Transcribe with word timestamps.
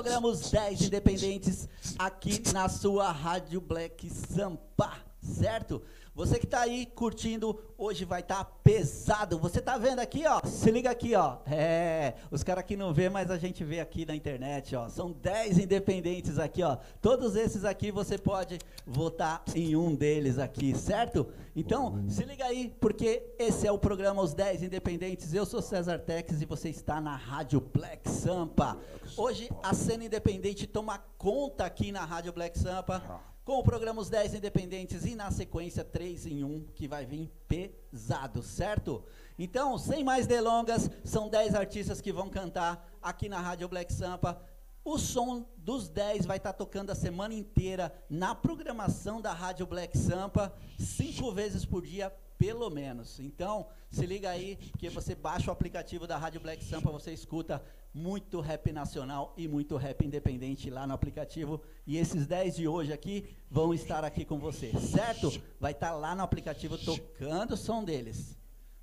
programa 0.00 0.28
Os 0.28 0.50
10 0.50 0.84
Independentes 0.84 1.68
aqui 1.98 2.42
na 2.54 2.70
sua 2.70 3.12
Rádio 3.12 3.60
Black 3.60 4.08
Sampa, 4.08 4.94
certo? 5.20 5.82
Você 6.14 6.38
que 6.38 6.46
tá 6.46 6.60
aí 6.60 6.86
curtindo, 6.86 7.58
hoje 7.78 8.04
vai 8.04 8.20
estar 8.20 8.44
tá 8.44 8.50
pesado. 8.64 9.38
Você 9.38 9.60
tá 9.60 9.78
vendo 9.78 10.00
aqui, 10.00 10.26
ó? 10.26 10.44
Se 10.44 10.70
liga 10.70 10.90
aqui, 10.90 11.14
ó. 11.14 11.38
É, 11.46 12.14
os 12.30 12.42
caras 12.42 12.60
aqui 12.60 12.76
não 12.76 12.92
vê, 12.92 13.08
mas 13.08 13.30
a 13.30 13.38
gente 13.38 13.62
vê 13.62 13.80
aqui 13.80 14.04
na 14.04 14.14
internet, 14.14 14.74
ó. 14.74 14.88
São 14.88 15.12
10 15.12 15.58
independentes 15.58 16.38
aqui, 16.38 16.62
ó. 16.62 16.76
Todos 17.00 17.36
esses 17.36 17.64
aqui 17.64 17.92
você 17.92 18.18
pode 18.18 18.58
votar 18.84 19.42
em 19.54 19.76
um 19.76 19.94
deles 19.94 20.38
aqui, 20.38 20.76
certo? 20.76 21.28
Então, 21.54 22.04
se 22.08 22.24
liga 22.24 22.44
aí, 22.44 22.74
porque 22.80 23.34
esse 23.38 23.66
é 23.66 23.72
o 23.72 23.78
programa 23.78 24.20
Os 24.20 24.34
10 24.34 24.64
Independentes. 24.64 25.32
Eu 25.32 25.46
sou 25.46 25.62
César 25.62 25.98
Tex 26.00 26.42
e 26.42 26.44
você 26.44 26.70
está 26.70 27.00
na 27.00 27.14
Rádio 27.14 27.60
Black 27.60 28.10
Sampa. 28.10 28.76
Hoje 29.16 29.48
a 29.62 29.72
cena 29.74 30.04
independente 30.04 30.66
toma 30.66 30.98
conta 31.16 31.64
aqui 31.64 31.92
na 31.92 32.04
Rádio 32.04 32.32
Black 32.32 32.58
Sampa 32.58 33.02
com 33.50 33.58
o 33.58 33.64
programa 33.64 34.00
Os 34.00 34.08
10 34.08 34.34
Independentes 34.34 35.04
e 35.04 35.16
na 35.16 35.28
sequência 35.32 35.82
3 35.82 36.26
em 36.26 36.44
1, 36.44 36.68
que 36.72 36.86
vai 36.86 37.04
vir 37.04 37.32
pesado, 37.48 38.44
certo? 38.44 39.02
Então, 39.36 39.76
sem 39.76 40.04
mais 40.04 40.24
delongas, 40.24 40.88
são 41.02 41.28
10 41.28 41.56
artistas 41.56 42.00
que 42.00 42.12
vão 42.12 42.30
cantar 42.30 42.88
aqui 43.02 43.28
na 43.28 43.40
Rádio 43.40 43.68
Black 43.68 43.92
Sampa. 43.92 44.40
O 44.84 44.96
som 44.98 45.44
dos 45.56 45.88
10 45.88 46.26
vai 46.26 46.36
estar 46.36 46.52
tá 46.52 46.58
tocando 46.58 46.90
a 46.90 46.94
semana 46.94 47.34
inteira 47.34 47.92
na 48.08 48.36
programação 48.36 49.20
da 49.20 49.32
Rádio 49.32 49.66
Black 49.66 49.98
Sampa, 49.98 50.54
cinco 50.78 51.32
vezes 51.32 51.64
por 51.64 51.84
dia, 51.84 52.14
pelo 52.40 52.70
menos. 52.70 53.20
Então, 53.20 53.66
se 53.90 54.06
liga 54.06 54.30
aí 54.30 54.56
que 54.78 54.88
você 54.88 55.14
baixa 55.14 55.50
o 55.50 55.52
aplicativo 55.52 56.06
da 56.06 56.16
Rádio 56.16 56.40
Black 56.40 56.64
Sampa, 56.64 56.90
você 56.90 57.12
escuta 57.12 57.62
muito 57.92 58.40
rap 58.40 58.72
nacional 58.72 59.34
e 59.36 59.46
muito 59.46 59.76
rap 59.76 60.06
independente 60.06 60.70
lá 60.70 60.86
no 60.86 60.94
aplicativo. 60.94 61.60
E 61.86 61.98
esses 61.98 62.26
10 62.26 62.56
de 62.56 62.66
hoje 62.66 62.94
aqui 62.94 63.28
vão 63.50 63.74
estar 63.74 64.04
aqui 64.04 64.24
com 64.24 64.38
você, 64.38 64.72
certo? 64.78 65.30
Vai 65.60 65.72
estar 65.72 65.92
lá 65.92 66.14
no 66.14 66.22
aplicativo 66.22 66.78
tocando 66.78 67.52
o 67.52 67.58
som 67.58 67.84
deles. 67.84 68.38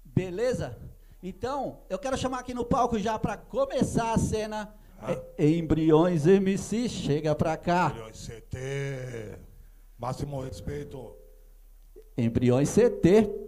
Beleza? 0.06 0.78
Então, 1.24 1.80
eu 1.90 1.98
quero 1.98 2.16
chamar 2.16 2.42
aqui 2.42 2.54
no 2.54 2.64
palco 2.64 3.00
já 3.00 3.18
para 3.18 3.38
começar 3.38 4.14
a 4.14 4.20
cena. 4.20 4.72
Ah. 5.02 5.20
Embriões 5.40 6.28
MC, 6.28 6.88
chega 6.88 7.34
pra 7.34 7.58
cá. 7.58 7.90
Embriões 7.90 8.28
CT. 8.28 9.40
Máximo 9.98 10.42
respeito. 10.42 11.16
Embriões 12.16 12.70
CT. 12.70 13.47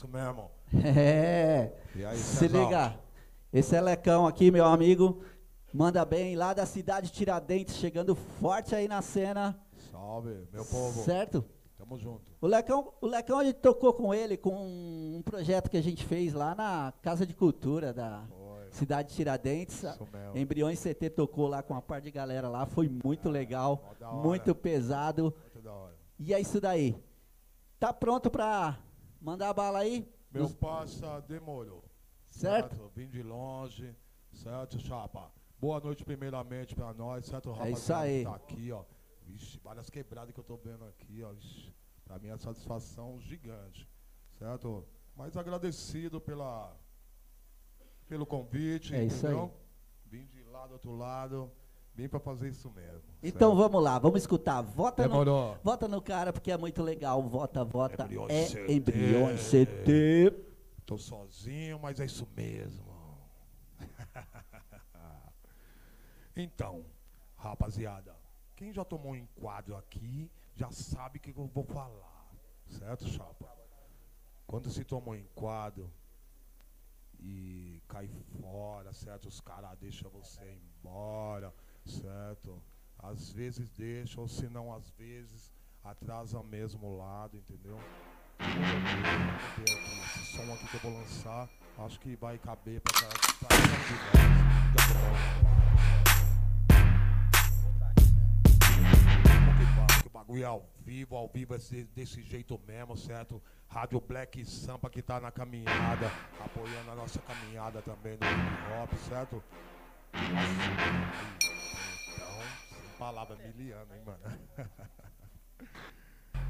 Isso 0.00 0.08
mesmo. 0.08 0.50
É. 0.82 1.72
Aí, 2.06 2.16
Se 2.16 2.48
liga. 2.48 2.98
Esse 3.52 3.76
Elecão 3.76 4.26
aqui, 4.26 4.50
meu 4.50 4.64
amigo, 4.64 5.22
manda 5.74 6.02
bem 6.06 6.34
lá 6.36 6.54
da 6.54 6.64
cidade 6.64 7.12
Tiradentes, 7.12 7.76
chegando 7.76 8.14
forte 8.14 8.74
aí 8.74 8.88
na 8.88 9.02
cena. 9.02 9.60
Salve, 9.90 10.48
meu 10.50 10.64
povo. 10.64 11.04
Certo? 11.04 11.44
Tamo 11.76 11.98
junto. 11.98 12.22
O 12.40 12.46
Lecão, 12.46 12.94
o 12.98 13.06
Lecão 13.06 13.40
a 13.40 13.44
gente 13.44 13.58
tocou 13.58 13.92
com 13.92 14.14
ele 14.14 14.38
com 14.38 14.54
um 14.54 15.20
projeto 15.22 15.68
que 15.68 15.76
a 15.76 15.82
gente 15.82 16.02
fez 16.02 16.32
lá 16.32 16.54
na 16.54 16.94
Casa 17.02 17.26
de 17.26 17.34
Cultura 17.34 17.92
da 17.92 18.24
foi. 18.26 18.70
cidade 18.70 19.14
Tiradentes. 19.14 19.84
Embriões 20.34 20.82
CT 20.82 21.10
tocou 21.10 21.46
lá 21.46 21.62
com 21.62 21.74
uma 21.74 21.82
par 21.82 22.00
de 22.00 22.10
galera 22.10 22.48
lá, 22.48 22.64
foi 22.64 22.88
muito 22.88 23.28
é, 23.28 23.30
legal, 23.30 23.84
muito 24.22 24.54
pesado. 24.54 25.24
Muito 25.24 25.60
da 25.60 25.74
hora. 25.74 25.94
E 26.18 26.32
é 26.32 26.40
isso 26.40 26.58
daí. 26.58 26.96
Tá 27.78 27.92
pronto 27.92 28.30
pra 28.30 28.78
mandar 29.20 29.50
a 29.50 29.54
bala 29.54 29.80
aí? 29.80 30.08
Meu 30.30 30.44
Dos... 30.44 30.54
passa 30.54 31.20
demorou. 31.22 31.84
Certo? 32.28 32.76
certo? 32.76 32.92
Vim 32.94 33.08
de 33.08 33.22
longe, 33.22 33.94
certo, 34.32 34.78
chapa? 34.78 35.30
Boa 35.58 35.80
noite 35.80 36.04
primeiramente 36.04 36.74
pra 36.74 36.94
nós, 36.94 37.26
certo, 37.26 37.50
rapaz? 37.50 37.68
É 37.68 37.72
isso 37.72 37.92
aí. 37.92 38.24
Tá 38.24 38.34
aqui, 38.34 38.72
ó. 38.72 38.84
Vixe, 39.22 39.58
várias 39.58 39.90
quebradas 39.90 40.32
que 40.32 40.40
eu 40.40 40.44
tô 40.44 40.56
vendo 40.56 40.84
aqui, 40.84 41.22
ó. 41.22 41.32
Vixe, 41.32 41.74
pra 42.04 42.18
mim 42.18 42.28
é 42.28 42.36
satisfação 42.38 43.20
gigante, 43.20 43.88
certo? 44.38 44.86
Mas 45.14 45.36
agradecido 45.36 46.20
pela, 46.20 46.74
pelo 48.08 48.24
convite, 48.24 48.94
é 48.94 49.04
isso 49.04 49.26
Aí. 49.26 49.50
Vim 50.06 50.26
de 50.26 50.42
lá 50.44 50.66
do 50.66 50.72
outro 50.72 50.96
lado, 50.96 51.52
vim 51.94 52.08
pra 52.08 52.20
fazer 52.20 52.48
isso 52.48 52.70
mesmo. 52.70 53.02
Então 53.22 53.50
certo? 53.50 53.62
vamos 53.62 53.82
lá, 53.82 53.98
vamos 53.98 54.20
escutar. 54.20 54.62
Vota 54.62 55.06
no, 55.06 55.54
vota 55.62 55.88
no 55.88 56.00
cara 56.00 56.32
porque 56.32 56.50
é 56.50 56.56
muito 56.56 56.82
legal. 56.82 57.22
Vota, 57.22 57.64
vota. 57.64 58.04
Embriões 58.04 58.32
é 58.32 58.46
CT. 58.46 58.72
Embriões 58.72 59.50
CT. 59.50 60.32
Tô 60.86 60.98
sozinho, 60.98 61.78
mas 61.78 62.00
é 62.00 62.06
isso 62.06 62.26
mesmo. 62.36 62.90
então, 66.34 66.84
rapaziada, 67.36 68.16
quem 68.56 68.72
já 68.72 68.84
tomou 68.84 69.12
um 69.12 69.16
enquadro 69.16 69.76
aqui 69.76 70.30
já 70.54 70.70
sabe 70.70 71.18
o 71.18 71.20
que 71.20 71.30
eu 71.30 71.46
vou 71.46 71.64
falar. 71.64 72.28
Certo, 72.66 73.08
chapa? 73.08 73.48
Quando 74.46 74.70
se 74.70 74.84
toma 74.84 75.10
um 75.10 75.14
enquadro 75.14 75.92
e 77.20 77.82
cai 77.88 78.08
fora, 78.40 78.92
certo? 78.92 79.28
Os 79.28 79.40
caras 79.40 79.76
deixam 79.78 80.10
você 80.10 80.42
esse 80.42 80.60
certo? 81.90 82.62
Às 82.98 83.30
vezes 83.30 83.68
deixam, 83.70 84.22
ou 84.22 84.28
se 84.28 84.48
não, 84.48 84.72
às 84.72 84.90
vezes 84.90 85.50
atrasa 85.82 86.42
mesmo 86.42 86.86
o 86.86 86.98
lado, 86.98 87.36
entendeu? 87.36 87.78
Esse 90.04 90.36
som 90.36 90.52
aqui 90.52 90.66
que 90.68 90.74
eu 90.76 90.80
vou 90.80 90.92
lançar, 91.00 91.48
acho 91.78 91.98
que 92.00 92.16
vai 92.16 92.38
caber 92.38 92.80
pra 92.80 92.92
que 100.02 100.08
bagulho 100.08 100.42
é 100.42 100.46
ao 100.46 100.68
vivo, 100.84 101.16
ao 101.16 101.28
vivo 101.28 101.54
é 101.54 101.58
desse 101.94 102.22
jeito 102.22 102.60
mesmo, 102.66 102.96
certo? 102.96 103.42
Rádio 103.68 104.00
Black 104.00 104.44
Sampa 104.44 104.90
que 104.90 105.02
tá 105.02 105.20
na 105.20 105.30
caminhada, 105.30 106.10
apoiando 106.44 106.90
a 106.90 106.94
nossa 106.94 107.20
caminhada 107.20 107.82
também 107.82 108.12
no 108.12 108.26
hip 108.26 108.82
hop, 108.82 108.92
certo? 109.08 109.42
Sem 110.12 111.59
palavra 113.00 113.34
miliana, 113.36 113.96
hein, 113.96 114.02
mano? 114.04 114.20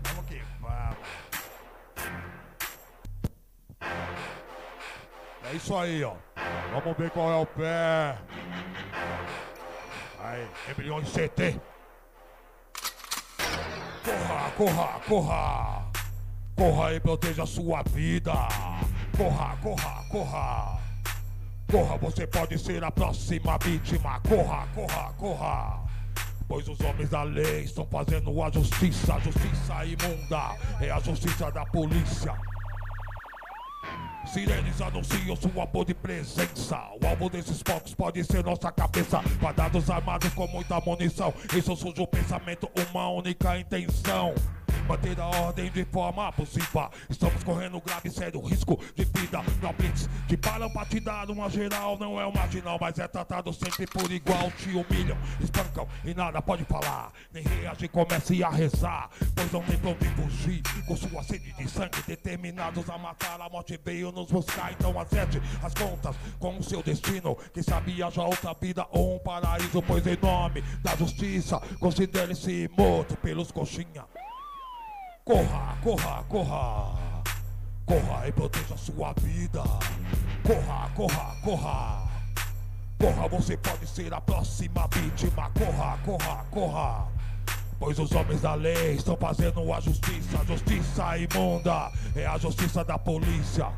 vamos 0.02 0.26
que 0.26 0.42
vamos. 0.60 0.98
É 5.44 5.54
isso 5.54 5.76
aí, 5.76 6.02
ó. 6.02 6.16
Vamos 6.72 6.96
ver 6.98 7.10
qual 7.10 7.30
é 7.30 7.36
o 7.36 7.46
pé. 7.46 8.18
Aí, 10.18 10.48
embriões 10.68 11.08
CT. 11.12 11.60
Corra, 14.04 14.50
corra, 14.56 15.00
corra. 15.08 15.90
Corra 16.56 16.94
e 16.94 17.00
proteja 17.00 17.44
a 17.44 17.46
sua 17.46 17.84
vida. 17.84 18.32
Corra, 19.16 19.56
corra, 19.62 20.04
corra. 20.10 20.80
Corra, 21.70 21.96
você 21.98 22.26
pode 22.26 22.58
ser 22.58 22.82
a 22.82 22.90
próxima 22.90 23.56
vítima. 23.58 24.20
Corra, 24.28 24.66
corra, 24.74 25.12
corra. 25.12 25.89
Pois 26.50 26.68
os 26.68 26.80
homens 26.80 27.08
da 27.08 27.22
lei 27.22 27.60
estão 27.60 27.86
fazendo 27.86 28.42
a 28.42 28.50
justiça, 28.50 29.14
a 29.14 29.20
justiça 29.20 29.84
imunda. 29.84 30.56
É 30.80 30.90
a 30.90 30.98
justiça 30.98 31.48
da 31.48 31.64
polícia. 31.66 32.34
Sirenes 34.26 34.80
anunciam 34.80 35.36
sua 35.36 35.64
boa 35.64 35.86
presença. 35.94 36.76
O 37.00 37.06
alvo 37.06 37.30
desses 37.30 37.62
focos 37.64 37.94
pode 37.94 38.24
ser 38.24 38.42
nossa 38.42 38.72
cabeça. 38.72 39.22
Quadrados 39.38 39.88
armados 39.88 40.34
com 40.34 40.48
muita 40.48 40.80
munição. 40.80 41.32
Isso 41.56 41.76
surge 41.76 42.02
o 42.02 42.06
pensamento, 42.08 42.68
uma 42.90 43.08
única 43.10 43.56
intenção 43.56 44.34
manter 44.90 45.20
a 45.20 45.26
ordem 45.26 45.70
de 45.70 45.84
forma 45.84 46.26
abusiva. 46.26 46.90
Estamos 47.08 47.44
correndo 47.44 47.80
grave 47.80 48.10
sério 48.10 48.40
risco 48.40 48.76
de 48.96 49.04
vida. 49.04 49.40
Não 49.62 49.72
blitz 49.72 50.08
que 50.26 50.36
param 50.36 50.68
pra 50.68 50.84
te 50.84 50.98
dar 50.98 51.30
uma 51.30 51.48
geral. 51.48 51.96
Não 51.96 52.20
é 52.20 52.26
um 52.26 52.32
marginal, 52.32 52.76
mas 52.80 52.98
é 52.98 53.06
tratado 53.06 53.52
sempre 53.52 53.86
por 53.86 54.10
igual. 54.10 54.50
Te 54.50 54.70
humilham, 54.70 55.16
espancam 55.40 55.86
e 56.04 56.12
nada 56.12 56.42
pode 56.42 56.64
falar. 56.64 57.12
Nem 57.32 57.44
reagir, 57.44 57.88
comece 57.88 58.42
a 58.42 58.50
rezar. 58.50 59.08
Pois 59.32 59.52
não 59.52 59.62
tem 59.62 59.78
onde 59.84 60.08
fugir. 60.08 60.62
Com 60.88 60.96
sua 60.96 61.22
sede 61.22 61.52
de 61.52 61.70
sangue, 61.70 62.02
determinados 62.04 62.90
a 62.90 62.98
matar. 62.98 63.40
A 63.40 63.48
morte 63.48 63.78
veio 63.84 64.10
nos 64.10 64.28
buscar. 64.28 64.72
Então 64.72 64.98
acerte 64.98 65.40
as 65.62 65.72
contas 65.72 66.16
com 66.40 66.58
o 66.58 66.64
seu 66.64 66.82
destino. 66.82 67.36
Quem 67.54 67.62
sabia 67.62 68.10
já 68.10 68.24
outra 68.24 68.54
vida 68.54 68.84
ou 68.90 69.14
um 69.14 69.18
paraíso. 69.20 69.80
Pois 69.82 70.04
em 70.04 70.18
nome 70.20 70.62
da 70.82 70.96
justiça, 70.96 71.60
considere-se 71.78 72.68
morto 72.76 73.16
pelos 73.18 73.52
coxinha. 73.52 74.04
Corra, 75.30 75.76
corra, 75.80 76.24
corra. 76.28 77.22
Corra 77.86 78.26
e 78.26 78.32
proteja 78.32 78.76
sua 78.76 79.12
vida. 79.20 79.62
Corra, 80.42 80.90
corra, 80.96 81.36
corra. 81.44 82.08
Corra, 82.98 83.28
você 83.28 83.56
pode 83.56 83.86
ser 83.86 84.12
a 84.12 84.20
próxima 84.20 84.88
vítima. 84.88 85.48
Corra, 85.56 85.96
corra, 86.04 86.44
corra. 86.50 87.08
Pois 87.78 87.96
os 88.00 88.10
homens 88.10 88.40
da 88.40 88.54
lei 88.54 88.96
estão 88.96 89.16
fazendo 89.16 89.72
a 89.72 89.78
justiça. 89.78 90.44
Justiça 90.44 91.16
imunda 91.16 91.92
é 92.16 92.26
a 92.26 92.36
justiça 92.36 92.82
da 92.82 92.98
polícia. 92.98 93.68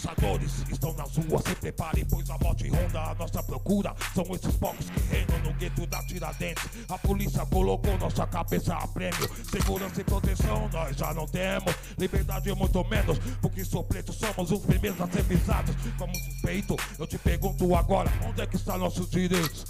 Caçadores 0.00 0.64
estão 0.70 0.94
nas 0.94 1.14
ruas, 1.14 1.42
se 1.44 1.54
preparem, 1.56 2.06
pois 2.06 2.28
a 2.30 2.38
morte 2.38 2.68
ronda 2.68 3.00
a 3.00 3.14
nossa 3.14 3.42
procura. 3.42 3.94
São 4.14 4.24
esses 4.34 4.56
povos 4.56 4.88
que 4.88 5.00
reinam 5.00 5.38
no 5.44 5.52
gueto 5.54 5.86
da 5.86 6.02
Tiradentes. 6.04 6.64
A 6.88 6.96
polícia 6.96 7.44
colocou 7.44 7.98
nossa 7.98 8.26
cabeça 8.26 8.74
a 8.74 8.88
prêmio. 8.88 9.28
Segurança 9.50 10.00
e 10.00 10.04
proteção 10.04 10.70
nós 10.72 10.96
já 10.96 11.12
não 11.12 11.26
temos. 11.26 11.74
Liberdade 11.98 12.50
muito 12.54 12.82
menos, 12.84 13.18
porque 13.42 13.62
sou 13.62 13.84
preto, 13.84 14.10
somos 14.12 14.50
os 14.50 14.60
primeiros 14.60 14.98
a 15.02 15.06
ser 15.06 15.24
pisados. 15.24 15.76
Como 15.98 16.14
suspeito, 16.14 16.76
eu 16.98 17.06
te 17.06 17.18
pergunto 17.18 17.74
agora, 17.74 18.10
onde 18.26 18.40
é 18.40 18.46
que 18.46 18.56
estão 18.56 18.78
nossos 18.78 19.10
direitos? 19.10 19.66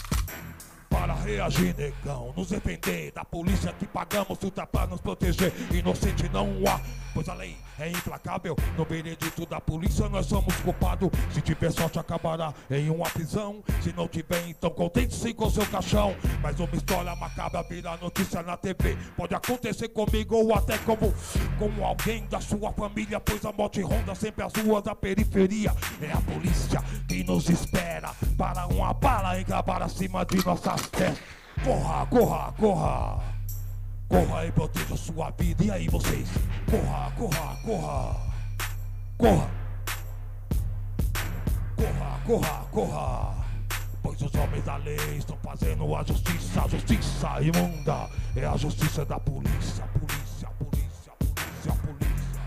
para 0.91 1.15
reagir, 1.15 1.75
negão. 1.77 2.35
Nos 2.37 2.49
defender 2.49 3.13
da 3.13 3.25
polícia 3.25 3.73
que 3.73 3.87
pagamos 3.87 4.37
tudo 4.39 4.67
pra 4.67 4.87
nos 4.87 5.01
proteger. 5.01 5.53
Inocente 5.73 6.29
não 6.29 6.49
há, 6.67 6.79
pois 7.15 7.29
a 7.29 7.35
lei 7.35 7.57
é 7.79 7.89
implacável. 7.89 8.57
No 8.77 8.85
veredito 8.85 9.47
da 9.47 9.61
polícia 9.61 10.09
nós 10.09 10.27
somos 10.27 10.55
culpados. 10.57 11.11
Se 11.33 11.41
tiver 11.41 11.71
sorte, 11.73 11.99
acabará 11.99 12.53
em 12.71 12.91
uma 12.91 13.09
prisão. 13.11 13.63
Se 13.83 13.93
não 13.93 14.09
tiver, 14.09 14.49
então 14.49 14.71
contente-se 14.71 15.33
com 15.35 15.51
seu 15.51 15.67
caixão. 15.67 16.15
Mas 16.43 16.59
uma 16.59 16.75
história 16.75 17.15
macabra 17.17 17.63
vira 17.63 17.97
notícia 17.97 18.43
na 18.43 18.57
TV. 18.57 18.97
Pode 19.17 19.35
acontecer 19.35 19.89
comigo 19.89 20.37
ou 20.37 20.55
até 20.55 20.79
como, 20.79 21.13
como 21.59 21.85
alguém 21.85 22.27
da 22.27 22.41
sua 22.41 22.73
família. 22.73 23.21
Pois 23.21 23.45
a 23.45 23.53
morte 23.53 23.81
ronda 23.81 24.15
sempre 24.15 24.45
as 24.45 24.53
ruas 24.55 24.83
da 24.83 24.95
periferia. 24.95 25.75
É 26.01 26.13
a 26.13 26.21
polícia 26.21 26.83
que 27.09 27.25
nos 27.25 27.49
espera 27.49 28.11
para 28.37 28.67
uma 28.67 28.93
bala 28.95 29.41
encabar 29.41 29.83
acima 29.83 30.25
de 30.25 30.45
nossas 30.45 30.89
testas. 30.89 31.41
Corra, 31.63 32.07
corra, 32.07 32.53
corra. 32.53 33.30
Corra 34.11 34.45
e 34.45 34.51
proteja 34.51 34.97
sua 34.97 35.31
vida. 35.31 35.65
E 35.65 35.71
aí 35.71 35.89
vocês? 35.89 36.29
Corra, 36.69 37.13
corra, 37.13 37.57
corra. 37.65 38.17
Corra. 39.17 39.51
Corra, 41.77 42.21
corra, 42.27 42.65
corra. 42.73 43.47
Pois 44.03 44.21
os 44.21 44.35
homens 44.35 44.65
da 44.65 44.77
lei 44.79 44.97
estão 45.17 45.39
fazendo 45.45 45.95
a 45.95 46.03
justiça, 46.03 46.65
a 46.65 46.69
justiça 46.69 47.41
imunda. 47.41 48.11
É 48.35 48.45
a 48.47 48.57
justiça 48.57 49.05
da 49.05 49.21
polícia, 49.21 49.87
polícia, 49.87 50.49
polícia, 50.59 51.13
polícia, 51.17 51.73
polícia. 51.85 52.43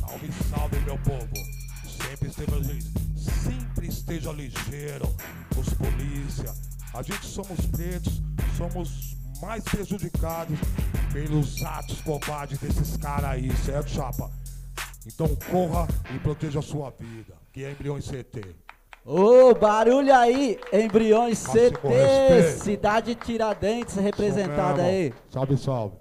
Salve, 0.00 0.32
salve, 0.50 0.80
meu 0.80 0.98
povo. 0.98 1.36
Sempre 1.86 2.30
esteja. 2.30 2.60
Sempre 3.16 3.86
esteja 3.86 4.32
ligeiro. 4.32 5.14
Os 5.56 5.72
polícia. 5.74 6.69
A 6.92 7.02
gente 7.02 7.24
somos 7.26 7.66
pretos, 7.66 8.20
somos 8.56 9.16
mais 9.40 9.62
prejudicados 9.62 10.58
pelos 11.12 11.62
atos 11.64 12.00
covardes 12.02 12.58
desses 12.58 12.96
caras 12.96 13.30
aí, 13.30 13.50
certo, 13.58 13.90
chapa? 13.90 14.30
Então 15.06 15.28
corra 15.50 15.86
e 16.14 16.18
proteja 16.18 16.58
a 16.58 16.62
sua 16.62 16.90
vida, 16.90 17.34
que 17.52 17.64
é 17.64 17.70
embriões 17.70 18.06
CT. 18.08 18.56
Ô, 19.04 19.54
barulho 19.54 20.14
aí, 20.14 20.58
embriões 20.72 21.42
CT, 21.46 22.58
cidade 22.58 23.14
Tiradentes 23.14 23.94
representada 23.94 24.82
aí. 24.82 25.14
Salve, 25.30 25.56
salve. 25.56 25.96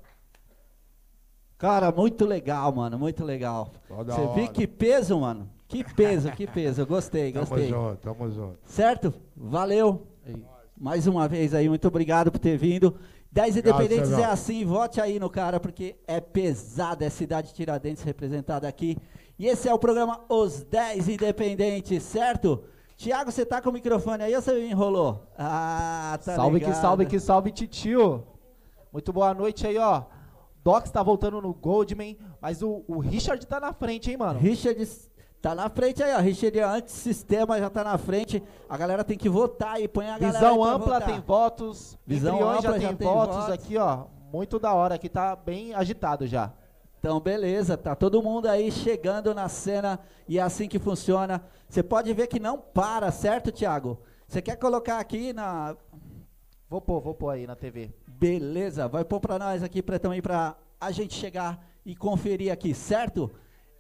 Cara, 1.58 1.92
muito 1.92 2.26
legal, 2.26 2.74
mano, 2.74 2.98
muito 2.98 3.24
legal. 3.24 3.72
Você 3.88 4.22
viu 4.34 4.44
hora. 4.44 4.48
que 4.48 4.66
peso, 4.68 5.20
mano? 5.20 5.50
Que 5.68 5.84
peso, 5.84 6.32
que 6.32 6.48
peso. 6.48 6.82
Eu 6.82 6.88
gostei, 6.88 7.32
Tamo 7.32 7.46
gostei. 7.46 7.70
junto, 7.70 7.98
tamo 7.98 8.32
junto. 8.32 8.60
Certo? 8.66 9.14
Valeu. 9.38 10.08
Mais 10.80 11.08
uma 11.08 11.28
vez 11.28 11.54
aí, 11.54 11.68
muito 11.68 11.88
obrigado 11.88 12.32
por 12.32 12.40
ter 12.40 12.58
vindo. 12.58 12.96
10 13.32 13.58
Obrigado, 13.58 13.82
Independentes 13.84 14.18
é 14.18 14.24
assim, 14.24 14.64
vote 14.66 15.02
aí 15.02 15.20
no 15.20 15.30
cara, 15.30 15.60
porque 15.60 15.98
é 16.08 16.22
pesado, 16.22 17.04
é 17.04 17.10
Cidade 17.10 17.54
Tiradentes 17.54 18.02
representada 18.02 18.68
aqui. 18.68 18.98
E 19.38 19.46
esse 19.46 19.68
é 19.68 19.74
o 19.74 19.78
programa 19.78 20.22
Os 20.30 20.64
10 20.64 21.10
Independentes, 21.10 22.02
certo? 22.04 22.64
Tiago, 22.96 23.30
você 23.32 23.46
tá 23.46 23.62
com 23.62 23.70
o 23.70 23.74
microfone 23.74 24.24
aí 24.24 24.36
ou 24.36 24.42
você 24.42 24.54
me 24.54 24.72
enrolou? 24.72 25.28
Ah, 25.38 26.18
tá 26.24 26.36
salve 26.36 26.60
que 26.60 26.66
ligado. 26.66 26.82
salve 26.82 27.06
que 27.06 27.20
salve, 27.20 27.52
titio. 27.52 28.26
Muito 28.92 29.12
boa 29.12 29.34
noite 29.34 29.68
aí, 29.68 29.78
ó. 29.78 30.04
Docs 30.64 30.92
tá 30.92 31.04
voltando 31.04 31.42
no 31.42 31.54
Goldman, 31.54 32.18
mas 32.42 32.62
o, 32.62 32.84
o 32.88 33.00
Richard 33.00 33.46
tá 33.46 33.60
na 33.60 33.74
frente, 33.74 34.10
hein, 34.10 34.18
mano? 34.18 34.40
Richard 34.40 34.86
tá 35.42 35.56
na 35.56 35.70
frente 35.70 36.04
aí, 36.04 36.14
ó. 36.16 36.20
Richard 36.20 36.60
antissistema 36.60 37.60
já 37.60 37.70
tá 37.70 37.84
na 37.84 37.98
frente. 37.98 38.44
A 38.68 38.78
galera 38.78 39.04
tem 39.04 39.18
que 39.18 39.30
votar 39.30 39.76
aí, 39.76 39.88
põe 39.88 40.06
a 40.10 40.18
galera 40.18 40.38
aí 40.38 40.44
Visão 40.44 40.64
ampla 40.64 41.00
votar. 41.00 41.08
tem 41.08 41.20
votos. 41.22 41.98
Visão 42.06 42.36
Embriões 42.36 42.62
já 42.64 42.70
ampla 42.70 42.80
tem, 42.80 42.82
já 42.90 42.94
tem 42.96 43.08
votos, 43.08 43.36
votos. 43.36 43.54
aqui, 43.54 43.78
ó. 43.78 44.06
Muito 44.32 44.60
da 44.60 44.74
hora, 44.74 44.96
aqui 44.96 45.10
tá 45.10 45.36
bem 45.36 45.74
agitado 45.74 46.28
já. 46.28 46.52
Então, 47.00 47.20
beleza, 47.20 47.78
tá 47.78 47.96
todo 47.96 48.22
mundo 48.22 48.48
aí 48.48 48.72
chegando 48.72 49.34
na 49.34 49.48
cena 49.48 50.00
e 50.28 50.38
é 50.38 50.42
assim 50.42 50.68
que 50.68 50.78
funciona. 50.78 51.42
Você 51.68 51.82
pode 51.82 52.14
ver 52.14 52.28
que 52.28 52.40
não 52.40 52.58
para, 52.58 53.10
certo, 53.12 53.52
Thiago? 53.52 53.98
Você 54.28 54.42
quer 54.42 54.58
colocar 54.58 55.00
aqui 55.00 55.32
na. 55.34 55.76
Vou 56.70 56.82
pôr, 56.82 57.00
vou 57.00 57.14
pôr 57.16 57.30
aí 57.30 57.48
na 57.48 57.56
TV. 57.56 57.92
Beleza, 58.06 58.88
vai 58.88 59.04
pôr 59.06 59.20
pra 59.20 59.40
nós 59.40 59.64
aqui 59.64 59.82
pra, 59.82 59.98
também 59.98 60.22
pra 60.22 60.56
a 60.80 60.92
gente 60.92 61.16
chegar 61.16 61.66
e 61.86 61.96
conferir 61.96 62.52
aqui, 62.52 62.74
certo? 62.74 63.32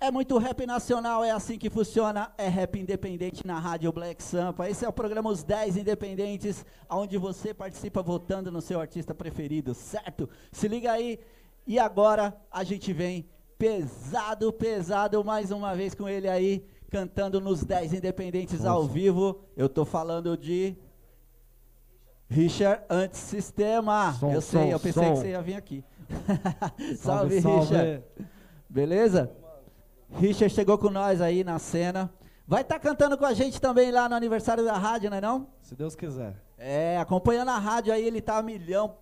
É 0.01 0.10
muito 0.10 0.38
rap 0.38 0.66
nacional, 0.66 1.25
é 1.25 1.31
assim 1.31 1.57
que 1.57 1.69
funciona, 1.69 2.31
é 2.38 2.48
rap 2.48 2.80
independente 2.80 3.46
na 3.46 3.60
Rádio 3.60 3.92
Black 3.92 4.24
Sampa. 4.24 4.69
Esse 4.69 4.86
é 4.86 4.88
o 4.88 4.94
programa 4.94 5.30
Os 5.30 5.44
10 5.44 5.75
Independentes, 5.75 6.66
onde 6.90 7.18
você 7.18 7.54
participa 7.54 8.01
votando 8.01 8.50
no 8.50 8.62
seu 8.62 8.80
artista 8.80 9.13
preferido, 9.13 9.74
certo? 9.74 10.30
Se 10.54 10.69
liga 10.69 10.94
aí. 10.94 11.19
E 11.68 11.78
agora 11.78 12.34
a 12.50 12.63
gente 12.63 12.94
vem 12.94 13.28
pesado, 13.57 14.54
pesado, 14.54 15.22
mais 15.22 15.51
uma 15.51 15.75
vez 15.75 15.94
com 15.94 16.07
ele 16.07 16.30
aí, 16.30 16.66
cantando 16.90 17.42
nos 17.42 17.66
10 17.66 17.95
Independentes 17.95 18.63
ao 18.63 18.88
vivo. 18.88 19.42
Eu 19.57 19.68
tô 19.68 19.84
falando 19.84 20.38
de 20.38 20.78
Richard 22.30 22.84
Antissistema. 22.90 24.13
Som, 24.13 24.31
eu 24.31 24.42
sei, 24.42 24.62
som, 24.62 24.68
eu 24.69 24.80
pensei 24.80 25.04
som. 25.04 25.12
que 25.12 25.19
você 25.19 25.30
ia 25.31 25.42
vir 25.42 25.56
aqui. 25.56 25.84
Salve, 26.95 27.42
salve, 27.42 27.42
salve. 27.42 27.75
Richard. 27.75 28.04
Beleza? 28.69 29.38
Richard 30.17 30.53
chegou 30.53 30.77
com 30.77 30.89
nós 30.89 31.21
aí 31.21 31.44
na 31.44 31.59
cena. 31.59 32.11
Vai 32.47 32.61
estar 32.61 32.79
cantando 32.79 33.17
com 33.17 33.25
a 33.25 33.33
gente 33.33 33.61
também 33.61 33.91
lá 33.91 34.09
no 34.09 34.15
aniversário 34.15 34.63
da 34.65 34.75
rádio, 34.75 35.09
não 35.09 35.17
é 35.17 35.21
não? 35.21 35.47
Se 35.61 35.75
Deus 35.75 35.95
quiser. 35.95 36.35
É, 36.57 36.97
acompanhando 36.97 37.50
a 37.50 37.57
rádio 37.57 37.94
aí, 37.94 38.03
ele 38.03 38.21
tá 38.21 38.38
a 38.38 38.41
milhão, 38.44 38.95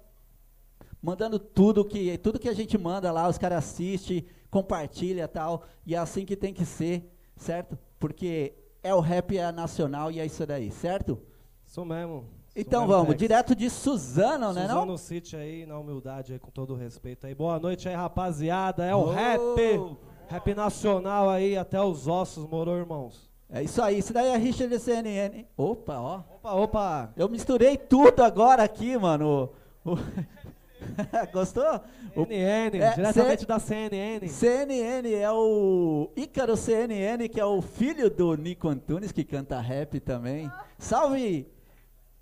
mandando 1.01 1.39
tudo 1.39 1.85
que, 1.85 2.17
tudo 2.17 2.37
que 2.37 2.49
a 2.49 2.53
gente 2.53 2.77
manda 2.77 3.11
lá, 3.11 3.27
os 3.27 3.37
caras 3.37 3.59
assistem, 3.59 4.25
compartilha 4.51 5.23
e 5.23 5.27
tal, 5.27 5.63
e 5.85 5.95
é 5.95 5.97
assim 5.97 6.25
que 6.25 6.35
tem 6.35 6.53
que 6.53 6.65
ser, 6.65 7.09
certo? 7.35 7.77
Porque 7.99 8.53
é 8.83 8.93
o 8.93 8.99
rap 8.99 9.37
é 9.37 9.51
nacional 9.51 10.11
e 10.11 10.19
é 10.19 10.25
isso 10.25 10.45
daí, 10.45 10.69
certo? 10.69 11.17
Isso 11.65 11.83
mesmo. 11.85 12.25
Então 12.55 12.81
mesmo, 12.81 12.95
vamos, 12.95 13.15
direto 13.15 13.55
de 13.55 13.69
Suzano, 13.69 14.51
né 14.51 14.67
não? 14.67 14.81
Suzano 14.81 14.97
City 14.97 15.35
aí, 15.35 15.65
na 15.65 15.79
humildade 15.79 16.33
aí, 16.33 16.39
com 16.39 16.51
todo 16.51 16.73
o 16.73 16.75
respeito 16.75 17.25
aí. 17.25 17.33
Boa 17.33 17.59
noite 17.59 17.87
aí, 17.87 17.95
rapaziada. 17.95 18.83
É 18.83 18.93
o 18.93 18.99
Oh! 18.99 19.11
rap. 19.11 19.97
Rap 20.29 20.53
nacional 20.53 21.29
aí, 21.29 21.57
até 21.57 21.81
os 21.81 22.07
ossos, 22.07 22.47
morou, 22.49 22.77
irmãos? 22.77 23.27
É 23.49 23.63
isso 23.63 23.81
aí, 23.81 23.99
isso 23.99 24.11
daí 24.11 24.27
é 24.27 24.37
Richard 24.37 24.77
CNN. 24.77 25.45
Opa, 25.55 25.97
ó. 25.99 26.15
Opa, 26.35 26.53
opa. 26.53 27.13
Eu 27.15 27.29
misturei 27.29 27.77
tudo 27.77 28.21
agora 28.23 28.61
aqui, 28.63 28.97
mano. 28.97 29.49
O- 29.85 29.95
Gostou? 31.31 31.79
CNN, 32.13 32.77
É, 32.79 32.93
diretamente 32.93 33.41
C- 33.41 33.45
da 33.47 33.57
CNN. 33.59 34.27
CNN 34.27 35.13
é 35.13 35.31
o 35.31 36.09
Ícaro 36.15 36.57
CNN, 36.57 37.29
que 37.29 37.39
é 37.39 37.45
o 37.45 37.61
filho 37.61 38.09
do 38.09 38.35
Nico 38.35 38.67
Antunes, 38.67 39.11
que 39.13 39.23
canta 39.23 39.59
rap 39.61 39.97
também. 40.01 40.51
Salve, 40.77 41.47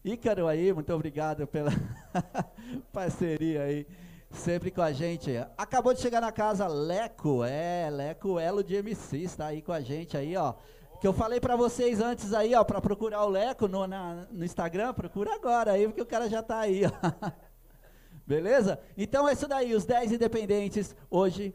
Ícaro 0.04 0.48
aí, 0.48 0.72
muito 0.72 0.94
obrigado 0.94 1.48
pela 1.48 1.72
parceria 2.94 3.64
aí, 3.64 3.88
sempre 4.32 4.72
com 4.72 4.82
a 4.82 4.92
gente. 4.92 5.32
Acabou 5.58 5.94
de 5.94 6.02
chegar 6.02 6.22
na 6.22 6.32
casa 6.32 6.68
Leco, 6.68 7.44
é, 7.44 7.90
Leco 7.90 8.40
Elo 8.40 8.64
de 8.64 8.76
MC, 8.76 9.18
está 9.20 9.48
aí 9.48 9.62
com 9.62 9.72
a 9.72 9.82
gente 9.82 10.18
aí, 10.18 10.36
ó. 10.36 10.54
Que 11.00 11.08
eu 11.08 11.14
falei 11.14 11.40
pra 11.40 11.56
vocês 11.56 12.00
antes 12.00 12.34
aí, 12.34 12.56
ó, 12.56 12.64
pra 12.64 12.82
procurar 12.82 13.24
o 13.26 13.30
Leco 13.30 13.68
no, 13.68 13.86
na- 13.86 14.26
no 14.32 14.44
Instagram, 14.46 14.94
procura 14.94 15.36
agora 15.36 15.72
aí, 15.74 15.86
porque 15.88 16.02
o 16.02 16.06
cara 16.06 16.30
já 16.30 16.42
tá 16.42 16.60
aí, 16.60 16.84
ó. 16.86 17.32
Beleza? 18.26 18.80
Então 18.98 19.28
é 19.30 19.34
isso 19.34 19.48
daí, 19.48 19.74
os 19.76 19.86
10 19.86 20.14
independentes. 20.14 20.96
Hoje, 21.12 21.54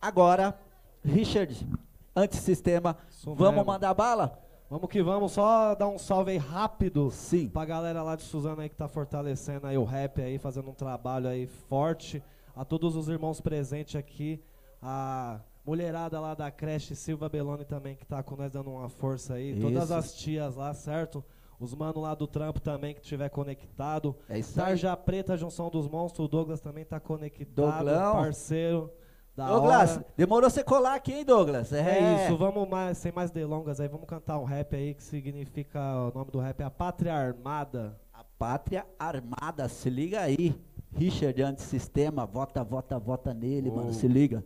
agora, 0.00 0.58
Richard, 1.04 1.68
antissistema. 2.16 2.96
Isso 3.10 3.34
Vamos 3.34 3.56
mesmo. 3.56 3.66
mandar 3.72 3.92
bala? 3.94 4.38
Vamos 4.70 4.90
que 4.90 5.02
vamos, 5.02 5.32
só 5.32 5.74
dar 5.74 5.88
um 5.88 5.98
salve 5.98 6.32
aí 6.32 6.36
rápido 6.36 7.10
Sim. 7.10 7.48
pra 7.48 7.64
galera 7.64 8.02
lá 8.02 8.14
de 8.14 8.22
Suzano 8.22 8.60
aí 8.60 8.68
que 8.68 8.76
tá 8.76 8.86
fortalecendo 8.86 9.66
aí 9.66 9.78
o 9.78 9.84
rap 9.84 10.20
aí, 10.20 10.36
fazendo 10.38 10.68
um 10.68 10.74
trabalho 10.74 11.26
aí 11.26 11.46
forte. 11.46 12.22
A 12.54 12.66
todos 12.66 12.94
os 12.94 13.08
irmãos 13.08 13.40
presentes 13.40 13.96
aqui, 13.96 14.42
a 14.82 15.40
mulherada 15.64 16.20
lá 16.20 16.34
da 16.34 16.50
creche 16.50 16.94
Silva 16.94 17.30
Beloni 17.30 17.64
também 17.64 17.96
que 17.96 18.04
tá 18.04 18.22
com 18.22 18.36
nós 18.36 18.52
dando 18.52 18.70
uma 18.70 18.90
força 18.90 19.34
aí. 19.34 19.58
Todas 19.58 19.84
Isso. 19.84 19.94
as 19.94 20.12
tias 20.12 20.54
lá, 20.54 20.74
certo? 20.74 21.24
Os 21.58 21.74
manos 21.74 22.02
lá 22.02 22.14
do 22.14 22.26
trampo 22.26 22.60
também 22.60 22.94
que 22.94 23.00
tiver 23.00 23.30
conectado. 23.30 24.14
É 24.28 24.38
isso 24.38 24.60
aí. 24.60 24.66
Tarja 24.66 24.94
Preta, 24.98 25.34
Junção 25.34 25.70
dos 25.70 25.88
Monstros, 25.88 26.26
o 26.26 26.28
Douglas 26.28 26.60
também 26.60 26.84
tá 26.84 27.00
conectado, 27.00 27.54
Douglão. 27.54 28.12
parceiro. 28.16 28.92
Da 29.38 29.46
Douglas, 29.46 29.92
hora. 29.98 30.06
demorou 30.16 30.50
você 30.50 30.64
colar 30.64 30.96
aqui, 30.96 31.12
hein, 31.12 31.24
Douglas? 31.24 31.72
É 31.72 32.24
isso, 32.26 32.36
vamos 32.36 32.68
mais, 32.68 32.98
sem 32.98 33.12
mais 33.12 33.30
delongas 33.30 33.78
aí, 33.78 33.86
vamos 33.86 34.04
cantar 34.08 34.36
um 34.36 34.42
rap 34.44 34.74
aí 34.74 34.94
que 34.94 35.02
significa, 35.04 35.78
o 35.80 36.12
nome 36.12 36.32
do 36.32 36.40
rap 36.40 36.60
é 36.60 36.64
a 36.64 36.70
Pátria 36.70 37.14
Armada. 37.14 37.96
A 38.12 38.24
pátria 38.36 38.84
armada, 38.98 39.68
se 39.68 39.88
liga 39.88 40.20
aí. 40.22 40.60
Richard 40.92 41.40
antissistema, 41.40 42.26
vota, 42.26 42.64
vota, 42.64 42.98
vota 42.98 43.32
nele, 43.32 43.70
mano, 43.70 43.90
Oh. 43.90 43.92
se 43.92 44.08
liga. 44.08 44.42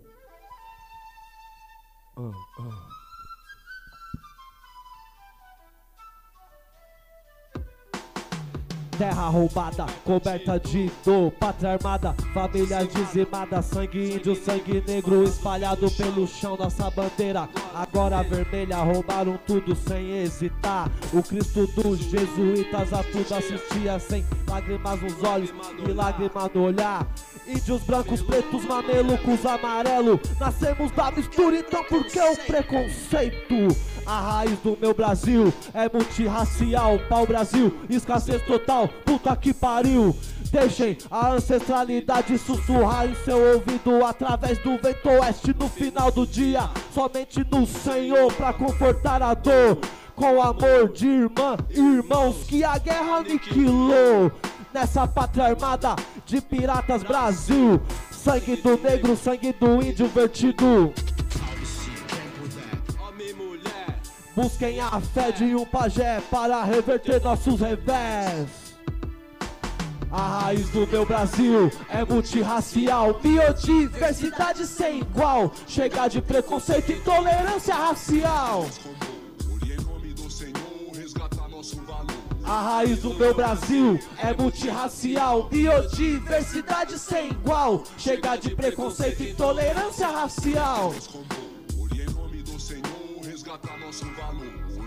Terra 8.99 9.29
roubada, 9.29 9.87
coberta 10.05 10.61
de 10.61 10.91
dor, 11.05 11.31
pátria 11.33 11.73
armada, 11.73 12.15
família 12.35 12.87
dizimada, 12.87 13.63
sangue 13.63 14.17
índio, 14.17 14.37
sangue 14.37 14.85
negro 14.87 15.25
espalhado 15.25 15.91
pelo 15.93 16.27
chão, 16.27 16.57
nossa 16.57 16.91
bandeira 16.91 17.49
agora 17.75 18.23
vermelha, 18.23 18.77
roubaram 18.77 19.39
tudo 19.47 19.75
sem 19.75 20.19
hesitar. 20.19 20.91
O 21.13 21.23
Cristo 21.23 21.67
dos 21.69 22.01
jesuítas 22.01 22.93
a 22.93 23.03
tudo 23.03 23.35
assistia 23.35 23.99
sem 23.99 24.25
lágrimas 24.49 25.01
nos 25.01 25.25
olhos 25.25 25.53
e 25.89 25.93
lágrima 25.93 26.51
no 26.55 26.65
olhar. 26.65 27.07
Índios 27.47 27.83
brancos, 27.83 28.23
pretos, 28.23 28.65
mamelucos, 28.65 29.45
amarelo, 29.47 30.21
nascemos 30.39 30.93
da 30.93 31.11
mistura, 31.11 31.57
então 31.57 31.83
por 31.85 32.05
que 32.05 32.21
o 32.21 32.37
preconceito? 32.37 33.92
A 34.05 34.21
raiz 34.21 34.59
do 34.59 34.77
meu 34.81 34.93
Brasil 34.93 35.53
é 35.73 35.89
multirracial, 35.89 36.99
pau 37.09 37.27
Brasil, 37.27 37.73
escassez 37.89 38.43
total, 38.43 38.89
puta 39.05 39.35
que 39.37 39.55
pariu. 39.55 40.17
Deixem 40.51 40.99
a 41.11 41.33
ancestralidade 41.33 42.37
sussurrar 42.37 43.07
em 43.07 43.15
seu 43.25 43.39
ouvido 43.55 44.05
através 44.05 44.59
do 44.59 44.77
vento 44.77 45.09
oeste 45.09 45.55
no 45.59 45.69
final 45.69 46.11
do 46.11 46.27
dia. 46.27 46.69
Somente 46.93 47.47
no 47.51 47.67
Senhor 47.67 48.33
pra 48.35 48.53
confortar 48.53 49.23
a 49.23 49.35
dor. 49.35 49.79
Com 50.15 50.43
amor 50.43 50.93
de 50.93 51.07
irmã, 51.07 51.57
irmãos 51.71 52.45
que 52.47 52.63
a 52.63 52.77
guerra 52.77 53.19
aniquilou. 53.19 54.31
Nessa 54.75 55.07
pátria 55.07 55.47
armada 55.47 55.97
de 56.27 56.41
piratas 56.41 57.03
Brasil. 57.03 57.81
Sangue 58.11 58.57
do 58.57 58.77
negro, 58.77 59.17
sangue 59.17 59.53
do 59.53 59.83
índio 59.83 60.07
vertido. 60.09 60.93
Busquem 64.35 64.81
a 64.81 64.99
fé 64.99 65.31
de 65.31 65.55
um 65.55 65.67
pajé 65.67 66.23
para 66.31 66.65
reverter 66.65 67.21
nossos 67.23 67.61
revés. 67.61 68.49
A 70.11 70.41
raiz 70.41 70.71
do 70.71 70.87
meu 70.87 71.05
Brasil 71.05 71.71
é 71.91 72.03
multirracial, 72.03 73.15
biodiversidade 73.21 74.67
sem 74.67 75.01
igual. 75.01 75.53
Chega 75.67 76.09
de 76.09 76.23
preconceito 76.23 76.93
e 76.93 76.95
intolerância 76.95 77.75
racial. 77.75 78.67
A 82.45 82.61
raiz 82.62 82.99
do 83.01 83.15
meu 83.15 83.35
Brasil 83.35 84.01
é 84.19 84.35
multirracial, 84.35 85.45
biodiversidade 85.45 86.99
sem 86.99 87.31
igual. 87.31 87.85
Chega 87.99 88.37
de 88.37 88.55
preconceito 88.55 89.23
e 89.23 89.31
intolerância 89.31 90.09
racial. 90.09 90.95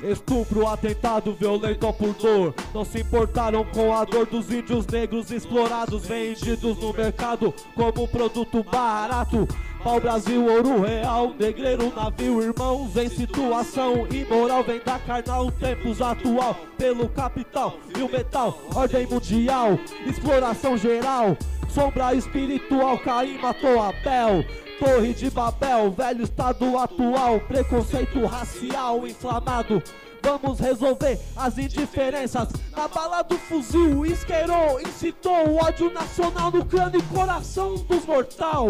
Estupro, 0.03 0.67
atentado, 0.67 1.33
violento 1.33 1.85
ao 1.85 1.93
pudor. 1.93 2.53
Não 2.73 2.83
se 2.83 3.01
importaram 3.01 3.63
com 3.65 3.93
a 3.93 4.03
dor 4.03 4.25
dos 4.25 4.51
índios 4.51 4.85
negros 4.87 5.31
explorados, 5.31 6.05
vendidos 6.05 6.77
no 6.77 6.93
mercado 6.93 7.53
como 7.75 8.07
produto 8.07 8.63
barato. 8.63 9.47
Pau 9.83 9.99
Brasil, 9.99 10.43
ouro 10.43 10.81
real, 10.81 11.33
negreiro, 11.39 11.93
navio, 11.95 12.41
irmãos 12.41 12.95
em 12.97 13.07
situação 13.07 14.07
imoral. 14.09 14.63
Vem 14.63 14.81
da 14.83 14.97
carnal, 14.97 15.51
tempos 15.51 16.01
atual, 16.01 16.55
pelo 16.77 17.07
capital 17.09 17.77
e 17.95 18.01
o 18.01 18.11
metal, 18.11 18.59
ordem 18.73 19.05
mundial, 19.05 19.77
exploração 20.07 20.75
geral. 20.75 21.37
Sombra 21.69 22.15
espiritual, 22.15 22.97
Caim 22.99 23.37
matou 23.37 23.79
Abel. 23.79 24.43
Torre 24.79 25.13
de 25.13 25.29
Babel, 25.29 25.91
velho 25.91 26.23
estado 26.23 26.77
atual, 26.77 27.39
preconceito 27.41 28.25
racial 28.25 29.07
inflamado. 29.07 29.81
Vamos 30.21 30.59
resolver 30.59 31.19
as 31.35 31.57
indiferenças. 31.57 32.49
Na 32.75 32.87
bala 32.87 33.21
do 33.21 33.37
fuzil, 33.37 34.05
isqueirou, 34.05 34.81
incitou 34.81 35.49
o 35.49 35.55
ódio 35.57 35.93
nacional 35.93 36.51
no 36.51 36.65
crânio 36.65 36.99
e 36.99 37.15
coração 37.15 37.75
dos 37.75 38.05
mortal. 38.05 38.67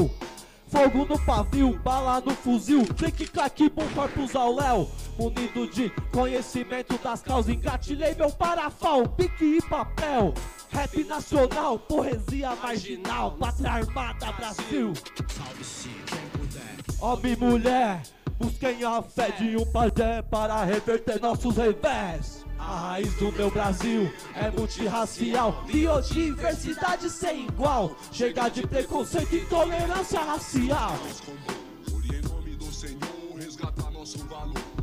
Fogo 0.76 1.06
no 1.06 1.18
pavio, 1.18 1.80
bala 1.80 2.20
no 2.20 2.36
fuzil, 2.36 2.86
clique, 2.98 3.26
claque, 3.26 3.70
bom 3.70 3.88
corpus 3.96 4.36
ao 4.36 4.54
léu. 4.54 4.90
Munido 5.18 5.66
de 5.68 5.90
conhecimento 6.12 6.98
das 6.98 7.22
causas, 7.22 7.56
engatilhei 7.56 8.14
meu 8.14 8.30
parafal, 8.30 9.08
pique 9.08 9.58
e 9.58 9.62
papel. 9.62 10.34
Rap 10.74 11.02
nacional, 11.06 11.80
poesia 11.80 12.54
marginal, 12.58 13.32
pátria 13.40 13.72
armada, 13.72 14.34
Brasil. 14.34 14.92
Homem 17.00 17.32
e 17.32 17.36
mulher, 17.38 18.04
busquem 18.38 18.84
a 18.84 19.02
fé 19.02 19.32
de 19.32 19.56
um 19.56 19.66
pajé 19.72 20.22
para 20.24 20.62
reverter 20.66 21.22
nossos 21.22 21.56
revés. 21.56 22.45
A 22.58 22.76
raiz 22.78 23.14
do 23.16 23.32
meu 23.32 23.52
Brasil 23.52 24.12
é 24.34 24.50
multirracial, 24.50 25.64
biodiversidade 25.66 27.10
sem 27.10 27.46
igual. 27.46 27.96
Chega 28.12 28.50
de 28.50 28.66
preconceito 28.66 29.36
e 29.36 29.42
intolerância 29.42 30.20
racial. 30.22 30.98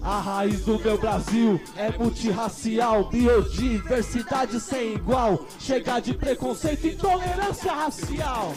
A 0.03 0.21
raiz 0.21 0.65
do 0.65 0.79
meu 0.79 0.99
Brasil 0.99 1.61
é 1.77 1.97
multirracial, 1.97 3.09
biodiversidade 3.09 4.61
sem 4.61 4.95
igual. 4.95 5.47
Chega 5.59 6.01
de 6.01 6.13
preconceito 6.15 6.87
e 6.87 6.95
intolerância 6.95 7.73
racial. 7.73 8.53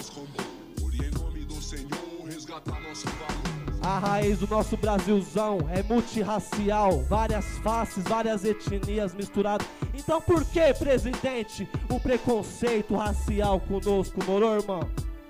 Em 0.81 1.11
nome 1.11 1.45
do 1.45 1.61
Senhor, 1.61 2.27
resgatar 2.27 2.81
nosso 2.81 3.07
valor. 3.07 3.44
A 3.85 3.99
raiz 3.99 4.39
do 4.39 4.47
nosso 4.47 4.75
Brasilzão 4.75 5.59
é 5.71 5.83
multirracial, 5.83 7.03
várias 7.03 7.45
faces, 7.59 8.03
várias 8.03 8.43
etnias 8.43 9.13
misturadas. 9.13 9.67
Então 9.93 10.19
por 10.19 10.43
que, 10.43 10.73
presidente, 10.73 11.69
o 11.87 11.99
preconceito 11.99 12.95
racial 12.95 13.59
conosco, 13.59 14.19
moro, 14.25 14.55
irmão? 14.55 14.89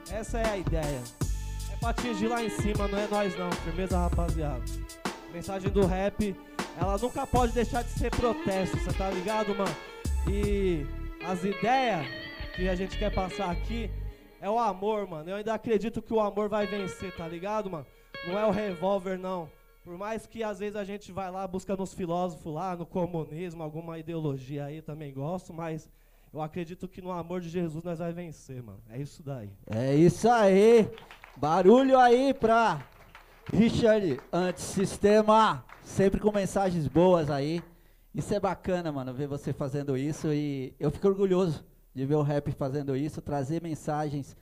Essa 0.10 0.40
é 0.40 0.50
a 0.52 0.58
ideia. 0.58 1.02
É 1.74 1.76
pra 1.82 1.90
atingir 1.90 2.30
lá 2.30 2.42
em 2.42 2.50
cima, 2.50 2.88
não 2.88 2.98
é 2.98 3.06
nós 3.08 3.38
não, 3.38 3.52
firmeza, 3.52 3.98
rapaziada. 3.98 4.64
Mensagem 5.34 5.70
do 5.70 5.86
rap, 5.86 6.34
ela 6.80 6.98
nunca 6.98 7.28
pode 7.28 7.52
deixar 7.52 7.84
de 7.84 7.90
ser 7.90 8.10
protesto, 8.10 8.78
você 8.78 8.94
tá 8.94 9.10
ligado, 9.10 9.54
mano? 9.54 9.76
E 10.30 10.88
as 11.28 11.44
ideias 11.44 12.08
que 12.56 12.70
a 12.70 12.76
gente 12.76 12.98
quer 12.98 13.14
passar 13.14 13.52
aqui 13.52 13.92
é 14.40 14.50
o 14.50 14.58
amor, 14.58 15.06
mano. 15.10 15.30
Eu 15.30 15.36
ainda 15.36 15.54
acredito 15.54 16.02
que 16.02 16.14
o 16.14 16.22
amor 16.22 16.48
vai 16.48 16.66
vencer, 16.66 17.14
tá 17.18 17.28
ligado, 17.28 17.70
mano? 17.70 17.86
Não 18.28 18.40
é 18.40 18.46
o 18.46 18.52
revólver, 18.52 19.18
não. 19.20 19.50
Por 19.84 19.98
mais 19.98 20.26
que 20.26 20.44
às 20.44 20.60
vezes 20.60 20.76
a 20.76 20.84
gente 20.84 21.12
vai 21.12 21.30
lá, 21.30 21.48
busca 21.48 21.76
nos 21.76 21.94
filósofos 21.94 22.52
lá, 22.52 22.76
no 22.76 22.86
comunismo, 22.86 23.62
alguma 23.62 24.00
ideologia 24.00 24.66
aí, 24.66 24.82
também 24.82 25.14
gosto, 25.14 25.54
mas 25.54 25.88
eu 26.34 26.42
acredito 26.42 26.88
que 26.88 27.02
no 27.02 27.12
amor 27.12 27.40
de 27.40 27.50
Jesus 27.50 27.84
nós 27.84 28.00
vai 28.00 28.12
vencer, 28.12 28.64
mano. 28.64 28.82
É 28.90 29.00
isso 29.00 29.22
daí. 29.22 29.50
É 29.68 29.94
isso 29.96 30.28
aí. 30.28 30.90
Barulho 31.38 32.00
aí 32.00 32.34
pra 32.34 32.86
Richard 33.54 34.20
Antissistema. 34.34 35.64
Sempre 35.84 36.20
com 36.20 36.32
mensagens 36.32 36.88
boas 36.88 37.30
aí. 37.30 37.62
Isso 38.14 38.34
é 38.34 38.40
bacana, 38.40 38.92
mano, 38.92 39.14
ver 39.14 39.28
você 39.28 39.54
fazendo 39.54 39.96
isso 39.96 40.34
e 40.34 40.74
eu 40.80 40.90
fico 40.90 41.08
orgulhoso 41.08 41.64
de 41.94 42.06
ver 42.06 42.16
o 42.16 42.22
rap 42.22 42.52
fazendo 42.54 42.96
isso, 42.96 43.22
trazer 43.22 43.62
mensagens, 43.62 44.36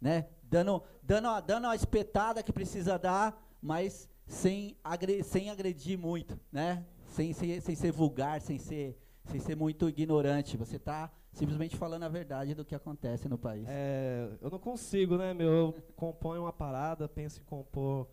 né? 0.00 0.26
Dando, 0.42 0.82
dando, 1.10 1.26
a- 1.26 1.40
dando 1.40 1.66
a 1.66 1.74
espetada 1.74 2.40
que 2.40 2.52
precisa 2.52 2.96
dar, 2.96 3.36
mas 3.60 4.08
sem, 4.28 4.76
agre, 4.84 5.24
sem 5.24 5.50
agredir 5.50 5.98
muito, 5.98 6.38
né? 6.52 6.84
Sem, 7.08 7.32
ser- 7.32 7.60
sem 7.60 7.74
ser 7.74 7.90
vulgar, 7.90 8.40
sem 8.40 8.58
ser, 8.58 8.96
sem 9.24 9.40
ser 9.40 9.56
muito 9.56 9.88
ignorante. 9.88 10.56
Você 10.56 10.78
tá 10.78 11.10
simplesmente 11.32 11.76
falando 11.76 12.04
a 12.04 12.08
verdade 12.08 12.54
do 12.54 12.64
que 12.64 12.76
acontece 12.76 13.28
no 13.28 13.36
país. 13.36 13.66
É, 13.68 14.28
eu 14.40 14.48
não 14.50 14.60
consigo, 14.60 15.16
né, 15.16 15.34
meu? 15.34 15.48
Eu 15.50 15.72
componho 15.96 16.42
uma 16.42 16.52
parada, 16.52 17.08
penso 17.08 17.40
em 17.40 17.44
compor 17.44 18.06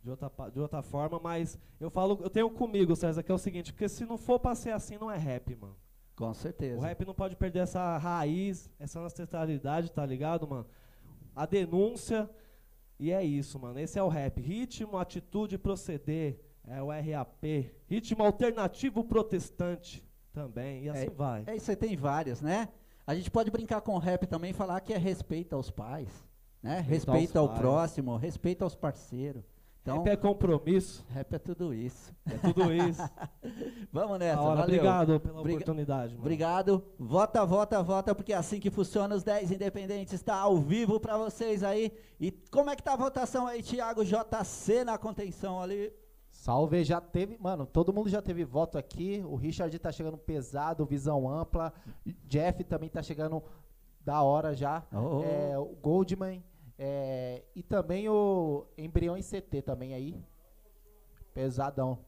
de 0.00 0.10
outra, 0.10 0.30
de 0.52 0.60
outra 0.60 0.80
forma, 0.80 1.18
mas 1.20 1.58
eu 1.80 1.90
falo, 1.90 2.20
eu 2.22 2.30
tenho 2.30 2.48
comigo, 2.50 2.94
César, 2.94 3.24
que 3.24 3.32
é 3.32 3.34
o 3.34 3.38
seguinte, 3.38 3.72
porque 3.72 3.88
se 3.88 4.04
não 4.06 4.16
for 4.16 4.38
pra 4.38 4.54
ser 4.54 4.70
assim, 4.70 4.96
não 4.96 5.10
é 5.10 5.16
rap, 5.16 5.56
mano. 5.56 5.74
Com 6.14 6.32
certeza. 6.32 6.78
O 6.78 6.82
rap 6.82 7.04
não 7.04 7.14
pode 7.14 7.34
perder 7.34 7.60
essa 7.60 7.98
raiz, 7.98 8.70
essa 8.78 9.00
ancestralidade, 9.00 9.90
tá 9.90 10.06
ligado, 10.06 10.46
mano? 10.46 10.66
A 11.34 11.46
denúncia, 11.46 12.30
e 13.04 13.12
é 13.12 13.22
isso, 13.22 13.58
mano. 13.58 13.78
Esse 13.78 13.98
é 13.98 14.02
o 14.02 14.08
rap. 14.08 14.40
Ritmo, 14.40 14.96
atitude, 14.96 15.58
proceder. 15.58 16.40
É 16.66 16.82
o 16.82 16.88
RAP. 16.88 17.44
Ritmo 17.86 18.24
alternativo 18.24 19.04
protestante 19.04 20.02
também. 20.32 20.84
E 20.84 20.88
assim 20.88 21.10
vai. 21.10 21.44
É 21.46 21.54
isso 21.54 21.70
aí, 21.70 21.76
tem 21.76 21.94
vários, 21.94 22.40
né? 22.40 22.70
A 23.06 23.14
gente 23.14 23.30
pode 23.30 23.50
brincar 23.50 23.82
com 23.82 23.94
o 23.94 23.98
rap 23.98 24.26
também 24.26 24.52
e 24.52 24.54
falar 24.54 24.80
que 24.80 24.94
é 24.94 24.96
respeito 24.96 25.54
aos 25.54 25.70
pais, 25.70 26.08
né? 26.62 26.78
aos 26.78 26.86
Respeito 26.86 27.38
ao 27.38 27.48
pais. 27.48 27.60
próximo, 27.60 28.16
respeito 28.16 28.64
aos 28.64 28.74
parceiros. 28.74 29.44
Então, 29.84 29.98
Rap 29.98 30.08
é 30.08 30.16
compromisso, 30.16 31.04
rap 31.10 31.34
é 31.34 31.38
tudo 31.38 31.74
isso. 31.74 32.10
é 32.24 32.38
tudo 32.38 32.72
isso. 32.72 33.02
Vamos 33.92 34.18
nessa, 34.18 34.40
hora, 34.40 34.60
valeu. 34.62 34.64
obrigado 34.64 35.20
pela 35.20 35.42
Briga- 35.42 35.56
oportunidade, 35.58 36.08
mano. 36.14 36.20
Obrigado. 36.22 36.82
Vota, 36.98 37.44
vota, 37.44 37.82
vota, 37.82 38.14
porque 38.14 38.32
é 38.32 38.36
assim 38.36 38.58
que 38.58 38.70
funciona 38.70 39.14
os 39.14 39.22
10 39.22 39.50
independentes. 39.52 40.14
Está 40.14 40.36
ao 40.36 40.56
vivo 40.56 40.98
para 40.98 41.18
vocês 41.18 41.62
aí. 41.62 41.92
E 42.18 42.32
como 42.50 42.70
é 42.70 42.76
que 42.76 42.82
tá 42.82 42.94
a 42.94 42.96
votação 42.96 43.46
aí, 43.46 43.62
Thiago 43.62 44.02
JC 44.06 44.84
na 44.84 44.96
contenção 44.96 45.60
ali? 45.60 45.92
Salve, 46.30 46.82
já 46.82 46.98
teve, 46.98 47.36
mano, 47.38 47.66
todo 47.66 47.92
mundo 47.92 48.08
já 48.08 48.22
teve 48.22 48.42
voto 48.42 48.78
aqui. 48.78 49.22
O 49.26 49.36
Richard 49.36 49.78
tá 49.78 49.92
chegando 49.92 50.16
pesado, 50.16 50.86
visão 50.86 51.28
ampla. 51.28 51.74
Jeff 52.26 52.64
também 52.64 52.88
tá 52.88 53.02
chegando 53.02 53.42
da 54.00 54.22
hora 54.22 54.54
já. 54.54 54.82
Oh. 54.90 55.22
É, 55.24 55.58
o 55.58 55.76
Goldman. 55.82 56.42
É, 56.78 57.42
e 57.54 57.62
também 57.62 58.08
o 58.08 58.66
Embrião 58.76 59.16
em 59.16 59.22
CT 59.22 59.62
também 59.62 59.94
aí. 59.94 60.20
Pesadão. 61.32 61.98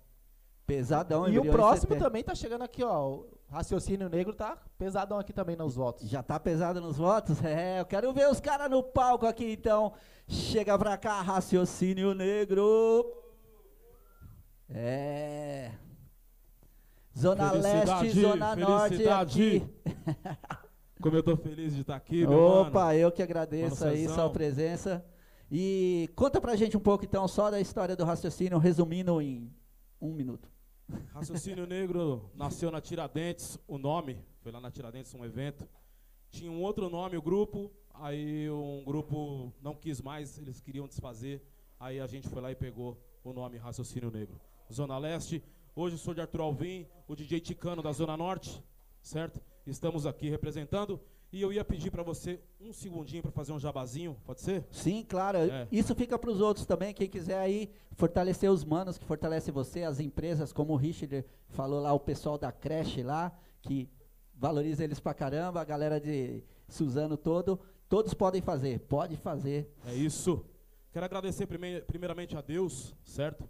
Pesadão, 0.67 1.29
e 1.29 1.39
o 1.39 1.51
próximo 1.51 1.93
ICT. 1.93 2.05
também 2.05 2.25
tá 2.25 2.35
chegando 2.35 2.63
aqui, 2.63 2.83
ó. 2.83 3.09
O 3.09 3.29
Raciocínio 3.49 4.09
Negro 4.09 4.35
tá 4.35 4.59
pesadão 4.77 5.19
aqui 5.19 5.33
também 5.33 5.55
nos 5.55 5.77
votos. 5.77 6.09
Já 6.09 6.23
tá 6.23 6.41
pesado 6.41 6.81
nos 6.81 6.97
votos? 6.97 7.43
É, 7.45 7.81
eu 7.81 7.87
quero 7.87 8.13
ver 8.13 8.29
os 8.29 8.41
caras 8.41 8.69
no 8.69 8.83
palco 8.83 9.27
aqui 9.27 9.53
então. 9.53 9.93
Chega 10.27 10.77
pra 10.77 10.97
cá, 10.97 11.21
raciocínio 11.23 12.13
negro. 12.15 13.07
É. 14.69 15.71
Zona 17.17 17.53
Leste, 17.53 18.21
Zona 18.21 18.57
Norte 18.57 19.09
aqui. 19.09 19.63
Como 21.01 21.17
eu 21.17 21.23
tô 21.23 21.37
feliz 21.37 21.75
de 21.75 21.83
estar 21.83 21.97
aqui, 21.97 22.27
meu 22.27 22.39
Opa, 22.39 22.87
mano. 22.87 22.99
eu 22.99 23.13
que 23.13 23.23
agradeço 23.23 23.81
Mano 23.81 23.93
aí 23.93 24.09
sua 24.09 24.31
presença. 24.31 25.05
E 25.51 26.11
conta 26.17 26.41
pra 26.41 26.57
gente 26.57 26.77
um 26.77 26.81
pouco 26.81 27.05
então 27.05 27.29
só 27.29 27.51
da 27.51 27.61
história 27.61 27.95
do 27.95 28.05
raciocínio, 28.05 28.59
resumindo 28.59 29.21
em 29.21 29.53
um 30.01 30.13
minuto. 30.13 30.51
Raciocínio 31.13 31.67
Negro 31.69 32.31
nasceu 32.35 32.71
na 32.71 32.81
Tiradentes, 32.81 33.59
o 33.69 33.79
nome, 33.79 34.25
foi 34.41 34.51
lá 34.51 34.61
na 34.61 34.71
Tiradentes 34.71 35.15
um 35.15 35.25
evento. 35.25 35.69
Tinha 36.31 36.51
um 36.51 36.63
outro 36.63 36.89
nome, 36.89 37.17
o 37.17 37.23
grupo, 37.23 37.71
aí 37.95 38.51
um 38.51 38.83
grupo 38.85 39.53
não 39.63 39.75
quis 39.75 40.01
mais, 40.01 40.39
eles 40.39 40.61
queriam 40.61 40.89
desfazer. 40.89 41.43
Aí 41.79 42.01
a 42.01 42.07
gente 42.07 42.29
foi 42.29 42.41
lá 42.41 42.51
e 42.51 42.55
pegou 42.55 43.01
o 43.23 43.33
nome 43.33 43.59
Raciocínio 43.59 44.11
Negro. 44.11 44.41
Zona 44.73 44.99
Leste, 44.99 45.45
hoje 45.75 45.95
eu 45.95 45.99
sou 45.99 46.15
de 46.15 46.21
Arthur 46.21 46.41
Alvim, 46.41 46.87
o 47.07 47.15
DJ 47.15 47.39
Ticano 47.41 47.83
da 47.83 47.93
Zona 47.93 48.17
Norte, 48.17 48.63
certo? 49.01 49.41
Estamos 49.67 50.07
aqui 50.07 50.29
representando. 50.29 51.01
E 51.33 51.43
eu 51.43 51.53
ia 51.53 51.65
pedir 51.65 51.91
pra 51.91 52.03
você 52.05 52.41
um 52.61 52.73
segundinho 52.73 53.21
pra 53.23 53.33
fazer 53.33 53.53
um 53.53 53.59
jabazinho, 53.59 54.17
pode 54.25 54.41
ser? 54.41 54.65
Sim, 54.71 55.05
claro. 55.07 55.39
É. 55.39 55.67
Isso 55.73 55.95
fica 55.95 56.17
pros 56.19 56.41
outros 56.41 56.65
também. 56.65 56.95
Quem 56.95 57.09
quiser 57.09 57.39
aí 57.39 57.71
fortalecer 57.93 58.51
os 58.51 58.65
manos 58.65 58.97
que 58.97 59.05
fortalece 59.05 59.51
você, 59.51 59.83
as 59.83 59.99
empresas, 59.99 60.53
como 60.53 60.73
o 60.73 60.77
Richard 60.77 61.25
falou 61.49 61.81
lá, 61.81 61.93
o 61.93 61.99
pessoal 62.01 62.39
da 62.39 62.53
creche 62.53 63.03
lá, 63.03 63.37
que 63.61 63.89
valoriza 64.35 64.85
eles 64.85 65.01
pra 65.01 65.13
caramba, 65.13 65.61
a 65.61 65.65
galera 65.65 65.99
de 66.01 66.45
Suzano 66.69 67.17
todo, 67.17 67.59
todos 67.89 68.15
podem 68.15 68.41
fazer. 68.41 68.79
Pode 68.81 69.17
fazer. 69.17 69.69
É 69.85 69.95
isso. 69.95 70.45
Quero 70.93 71.05
agradecer 71.07 71.47
prime- 71.47 71.81
primeiramente 71.83 72.37
a 72.37 72.41
Deus, 72.41 72.95
certo? 73.05 73.49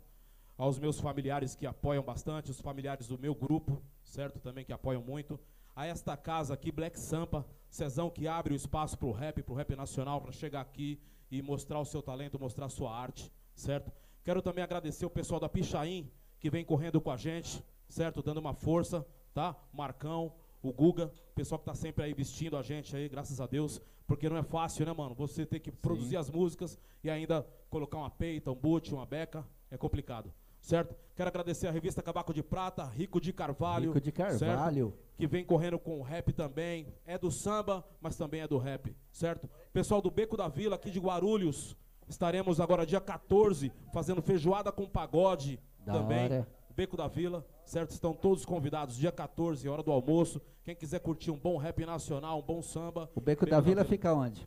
Aos 0.56 0.78
meus 0.78 0.99
familiares 0.99 1.54
que 1.54 1.66
apoiam 1.66 2.02
bastante, 2.02 2.50
os 2.50 2.61
familiares 2.61 3.06
do 3.06 3.18
meu 3.18 3.35
grupo, 3.35 3.82
certo? 4.02 4.40
Também 4.40 4.64
que 4.64 4.73
apoiam 4.73 5.02
muito. 5.02 5.38
A 5.76 5.85
esta 5.85 6.16
casa 6.16 6.54
aqui, 6.54 6.73
Black 6.73 6.99
Sampa, 6.99 7.45
Cezão 7.68 8.09
que 8.09 8.26
abre 8.26 8.54
o 8.54 8.56
espaço 8.56 8.97
pro 8.97 9.12
rap, 9.12 9.42
pro 9.42 9.54
rap 9.54 9.76
nacional, 9.76 10.23
para 10.23 10.33
chegar 10.33 10.62
aqui 10.62 10.99
e 11.30 11.42
mostrar 11.42 11.78
o 11.78 11.85
seu 11.85 12.00
talento, 12.00 12.40
mostrar 12.40 12.64
a 12.64 12.71
sua 12.71 12.97
arte, 12.97 13.30
certo? 13.54 13.93
Quero 14.25 14.41
também 14.41 14.65
agradecer 14.65 15.04
o 15.04 15.10
pessoal 15.10 15.39
da 15.39 15.50
Pichain, 15.50 16.10
que 16.41 16.49
vem 16.49 16.65
correndo 16.65 16.99
com 16.99 17.10
a 17.10 17.17
gente, 17.19 17.62
certo? 17.91 18.23
Dando 18.23 18.39
uma 18.39 18.54
força, 18.54 19.06
tá? 19.34 19.54
Marcão, 19.71 20.32
o 20.62 20.73
Guga, 20.73 21.12
o 21.30 21.34
pessoal 21.34 21.58
que 21.58 21.67
tá 21.67 21.75
sempre 21.75 22.04
aí 22.04 22.15
vestindo 22.15 22.56
a 22.56 22.62
gente 22.62 22.97
aí, 22.97 23.06
graças 23.06 23.39
a 23.39 23.47
Deus, 23.47 23.78
porque 24.06 24.30
não 24.30 24.39
é 24.39 24.43
fácil, 24.43 24.86
né, 24.86 24.95
mano? 24.95 25.15
Você 25.15 25.45
ter 25.45 25.60
que 25.60 25.71
produzir 25.71 26.17
as 26.17 26.30
músicas 26.30 26.78
e 27.04 27.10
ainda 27.10 27.47
colocar 27.69 27.99
uma 27.99 28.08
peita, 28.08 28.50
um 28.50 28.54
boot, 28.54 28.95
uma 28.95 29.04
beca, 29.04 29.47
é 29.71 29.76
complicado, 29.76 30.32
certo? 30.58 30.97
Quero 31.15 31.28
agradecer 31.28 31.67
a 31.67 31.71
revista 31.71 32.02
Cabaco 32.02 32.32
de 32.32 32.43
Prata, 32.43 32.82
Rico 32.82 33.21
de 33.21 33.30
Carvalho, 33.30 33.89
Rico 33.93 34.00
de 34.00 34.10
certo? 34.39 35.05
Que 35.16 35.26
vem 35.26 35.44
correndo 35.44 35.78
com 35.78 35.98
o 35.98 36.02
rap 36.02 36.32
também. 36.32 36.86
É 37.06 37.16
do 37.16 37.30
samba, 37.30 37.84
mas 38.00 38.16
também 38.16 38.40
é 38.42 38.48
do 38.48 38.58
rap, 38.58 38.94
certo? 39.10 39.48
Pessoal 39.72 40.02
do 40.02 40.10
Beco 40.10 40.36
da 40.36 40.46
Vila, 40.48 40.76
aqui 40.76 40.90
de 40.90 40.98
Guarulhos, 41.00 41.74
estaremos 42.08 42.60
agora 42.60 42.84
dia 42.84 43.00
14 43.00 43.72
fazendo 43.92 44.20
feijoada 44.20 44.70
com 44.70 44.86
pagode 44.86 45.58
Da 45.84 45.94
também. 45.94 46.24
hora. 46.24 46.48
Beco 46.74 46.94
da 46.98 47.08
Vila, 47.08 47.46
certo? 47.64 47.92
Estão 47.92 48.12
todos 48.12 48.44
convidados 48.44 48.96
dia 48.98 49.10
14, 49.10 49.66
hora 49.66 49.82
do 49.82 49.90
almoço. 49.90 50.38
Quem 50.62 50.76
quiser 50.76 50.98
curtir 51.00 51.30
um 51.30 51.38
bom 51.38 51.56
rap 51.56 51.86
nacional, 51.86 52.38
um 52.38 52.42
bom 52.42 52.60
samba. 52.60 53.10
O 53.14 53.20
Beco 53.20 53.46
da 53.46 53.58
Vila 53.60 53.82
fica 53.84 54.12
onde? 54.12 54.46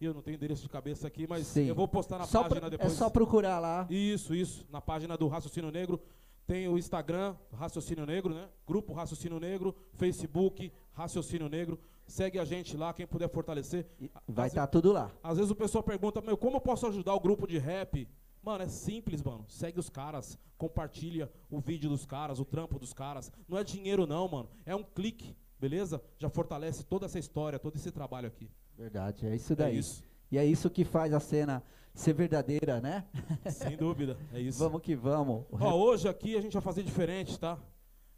Eu 0.00 0.14
não 0.14 0.22
tenho 0.22 0.36
endereço 0.36 0.62
de 0.62 0.68
cabeça 0.70 1.06
aqui, 1.06 1.26
mas 1.28 1.46
Sim. 1.46 1.66
eu 1.66 1.74
vou 1.74 1.86
postar 1.86 2.16
na 2.16 2.24
Só 2.24 2.44
página 2.44 2.60
pro- 2.62 2.70
depois. 2.70 2.92
É 2.94 2.96
só 2.96 3.10
procurar 3.10 3.58
lá. 3.58 3.86
Isso, 3.90 4.34
isso. 4.34 4.66
Na 4.70 4.80
página 4.80 5.14
do 5.18 5.28
Raciocínio 5.28 5.70
Negro. 5.70 6.00
Tem 6.46 6.68
o 6.68 6.76
Instagram, 6.76 7.36
Raciocínio 7.52 8.04
Negro, 8.04 8.34
né? 8.34 8.48
Grupo 8.66 8.92
Raciocínio 8.92 9.38
Negro, 9.38 9.74
Facebook, 9.94 10.72
Raciocínio 10.92 11.48
Negro. 11.48 11.78
Segue 12.06 12.38
a 12.38 12.44
gente 12.44 12.76
lá, 12.76 12.92
quem 12.92 13.06
puder 13.06 13.28
fortalecer. 13.30 13.86
Vai 14.26 14.48
estar 14.48 14.66
tudo 14.66 14.92
lá. 14.92 15.12
Às 15.22 15.36
vezes 15.36 15.50
o 15.50 15.54
pessoal 15.54 15.84
pergunta, 15.84 16.20
meu, 16.20 16.36
como 16.36 16.56
eu 16.56 16.60
posso 16.60 16.86
ajudar 16.88 17.14
o 17.14 17.20
grupo 17.20 17.46
de 17.46 17.56
rap? 17.56 18.08
Mano, 18.42 18.64
é 18.64 18.68
simples, 18.68 19.22
mano. 19.22 19.44
Segue 19.48 19.78
os 19.78 19.88
caras, 19.88 20.38
compartilha 20.56 21.30
o 21.50 21.60
vídeo 21.60 21.88
dos 21.88 22.04
caras, 22.04 22.40
o 22.40 22.44
trampo 22.44 22.78
dos 22.78 22.92
caras. 22.92 23.30
Não 23.48 23.58
é 23.58 23.62
dinheiro 23.62 24.06
não, 24.06 24.26
mano. 24.26 24.48
É 24.64 24.74
um 24.74 24.82
clique, 24.82 25.36
beleza? 25.58 26.02
Já 26.18 26.28
fortalece 26.28 26.84
toda 26.84 27.06
essa 27.06 27.18
história, 27.18 27.58
todo 27.58 27.76
esse 27.76 27.92
trabalho 27.92 28.26
aqui. 28.26 28.50
Verdade, 28.76 29.26
é 29.26 29.36
isso 29.36 29.54
daí. 29.54 29.76
É 29.76 29.78
isso. 29.78 30.02
E 30.32 30.38
é 30.38 30.44
isso 30.44 30.70
que 30.70 30.84
faz 30.84 31.12
a 31.12 31.20
cena 31.20 31.62
ser 31.94 32.12
verdadeira, 32.12 32.80
né? 32.80 33.04
Sem 33.50 33.76
dúvida, 33.76 34.16
é 34.32 34.40
isso. 34.40 34.58
Vamos 34.58 34.80
que 34.82 34.94
vamos. 34.94 35.44
Ó, 35.52 35.74
hoje 35.74 36.08
aqui 36.08 36.36
a 36.36 36.40
gente 36.40 36.52
vai 36.52 36.62
fazer 36.62 36.82
diferente, 36.82 37.38
tá? 37.38 37.58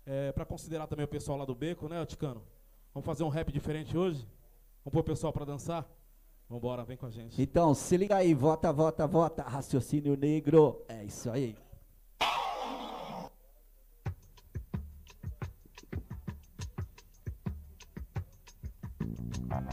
É, 0.04 0.32
pra 0.32 0.44
considerar 0.44 0.87
também 0.87 1.04
o 1.04 1.08
pessoal 1.08 1.38
lá 1.38 1.44
do 1.44 1.54
beco, 1.54 1.88
né, 1.88 2.04
Ticano? 2.04 2.42
Vamos 2.92 3.06
fazer 3.06 3.24
um 3.24 3.28
rap 3.28 3.52
diferente 3.52 3.96
hoje? 3.96 4.26
Vamos 4.85 4.92
pôr 4.92 5.00
o 5.00 5.04
pessoal 5.04 5.32
pra 5.32 5.44
dançar? 5.44 5.88
Vambora, 6.48 6.85
vem 6.85 6.96
com 6.96 7.06
a 7.06 7.11
gente. 7.11 7.40
Então, 7.40 7.72
se 7.72 7.96
liga 7.96 8.16
aí, 8.16 8.35
vota, 8.35 8.72
vota, 8.72 9.06
vota, 9.06 9.42
raciocínio 9.42 10.16
negro. 10.16 10.85
É 10.88 11.04
isso 11.04 11.30
aí. 11.30 11.56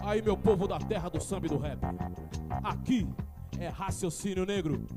Aí, 0.03 0.21
meu 0.21 0.37
povo 0.37 0.67
da 0.67 0.79
terra 0.79 1.09
do 1.09 1.19
samba 1.21 1.47
e 1.47 1.49
do 1.49 1.57
rap. 1.57 1.79
Aqui 2.63 3.07
é 3.59 3.67
raciocínio 3.67 4.45
negro. 4.45 4.87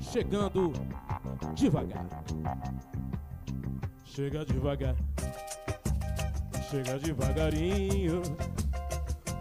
Chegando 0.00 0.72
devagar. 1.54 2.06
Chega 4.04 4.44
devagar. 4.44 4.96
Chega 6.70 6.98
devagarinho. 6.98 8.22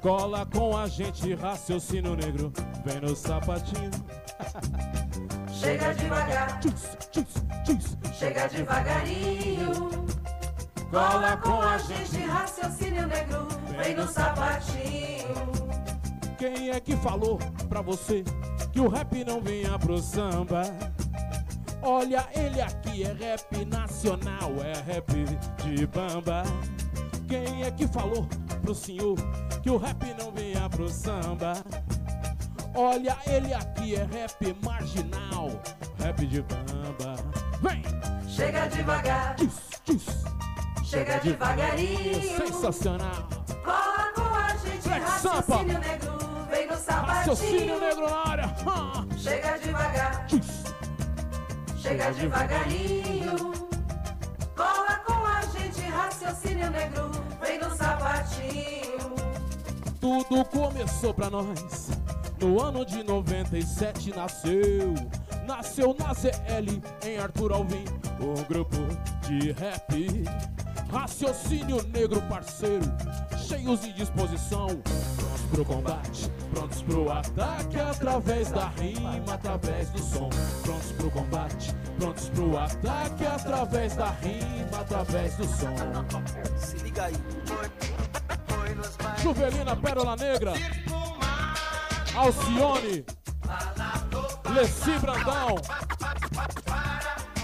Cola 0.01 0.45
com 0.45 0.77
a 0.77 0.87
gente, 0.87 1.33
raciocínio 1.33 2.15
negro. 2.15 2.51
Vem 2.85 3.01
no 3.01 3.15
sapatinho. 3.15 3.91
Chega 5.51 5.93
devagar, 5.95 6.59
Tchus, 6.59 6.95
tchus, 7.11 7.43
tchus. 7.65 7.97
chega 8.13 8.47
devagarinho. 8.47 9.89
Cola 10.91 11.35
com 11.37 11.59
a 11.59 11.79
gente, 11.79 12.17
raciocínio 12.27 13.07
negro, 13.07 13.47
vem 13.75 13.95
no 13.95 14.07
sapatinho. 14.07 15.35
Quem 16.37 16.69
é 16.69 16.79
que 16.79 16.95
falou 16.97 17.39
pra 17.67 17.81
você 17.81 18.23
que 18.77 18.81
o 18.81 18.89
rap 18.89 19.23
não 19.25 19.41
vinha 19.41 19.79
pro 19.79 19.97
samba? 19.97 20.61
Olha, 21.81 22.27
ele 22.35 22.61
aqui 22.61 23.03
é 23.03 23.11
rap 23.11 23.65
nacional, 23.65 24.51
é 24.63 24.93
rap 24.93 25.11
de 25.63 25.87
bamba. 25.87 26.43
Quem 27.27 27.63
é 27.63 27.71
que 27.71 27.87
falou 27.87 28.27
pro 28.61 28.75
senhor 28.75 29.15
que 29.63 29.71
o 29.71 29.77
rap 29.77 30.05
não 30.19 30.31
vinha 30.31 30.69
pro 30.69 30.87
samba? 30.89 31.53
Olha, 32.75 33.17
ele 33.25 33.51
aqui 33.51 33.95
é 33.95 34.03
rap 34.03 34.55
marginal, 34.63 35.49
rap 35.97 36.23
de 36.27 36.43
bamba. 36.43 37.15
Vem! 37.63 37.81
Chega 38.29 38.67
devagar, 38.67 39.35
tchus. 39.37 40.05
chega 40.83 41.17
devagarinho. 41.17 42.37
Sensacional! 42.37 43.27
Cola 43.65 44.11
com 44.13 44.35
a 44.35 44.55
gente, 44.57 44.87
Black 44.87 45.03
raciocínio 45.03 45.79
negro, 45.79 46.26
no 46.85 47.05
Raciocínio 47.05 47.59
sapatinho. 47.59 47.79
negro 47.79 48.09
na 48.09 48.31
área! 48.31 48.55
Chega 49.17 49.57
devagar, 49.57 50.27
chega 51.77 52.11
devagarinho. 52.11 53.53
Cola 54.55 54.95
com 55.05 55.25
a 55.25 55.41
gente, 55.57 55.81
raciocínio 55.81 56.69
negro, 56.69 57.09
vem 57.41 57.59
no 57.59 57.75
sapatinho. 57.75 59.15
Tudo 59.99 60.45
começou 60.45 61.13
pra 61.13 61.29
nós 61.29 61.89
No 62.39 62.61
ano 62.61 62.85
de 62.85 63.03
97 63.03 64.15
nasceu, 64.15 64.93
nasceu 65.47 65.95
na 65.97 66.13
ZL 66.13 66.81
em 67.03 67.17
Arthur 67.17 67.53
Alvim, 67.53 67.85
um 68.19 68.43
grupo 68.43 68.77
de 69.27 69.51
rap. 69.53 69.87
Raciocínio 70.91 71.81
negro 71.87 72.21
parceiro, 72.23 72.85
cheios 73.37 73.81
de 73.81 73.91
disposição, 73.93 74.67
prontos 74.67 75.41
pro 75.51 75.65
combate, 75.65 76.31
prontos 76.53 76.81
pro 76.81 77.11
ataque 77.11 77.79
através 77.79 78.51
da 78.51 78.69
rima, 78.69 79.33
através 79.33 79.89
do 79.89 79.99
som. 79.99 80.29
Prontos 80.63 80.91
pro 80.93 81.11
combate, 81.11 81.75
prontos 81.99 82.29
pro 82.29 82.57
ataque 82.57 83.25
através 83.25 83.95
da 83.95 84.11
rima, 84.11 84.79
através 84.79 85.35
do 85.35 85.45
som. 85.45 85.75
Se 86.57 86.77
liga 86.77 87.05
aí. 87.05 87.15
Juvelina 89.21 89.75
Pérola 89.75 90.15
Negra, 90.15 90.53
Alcione, 92.15 93.05
Leci 94.53 94.97
Brandão, 94.99 95.55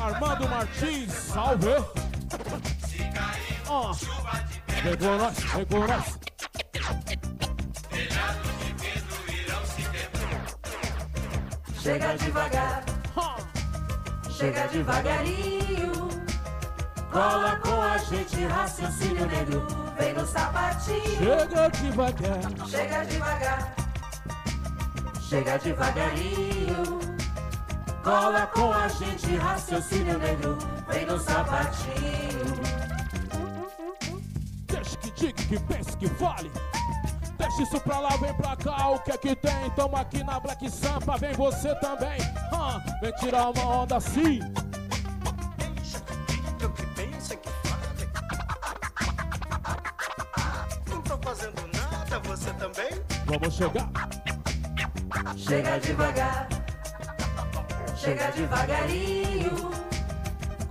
Armando 0.01 0.49
Martins, 0.49 1.13
salve! 1.13 1.75
Ó, 3.67 3.93
vem 4.83 4.97
com 4.97 5.17
nós, 5.17 5.37
vem 5.39 5.65
com 5.65 5.87
nós. 5.87 6.19
Chega 11.81 12.17
devagar, 12.17 12.83
chega 14.31 14.67
devagarinho. 14.67 15.91
Cola 17.11 17.57
com 17.57 17.81
a 17.81 17.97
gente, 17.97 18.45
raciocínio 18.45 19.27
negro. 19.27 19.67
Vem 19.97 20.13
no 20.13 20.25
sapatinho, 20.25 21.17
Chega 21.17 21.69
devagar, 21.69 22.67
chega 22.67 23.05
devagar, 23.05 23.75
chega 25.33 25.57
devagarinho. 25.57 26.99
Cola 28.03 28.45
com 28.47 28.71
a 28.71 28.87
gente, 28.87 29.35
raciocínio 29.35 30.19
negro. 30.19 30.57
Vem 30.87 31.07
no 31.07 31.17
sapatinho. 31.17 32.53
deixa 34.67 34.97
que 34.97 35.11
diga, 35.11 35.33
que 35.33 35.59
pense, 35.59 35.97
que 35.97 36.07
fale. 36.07 36.51
Deixa 37.37 37.63
isso 37.63 37.79
pra 37.81 37.99
lá, 37.99 38.09
vem 38.17 38.33
pra 38.35 38.55
cá, 38.55 38.89
o 38.89 38.99
que 38.99 39.11
é 39.11 39.17
que 39.17 39.35
tem? 39.35 39.71
Tamo 39.75 39.95
aqui 39.95 40.23
na 40.23 40.39
Black 40.39 40.69
Sampa, 40.69 41.17
vem 41.17 41.33
você 41.33 41.73
também. 41.79 42.19
Ah, 42.51 42.79
vem 43.01 43.11
tirar 43.13 43.49
uma 43.49 43.81
onda 43.81 43.97
assim. 43.97 44.39
Deixa 45.57 45.99
que 46.01 46.15
diga 46.27 46.67
o 46.67 46.73
que 46.73 46.85
pensa 46.87 47.35
que 47.35 47.49
fale. 47.49 48.07
Não 50.91 51.01
tô 51.01 51.17
fazendo 51.17 51.67
nada, 51.73 52.19
você 52.19 52.53
também? 52.53 53.01
Vamos 53.25 53.55
chegar. 53.55 54.12
Chega 55.45 55.77
devagar, 55.79 56.47
chega 57.97 58.31
devagarinho. 58.31 59.71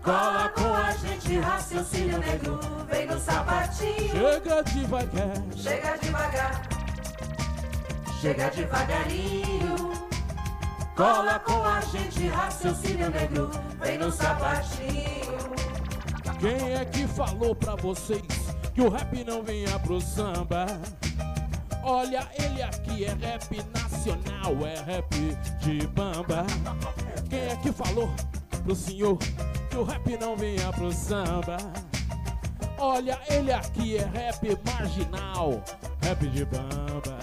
Cola 0.03 0.49
com 0.49 0.75
a 0.75 0.93
gente, 0.93 1.39
raciocínio 1.39 2.19
negro. 2.19 2.59
Vem 2.91 3.07
no 3.07 3.19
sapatinho, 3.21 4.11
Chega 4.11 4.63
devagar. 4.65 5.35
chega 5.55 5.97
devagar, 5.99 6.63
chega 8.21 8.51
devagarinho. 8.51 9.93
Cola 10.97 11.39
com 11.41 11.65
a 11.65 11.81
gente, 11.83 12.29
raciocínio 12.29 13.11
negro. 13.11 13.51
Vem 13.81 13.99
no 13.99 14.11
sapatinho. 14.11 15.53
Quem 16.41 16.73
é 16.75 16.85
que 16.87 17.07
falou 17.07 17.55
pra 17.55 17.77
vocês 17.77 18.23
que 18.75 18.81
o 18.81 18.89
rap 18.89 19.23
não 19.25 19.43
vinha 19.43 19.79
pro 19.81 20.01
samba? 20.01 20.67
Olha, 21.85 22.27
ele 22.39 22.63
aqui 22.63 23.05
é 23.05 23.15
rap 23.15 23.61
nacional, 24.07 24.67
é 24.67 24.81
rap 24.81 25.15
de 25.61 25.87
bamba. 25.89 26.45
Quem 27.31 27.39
é 27.41 27.57
que 27.57 27.71
falou 27.73 28.13
pro 28.65 28.75
senhor 28.75 29.17
que 29.71 29.77
o 29.77 29.85
rap 29.85 30.17
não 30.19 30.37
vinha 30.37 30.73
pro 30.73 30.93
samba? 30.93 31.57
Olha, 32.79 33.19
ele 33.29 33.53
aqui 33.53 33.97
é 33.97 34.05
rap 34.05 34.59
marginal, 34.67 35.63
rap 36.03 36.27
de 36.27 36.45
bamba. 36.45 37.19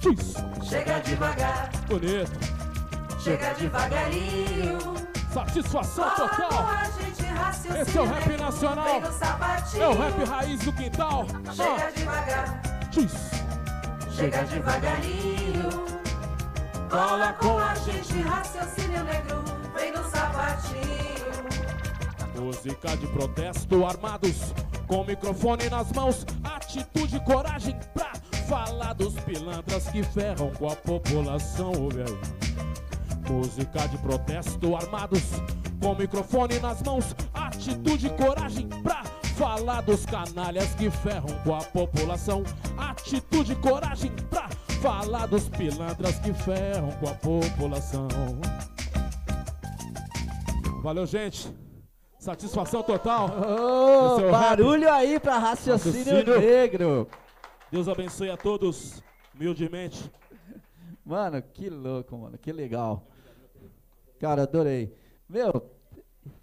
Diz, 0.00 0.34
Chega 0.68 1.00
devagar, 1.00 1.70
bonito, 1.86 2.32
chega 3.22 3.52
devagarinho. 3.54 4.78
satisfação 5.32 6.10
com 6.10 6.28
total. 6.28 6.66
Esse 7.80 7.98
é 7.98 8.00
o 8.00 8.06
rap 8.06 8.36
nacional. 8.38 9.02
É 9.78 9.86
o 9.86 9.94
rap 9.98 10.24
raiz 10.24 10.60
do 10.60 10.72
quintal. 10.72 11.26
Chega 11.54 11.86
Ah, 11.86 11.90
devagar. 11.94 12.62
diz. 12.90 13.12
Chega 14.16 14.42
devagarinho, 14.44 15.41
cola 16.92 17.32
com 17.40 17.58
a 17.58 17.74
gente, 17.74 18.20
raciocínio 18.20 19.02
negro, 19.04 19.42
vem 19.74 19.92
no 19.92 20.04
sapatinho. 20.10 20.82
Música 22.38 22.96
de 22.98 23.06
protesto 23.06 23.86
armados, 23.86 24.52
com 24.86 25.02
microfone 25.02 25.70
nas 25.70 25.90
mãos, 25.92 26.26
atitude 26.44 27.16
e 27.16 27.20
coragem 27.20 27.80
pra 27.94 28.12
falar 28.46 28.92
dos 28.92 29.14
pilantras 29.20 29.88
que 29.88 30.02
ferram 30.02 30.50
com 30.50 30.68
a 30.68 30.76
população. 30.76 31.72
Música 33.26 33.86
de 33.88 33.96
protesto 33.96 34.76
armados, 34.76 35.22
com 35.80 35.94
microfone 35.94 36.60
nas 36.60 36.82
mãos, 36.82 37.16
atitude 37.32 38.08
e 38.08 38.10
coragem 38.10 38.68
pra 38.82 39.02
falar 39.38 39.80
dos 39.80 40.04
canalhas 40.04 40.74
que 40.74 40.90
ferram 40.90 41.34
com 41.42 41.54
a 41.54 41.62
população. 41.62 42.42
Atitude 42.76 43.52
e 43.52 43.56
coragem 43.56 44.12
pra 44.28 44.50
falar 44.82 45.26
dos 45.26 45.48
pilantras 45.48 46.18
que 46.18 46.32
ferram 46.34 46.90
com 46.92 47.08
a 47.08 47.14
população. 47.14 48.08
Valeu, 50.82 51.06
gente. 51.06 51.48
Satisfação 52.18 52.82
total. 52.82 53.26
Ô, 53.28 54.14
Esse 54.16 54.24
é 54.24 54.28
o 54.28 54.30
barulho 54.30 54.90
aí 54.92 55.18
pra 55.20 55.38
raciocínio, 55.38 56.04
Raciocínio. 56.04 56.40
negro. 56.40 57.08
Deus 57.70 57.88
abençoe 57.88 58.30
a 58.30 58.36
todos, 58.36 59.02
humildemente. 59.34 60.10
Mano, 61.04 61.40
que 61.42 61.68
louco, 61.68 62.16
mano, 62.16 62.38
que 62.38 62.52
legal. 62.52 63.06
Cara, 64.20 64.42
adorei. 64.42 64.94
Meu, 65.28 65.68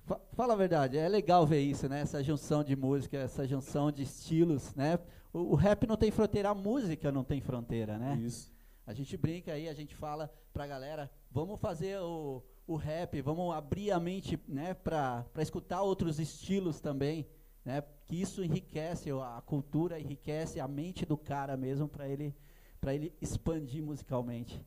fa- 0.05 0.19
fala 0.35 0.53
a 0.53 0.57
verdade, 0.57 0.97
é 0.97 1.07
legal 1.07 1.45
ver 1.45 1.61
isso, 1.61 1.87
né? 1.87 2.01
Essa 2.01 2.21
junção 2.23 2.61
de 2.63 2.75
música, 2.75 3.17
essa 3.17 3.47
junção 3.47 3.89
de 3.91 4.03
estilos, 4.03 4.73
né? 4.75 4.99
O, 5.33 5.39
o 5.51 5.55
rap 5.55 5.85
não 5.85 5.97
tem 5.97 6.11
fronteira, 6.11 6.49
a 6.49 6.55
música 6.55 7.11
não 7.11 7.23
tem 7.23 7.41
fronteira, 7.41 7.97
né? 7.97 8.17
Isso. 8.17 8.51
A 8.85 8.93
gente 8.93 9.15
brinca 9.15 9.53
aí, 9.53 9.69
a 9.69 9.73
gente 9.73 9.95
fala 9.95 10.33
pra 10.51 10.65
galera, 10.65 11.11
vamos 11.29 11.59
fazer 11.59 11.99
o, 11.99 12.43
o 12.65 12.75
rap, 12.75 13.21
vamos 13.21 13.53
abrir 13.53 13.91
a 13.91 13.99
mente, 13.99 14.39
né, 14.47 14.73
pra, 14.73 15.23
pra 15.31 15.43
escutar 15.43 15.81
outros 15.83 16.19
estilos 16.19 16.79
também, 16.79 17.27
né? 17.63 17.83
Que 18.07 18.19
isso 18.19 18.43
enriquece 18.43 19.11
a 19.11 19.41
cultura, 19.45 19.99
enriquece 19.99 20.59
a 20.59 20.67
mente 20.67 21.05
do 21.05 21.17
cara 21.17 21.55
mesmo 21.55 21.87
pra 21.87 22.07
ele, 22.07 22.35
pra 22.81 22.95
ele 22.95 23.13
expandir 23.21 23.83
musicalmente. 23.83 24.59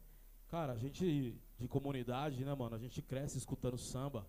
Cara, 0.48 0.74
a 0.74 0.78
gente 0.78 1.36
de 1.58 1.68
comunidade, 1.68 2.44
né, 2.44 2.54
mano? 2.54 2.76
A 2.76 2.78
gente 2.78 3.00
cresce 3.00 3.38
escutando 3.38 3.78
samba. 3.78 4.26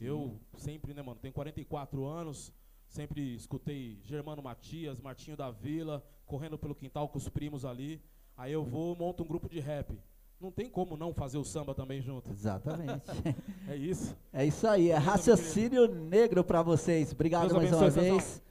Eu 0.00 0.38
sempre, 0.56 0.92
né, 0.92 1.02
mano? 1.02 1.18
Tenho 1.20 1.32
44 1.32 2.04
anos, 2.04 2.52
sempre 2.94 3.34
escutei 3.34 3.98
Germano 4.04 4.40
Matias, 4.40 5.00
Martinho 5.00 5.36
da 5.36 5.50
Vila, 5.50 6.00
correndo 6.24 6.56
pelo 6.56 6.76
quintal 6.76 7.08
com 7.08 7.18
os 7.18 7.28
primos 7.28 7.64
ali. 7.64 8.00
Aí 8.36 8.52
eu 8.52 8.62
vou, 8.62 8.94
monto 8.94 9.24
um 9.24 9.26
grupo 9.26 9.48
de 9.48 9.58
rap. 9.58 9.98
Não 10.40 10.52
tem 10.52 10.70
como 10.70 10.96
não 10.96 11.12
fazer 11.12 11.36
o 11.36 11.44
samba 11.44 11.74
também 11.74 12.00
junto. 12.00 12.30
Exatamente. 12.30 13.04
É 13.66 13.74
isso. 13.74 14.14
é 14.30 14.44
isso 14.44 14.68
aí, 14.68 14.90
é 14.90 14.96
raciocínio 14.96 15.88
negro 15.88 16.44
pra 16.44 16.62
vocês. 16.62 17.12
Obrigado 17.12 17.48
Deus 17.48 17.54
mais 17.54 17.72
uma 17.72 17.90
vez. 17.90 18.42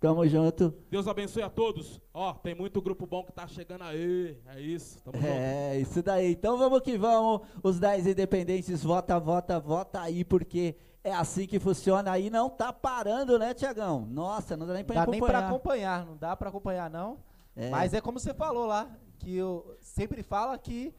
Tamo 0.00 0.26
junto. 0.26 0.74
Deus 0.90 1.06
abençoe 1.06 1.42
a 1.42 1.50
todos. 1.50 2.00
Ó, 2.12 2.32
tem 2.32 2.54
muito 2.54 2.80
grupo 2.82 3.06
bom 3.06 3.22
que 3.22 3.32
tá 3.32 3.46
chegando 3.46 3.82
aí. 3.82 4.36
É 4.46 4.60
isso. 4.60 5.02
Tamo 5.02 5.16
junto. 5.16 5.28
É, 5.28 5.78
isso 5.78 6.02
daí. 6.02 6.32
Então 6.32 6.58
vamos 6.58 6.80
que 6.80 6.96
vamos. 6.98 7.42
Os 7.62 7.78
10 7.78 8.08
independentes, 8.08 8.82
vota, 8.82 9.18
vota, 9.20 9.60
vota 9.60 10.00
aí, 10.00 10.24
porque 10.24 10.74
é 11.04 11.12
assim 11.12 11.46
que 11.46 11.60
funciona 11.60 12.10
aí. 12.10 12.30
Não 12.30 12.48
tá 12.48 12.72
parando, 12.72 13.38
né, 13.38 13.52
Tiagão? 13.52 14.06
Nossa, 14.10 14.56
não 14.56 14.66
dá 14.66 14.72
nem 14.72 14.82
pra 14.84 15.04
Dá 15.04 15.10
nem 15.10 15.20
pra 15.20 15.38
acompanhar. 15.38 15.48
acompanhar, 15.50 16.06
não 16.06 16.16
dá 16.16 16.34
pra 16.34 16.48
acompanhar 16.48 16.90
não. 16.90 17.18
É. 17.54 17.68
Mas 17.68 17.92
é 17.92 18.00
como 18.00 18.18
você 18.18 18.32
falou 18.32 18.66
lá, 18.66 18.90
que 19.18 19.36
eu 19.36 19.76
sempre 19.80 20.22
fala 20.22 20.56
que 20.58 20.92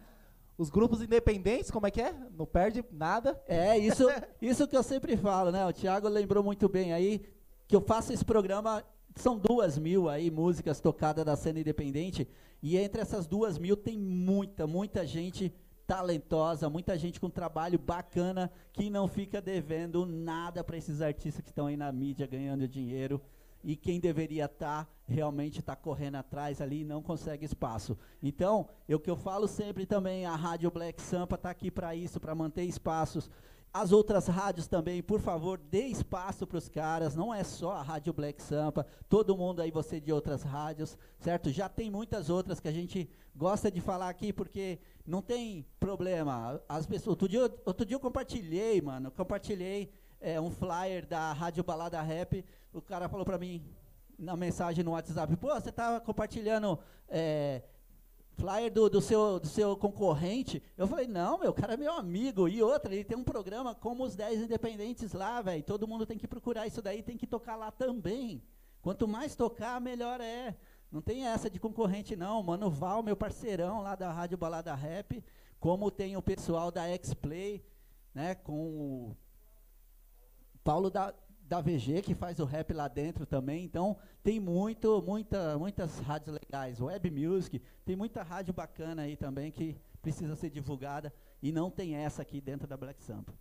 os 0.57 0.69
grupos 0.69 1.01
independentes, 1.01 1.69
como 1.71 1.87
é 1.87 1.91
que 1.91 2.01
é? 2.01 2.15
Não 2.37 2.45
perde 2.45 2.85
nada. 2.91 3.41
É, 3.47 3.77
isso, 3.77 4.05
isso 4.41 4.67
que 4.67 4.77
eu 4.77 4.83
sempre 4.83 5.17
falo, 5.17 5.51
né? 5.51 5.65
O 5.65 5.73
Thiago 5.73 6.07
lembrou 6.07 6.43
muito 6.43 6.69
bem 6.69 6.93
aí 6.93 7.25
que 7.67 7.75
eu 7.75 7.81
faço 7.81 8.13
esse 8.13 8.23
programa. 8.23 8.83
São 9.15 9.37
duas 9.37 9.77
mil 9.77 10.07
aí 10.07 10.29
músicas 10.29 10.79
tocadas 10.79 11.25
da 11.25 11.35
cena 11.35 11.59
independente. 11.59 12.27
E 12.61 12.77
entre 12.77 13.01
essas 13.01 13.25
duas 13.25 13.57
mil 13.57 13.75
tem 13.75 13.97
muita, 13.97 14.67
muita 14.67 15.05
gente 15.05 15.53
talentosa, 15.85 16.69
muita 16.69 16.97
gente 16.97 17.19
com 17.19 17.29
trabalho 17.29 17.77
bacana 17.77 18.51
que 18.73 18.89
não 18.89 19.07
fica 19.07 19.41
devendo 19.41 20.05
nada 20.05 20.63
para 20.63 20.77
esses 20.77 21.01
artistas 21.01 21.43
que 21.43 21.49
estão 21.49 21.67
aí 21.67 21.77
na 21.77 21.91
mídia 21.91 22.27
ganhando 22.27 22.67
dinheiro. 22.67 23.21
e 23.65 23.75
quem 23.75 23.99
deveria 23.99 24.45
estar 24.45 24.87
realmente 25.07 25.59
está 25.59 25.75
correndo 25.75 26.15
atrás 26.15 26.61
ali 26.61 26.81
e 26.81 26.85
não 26.85 27.01
consegue 27.01 27.43
espaço. 27.43 27.97
Então, 28.21 28.69
é 28.87 28.95
o 28.95 28.99
que 28.99 29.09
eu 29.09 29.17
falo 29.17 29.47
sempre 29.47 29.87
também, 29.87 30.23
a 30.23 30.35
Rádio 30.35 30.69
Black 30.69 31.01
Sampa 31.01 31.33
está 31.33 31.49
aqui 31.49 31.71
para 31.71 31.95
isso, 31.95 32.19
para 32.19 32.35
manter 32.35 32.63
espaços. 32.63 33.29
As 33.77 33.91
outras 33.91 34.27
rádios 34.27 34.67
também, 34.67 35.03
por 35.03 35.19
favor, 35.19 35.57
dê 35.57 35.87
espaço 35.87 36.47
para 36.47 36.57
os 36.57 36.69
caras, 36.69 37.13
não 37.13 37.33
é 37.33 37.43
só 37.43 37.73
a 37.73 37.81
Rádio 37.81 38.13
Black 38.13 38.41
Sampa, 38.41 38.87
todo 39.09 39.35
mundo 39.35 39.61
aí, 39.61 39.69
você 39.69 39.99
de 39.99 40.13
outras 40.13 40.43
rádios, 40.43 40.97
certo? 41.19 41.49
Já 41.49 41.67
tem 41.67 41.91
muitas 41.91 42.29
outras 42.29 42.61
que 42.61 42.69
a 42.69 42.71
gente 42.71 43.09
gosta 43.35 43.69
de 43.69 43.81
falar 43.81 44.07
aqui, 44.07 44.31
porque 44.31 44.79
não 45.05 45.21
tem 45.21 45.65
problema. 45.77 46.61
As 46.69 46.85
pessoas, 46.85 47.07
outro 47.09 47.27
dia, 47.27 47.53
outro 47.65 47.85
dia 47.85 47.95
eu 47.95 47.99
compartilhei, 47.99 48.81
mano, 48.81 49.11
compartilhei 49.11 49.91
é, 50.21 50.39
um 50.39 50.49
flyer 50.49 51.05
da 51.05 51.33
Rádio 51.33 51.61
Balada 51.61 52.01
Rap, 52.01 52.45
o 52.71 52.81
cara 52.81 53.09
falou 53.09 53.25
para 53.25 53.37
mim, 53.37 53.61
na 54.17 54.37
mensagem 54.37 54.85
no 54.85 54.91
WhatsApp, 54.91 55.35
pô, 55.35 55.53
você 55.53 55.69
tá 55.69 55.99
compartilhando 55.99 56.79
é, 57.09 57.61
flyer 58.35 58.71
do, 58.71 58.89
do 58.89 59.01
seu, 59.01 59.39
do 59.39 59.47
seu 59.47 59.75
concorrente. 59.75 60.61
Eu 60.77 60.87
falei, 60.87 61.07
não, 61.07 61.39
meu, 61.39 61.51
o 61.51 61.53
cara 61.53 61.73
é 61.73 61.77
meu 61.77 61.93
amigo. 61.93 62.47
E 62.47 62.61
outra, 62.61 62.93
ele 62.93 63.03
tem 63.03 63.17
um 63.17 63.23
programa 63.23 63.73
como 63.73 64.03
os 64.03 64.15
10 64.15 64.43
independentes 64.43 65.13
lá, 65.13 65.41
velho. 65.41 65.63
Todo 65.63 65.87
mundo 65.87 66.05
tem 66.05 66.17
que 66.17 66.27
procurar 66.27 66.67
isso 66.67 66.81
daí, 66.81 67.01
tem 67.01 67.17
que 67.17 67.27
tocar 67.27 67.55
lá 67.55 67.71
também. 67.71 68.43
Quanto 68.81 69.07
mais 69.07 69.35
tocar, 69.35 69.81
melhor 69.81 70.21
é. 70.21 70.55
Não 70.91 71.01
tem 71.01 71.27
essa 71.27 71.49
de 71.49 71.59
concorrente, 71.59 72.15
não. 72.15 72.43
Mano 72.43 72.69
Val, 72.69 73.01
meu 73.01 73.15
parceirão 73.15 73.81
lá 73.81 73.95
da 73.95 74.11
Rádio 74.11 74.37
Balada 74.37 74.75
Rap, 74.75 75.23
como 75.59 75.89
tem 75.89 76.15
o 76.15 76.21
pessoal 76.21 76.71
da 76.71 76.87
X-Play, 76.89 77.65
né, 78.13 78.35
com 78.35 78.53
o 78.53 79.17
Paulo 80.63 80.89
da, 80.89 81.13
da 81.47 81.61
VG, 81.61 82.01
que 82.01 82.15
faz 82.15 82.39
o 82.39 82.45
rap 82.45 82.73
lá 82.73 82.87
dentro 82.87 83.25
também. 83.25 83.63
Então, 83.63 83.95
tem 84.23 84.39
muito, 84.39 85.01
muita, 85.05 85.57
muitas 85.59 85.99
rádios 85.99 86.35
legais. 86.41 86.81
Web 86.81 87.11
Music, 87.11 87.61
tem 87.85 87.95
muita 87.95 88.23
rádio 88.23 88.53
bacana 88.53 89.03
aí 89.03 89.15
também 89.15 89.51
que 89.51 89.77
precisa 90.01 90.35
ser 90.35 90.49
divulgada. 90.49 91.13
E 91.41 91.51
não 91.51 91.69
tem 91.69 91.95
essa 91.95 92.21
aqui 92.23 92.41
dentro 92.41 92.67
da 92.67 92.75
Black 92.75 93.01
Sampa. 93.03 93.31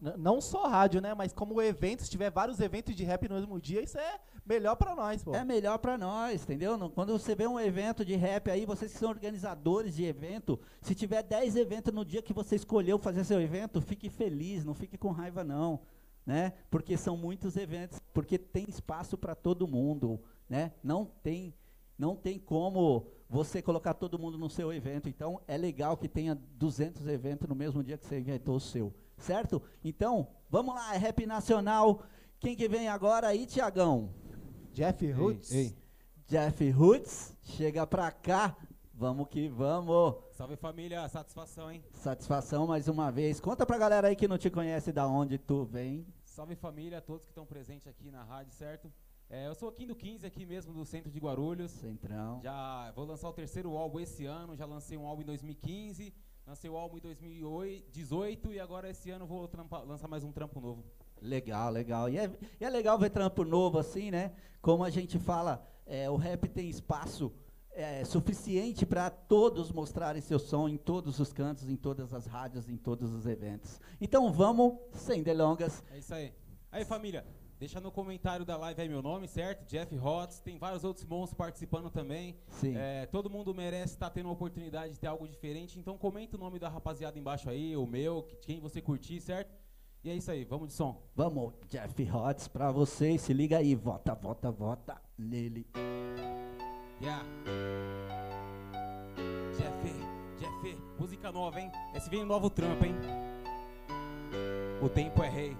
N- 0.00 0.14
não 0.18 0.40
só 0.40 0.66
rádio, 0.68 1.00
né? 1.00 1.14
Mas 1.14 1.32
como 1.32 1.62
evento, 1.62 2.02
se 2.02 2.10
tiver 2.10 2.30
vários 2.30 2.60
eventos 2.60 2.94
de 2.94 3.02
rap 3.04 3.26
no 3.28 3.36
mesmo 3.36 3.58
dia, 3.58 3.80
isso 3.82 3.96
é 3.96 4.18
melhor 4.44 4.76
pra 4.76 4.94
nós, 4.94 5.22
pô. 5.24 5.34
É 5.34 5.42
melhor 5.44 5.78
pra 5.78 5.96
nós, 5.96 6.42
entendeu? 6.42 6.76
Quando 6.90 7.12
você 7.18 7.34
vê 7.34 7.46
um 7.46 7.58
evento 7.58 8.04
de 8.04 8.14
rap 8.14 8.50
aí, 8.50 8.66
vocês 8.66 8.92
que 8.92 8.98
são 8.98 9.08
organizadores 9.08 9.96
de 9.96 10.04
evento, 10.04 10.60
se 10.82 10.94
tiver 10.94 11.22
10 11.22 11.56
eventos 11.56 11.94
no 11.94 12.04
dia 12.04 12.20
que 12.20 12.34
você 12.34 12.56
escolheu 12.56 12.98
fazer 12.98 13.24
seu 13.24 13.40
evento, 13.40 13.80
fique 13.80 14.10
feliz, 14.10 14.64
não 14.66 14.74
fique 14.74 14.98
com 14.98 15.10
raiva 15.12 15.42
não, 15.42 15.80
né? 16.26 16.52
Porque 16.70 16.96
são 16.96 17.16
muitos 17.16 17.56
eventos, 17.56 18.00
porque 18.12 18.38
tem 18.38 18.64
espaço 18.68 19.16
para 19.16 19.34
todo 19.34 19.68
mundo, 19.68 20.20
né? 20.48 20.72
Não 20.82 21.04
tem 21.04 21.54
não 21.96 22.16
tem 22.16 22.40
como 22.40 23.06
você 23.28 23.62
colocar 23.62 23.94
todo 23.94 24.18
mundo 24.18 24.36
no 24.36 24.50
seu 24.50 24.72
evento. 24.72 25.08
Então 25.08 25.40
é 25.46 25.56
legal 25.56 25.96
que 25.96 26.08
tenha 26.08 26.34
200 26.34 27.06
eventos 27.06 27.48
no 27.48 27.54
mesmo 27.54 27.82
dia 27.82 27.96
que 27.96 28.06
você 28.06 28.18
inventou 28.18 28.56
o 28.56 28.60
seu, 28.60 28.92
certo? 29.16 29.62
Então, 29.82 30.28
vamos 30.50 30.74
lá, 30.74 30.94
é 30.94 30.98
rap 30.98 31.24
nacional. 31.26 32.02
Quem 32.40 32.56
que 32.56 32.68
vem 32.68 32.88
agora 32.88 33.28
aí, 33.28 33.46
Tiagão? 33.46 34.10
Jeff 34.72 35.10
Roots. 35.12 35.74
Jeff 36.26 36.70
Roots, 36.70 37.36
chega 37.42 37.86
pra 37.86 38.10
cá. 38.10 38.56
Vamos 38.96 39.28
que 39.28 39.48
vamos. 39.48 40.14
Salve 40.32 40.56
família, 40.56 41.08
satisfação, 41.08 41.70
hein? 41.70 41.82
Satisfação 41.92 42.66
mais 42.66 42.86
uma 42.88 43.10
vez. 43.10 43.40
Conta 43.40 43.66
pra 43.66 43.76
galera 43.76 44.08
aí 44.08 44.14
que 44.16 44.28
não 44.28 44.38
te 44.38 44.48
conhece 44.48 44.92
da 44.92 45.06
onde 45.06 45.36
tu 45.36 45.64
vem. 45.64 46.06
Salve 46.24 46.54
família, 46.54 47.00
todos 47.00 47.24
que 47.24 47.30
estão 47.32 47.44
presentes 47.44 47.88
aqui 47.88 48.10
na 48.10 48.22
rádio, 48.22 48.52
certo? 48.52 48.92
É, 49.28 49.48
eu 49.48 49.54
sou 49.54 49.68
aqui 49.68 49.84
do 49.86 49.96
15, 49.96 50.24
aqui 50.26 50.46
mesmo 50.46 50.72
do 50.72 50.84
centro 50.84 51.10
de 51.10 51.18
Guarulhos. 51.18 51.72
Centrão. 51.72 52.40
Já 52.42 52.92
vou 52.94 53.04
lançar 53.04 53.28
o 53.28 53.32
terceiro 53.32 53.76
álbum 53.76 53.98
esse 53.98 54.26
ano, 54.26 54.54
já 54.56 54.64
lancei 54.64 54.96
um 54.96 55.06
álbum 55.06 55.22
em 55.22 55.26
2015, 55.26 56.14
lancei 56.46 56.70
o 56.70 56.76
álbum 56.76 56.98
em 56.98 57.00
2018 57.00 58.52
e 58.52 58.60
agora 58.60 58.88
esse 58.90 59.10
ano 59.10 59.26
vou 59.26 59.48
trampa- 59.48 59.80
lançar 59.82 60.06
mais 60.06 60.22
um 60.22 60.30
trampo 60.30 60.60
novo. 60.60 60.84
Legal, 61.20 61.70
legal. 61.70 62.08
E 62.08 62.18
é, 62.18 62.30
e 62.60 62.64
é 62.64 62.70
legal 62.70 62.96
ver 62.98 63.10
trampo 63.10 63.44
novo 63.44 63.76
assim, 63.78 64.10
né? 64.12 64.32
Como 64.62 64.84
a 64.84 64.90
gente 64.90 65.18
fala, 65.18 65.66
é, 65.84 66.08
o 66.08 66.16
rap 66.16 66.48
tem 66.48 66.68
espaço 66.68 67.32
é, 67.74 68.04
suficiente 68.04 68.86
para 68.86 69.10
todos 69.10 69.70
mostrarem 69.72 70.22
seu 70.22 70.38
som 70.38 70.68
em 70.68 70.76
todos 70.76 71.18
os 71.18 71.32
cantos, 71.32 71.68
em 71.68 71.76
todas 71.76 72.12
as 72.14 72.26
rádios, 72.26 72.68
em 72.68 72.76
todos 72.76 73.12
os 73.12 73.26
eventos. 73.26 73.80
Então 74.00 74.32
vamos, 74.32 74.74
sem 74.92 75.22
delongas. 75.22 75.82
É 75.90 75.98
isso 75.98 76.14
aí. 76.14 76.32
Aí 76.70 76.84
família, 76.84 77.24
deixa 77.58 77.80
no 77.80 77.90
comentário 77.90 78.44
da 78.44 78.56
live 78.56 78.82
aí 78.82 78.88
meu 78.88 79.02
nome, 79.02 79.28
certo? 79.28 79.64
Jeff 79.66 79.96
Hotz, 79.98 80.40
tem 80.40 80.58
vários 80.58 80.84
outros 80.84 81.04
monstros 81.06 81.34
participando 81.36 81.90
também. 81.90 82.36
Sim. 82.48 82.74
É, 82.76 83.06
todo 83.06 83.28
mundo 83.30 83.54
merece 83.54 83.94
estar 83.94 84.10
tendo 84.10 84.28
a 84.28 84.32
oportunidade 84.32 84.94
de 84.94 84.98
ter 85.00 85.06
algo 85.06 85.26
diferente, 85.28 85.78
então 85.78 85.96
comenta 85.98 86.36
o 86.36 86.40
nome 86.40 86.58
da 86.58 86.68
rapaziada 86.68 87.18
embaixo 87.18 87.48
aí, 87.50 87.76
o 87.76 87.86
meu, 87.86 88.22
que- 88.24 88.36
quem 88.36 88.60
você 88.60 88.80
curtir, 88.80 89.20
certo? 89.20 89.54
E 90.02 90.10
é 90.10 90.14
isso 90.14 90.30
aí, 90.30 90.44
vamos 90.44 90.68
de 90.68 90.74
som. 90.74 91.00
Vamos, 91.16 91.54
Jeff 91.68 92.10
Hotz, 92.10 92.46
pra 92.46 92.70
vocês. 92.70 93.22
Se 93.22 93.32
liga 93.32 93.56
aí, 93.58 93.74
vota, 93.74 94.14
vota, 94.14 94.50
vota 94.50 95.00
nele. 95.16 95.66
Yeah. 97.04 97.22
Jeff, 99.58 99.94
Jeff, 100.40 100.78
música 100.98 101.30
nova, 101.30 101.60
hein? 101.60 101.70
Esse 101.94 102.08
vem 102.08 102.24
novo 102.24 102.48
trampo, 102.48 102.82
hein? 102.82 102.94
O 104.80 104.88
tempo 104.88 105.22
é 105.22 105.28
rei. 105.28 105.56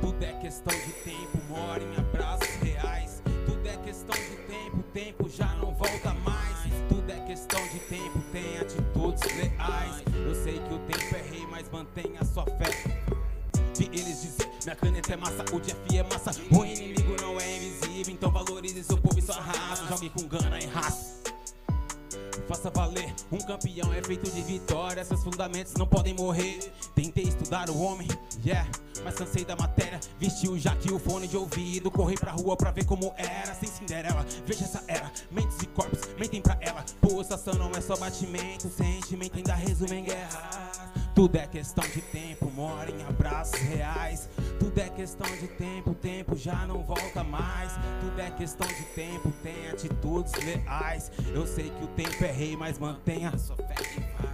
Tudo 0.00 0.24
é 0.24 0.32
questão 0.34 0.72
de 0.72 0.92
tempo, 1.02 1.38
mora 1.48 1.82
em 1.82 1.96
abraços 1.96 2.54
reais. 2.62 3.20
Tudo 3.44 3.66
é 3.66 3.76
questão 3.78 4.14
de 4.14 4.36
tempo, 4.46 4.78
o 4.78 4.82
tempo 4.84 5.28
já 5.28 5.52
não 5.56 5.74
volta 5.74 6.14
mais. 6.24 6.68
Tudo 6.88 7.10
é 7.10 7.26
questão 7.26 7.60
de 7.66 7.80
tempo, 7.80 8.20
tem 8.30 8.58
atitudes 8.58 9.36
leais. 9.36 10.04
Eu 10.14 10.34
sei 10.44 10.60
que 10.60 10.74
o 10.74 10.78
tempo 10.78 11.16
é 11.16 11.22
rei, 11.22 11.44
mas 11.50 11.68
mantenha 11.70 12.24
sua 12.24 12.44
fé. 12.44 12.70
Vi 13.76 13.86
eles 13.86 14.22
dizer, 14.22 14.48
minha 14.62 14.76
caneta 14.76 15.12
é 15.12 15.16
massa, 15.16 15.44
o 15.52 15.60
Jeff 15.60 15.98
é 15.98 16.02
massa. 16.04 16.30
O 16.52 16.64
Jogue 19.88 20.10
com 20.10 20.26
gana 20.26 20.58
e 20.60 20.66
raça. 20.66 21.22
Faça 22.48 22.70
valer, 22.70 23.14
um 23.30 23.38
campeão 23.38 23.92
é 23.92 24.02
feito 24.02 24.30
de 24.30 24.42
vitória. 24.42 25.04
Seus 25.04 25.22
fundamentos 25.22 25.74
não 25.74 25.86
podem 25.86 26.14
morrer. 26.14 26.58
Tentei 26.94 27.24
estudar 27.24 27.70
o 27.70 27.78
homem, 27.80 28.08
yeah, 28.44 28.68
mas 29.04 29.14
cansei 29.14 29.44
da 29.44 29.56
matéria. 29.56 30.00
Vesti 30.18 30.48
o 30.48 30.58
jaque 30.58 30.88
e 30.88 30.92
o 30.92 30.98
fone 30.98 31.26
de 31.26 31.36
ouvido. 31.36 31.90
Corri 31.90 32.16
pra 32.16 32.32
rua 32.32 32.56
pra 32.56 32.70
ver 32.70 32.84
como 32.84 33.12
era. 33.16 33.54
Sem 33.54 33.68
Cinderela, 33.68 34.24
veja 34.46 34.64
essa 34.64 34.82
era. 34.86 35.10
Mentes 35.30 35.60
e 35.62 35.66
corpos 35.66 36.00
mentem 36.18 36.40
pra 36.40 36.56
ela. 36.60 36.84
Pulsação 37.00 37.54
não 37.54 37.70
é 37.72 37.80
só 37.80 37.96
batimento, 37.96 38.68
sentimento 38.68 39.36
ainda 39.36 39.54
resume 39.54 39.96
em 39.96 40.04
guerra. 40.04 40.72
Tudo 41.14 41.36
é 41.36 41.46
questão 41.46 41.84
de 41.84 42.00
tempo, 42.00 42.50
mora 42.50 42.90
em 42.90 43.02
abraços 43.04 43.60
reais. 43.60 44.28
Tudo 44.58 44.78
é 44.78 44.88
questão 44.88 45.30
de 45.36 45.46
tempo, 45.48 45.94
tempo 45.94 46.36
já 46.36 46.66
não 46.66 46.82
volta 46.82 47.22
mais. 47.22 47.72
Tudo 48.00 48.20
é 48.20 48.30
questão 48.30 48.66
de 48.66 48.82
tempo, 48.94 49.30
tem 49.42 49.68
atitudes 49.68 50.32
leais. 50.44 51.12
Eu 51.34 51.46
sei 51.46 51.70
que 51.70 51.84
o 51.84 51.88
tempo 51.88 52.24
é 52.24 52.32
rei, 52.32 52.56
mas 52.56 52.78
mantenha 52.78 53.36
sua 53.36 53.56
fé. 53.56 53.74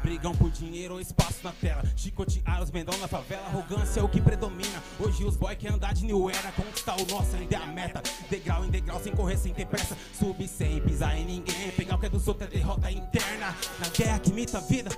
Brigam 0.02 0.35
por 0.35 0.50
dinheiro 0.50 0.94
ou 0.94 1.00
espaço 1.00 1.40
na 1.42 1.52
tela. 1.52 1.83
Chicotear 1.96 2.62
os 2.62 2.70
mendão 2.70 2.96
na 2.98 3.09
favela, 3.09 3.46
arrogância 3.46 4.00
é 4.00 4.02
o 4.02 4.09
que 4.09 4.20
predomina. 4.20 4.58
Hoje 4.99 5.25
os 5.25 5.37
boy 5.37 5.55
querem 5.55 5.77
andar 5.77 5.94
de 5.94 6.05
new 6.05 6.29
era, 6.29 6.53
conquistar 6.53 6.97
o 6.97 7.07
nosso 7.07 7.37
ainda 7.37 7.57
é 7.57 7.59
a 7.59 7.66
meta. 7.66 8.03
Degrau 8.29 8.64
em 8.64 8.71
degrau, 8.71 9.01
sem 9.01 9.14
correr, 9.14 9.37
sem 9.37 9.55
ter 9.55 9.66
pressa. 9.66 9.97
Subir 10.18 10.49
sem 10.49 10.81
pisar 10.81 11.16
em 11.16 11.25
ninguém. 11.25 11.71
Pegar 11.77 11.97
o 11.97 11.99
que 11.99 12.07
é 12.07 12.09
dos 12.09 12.27
outros 12.27 12.49
é 12.49 12.57
derrota 12.57 12.90
interna. 12.90 13.55
Na 13.79 13.88
guerra 13.88 14.18
que 14.18 14.31
imita 14.31 14.59
a 14.59 14.61
vida. 14.61 14.90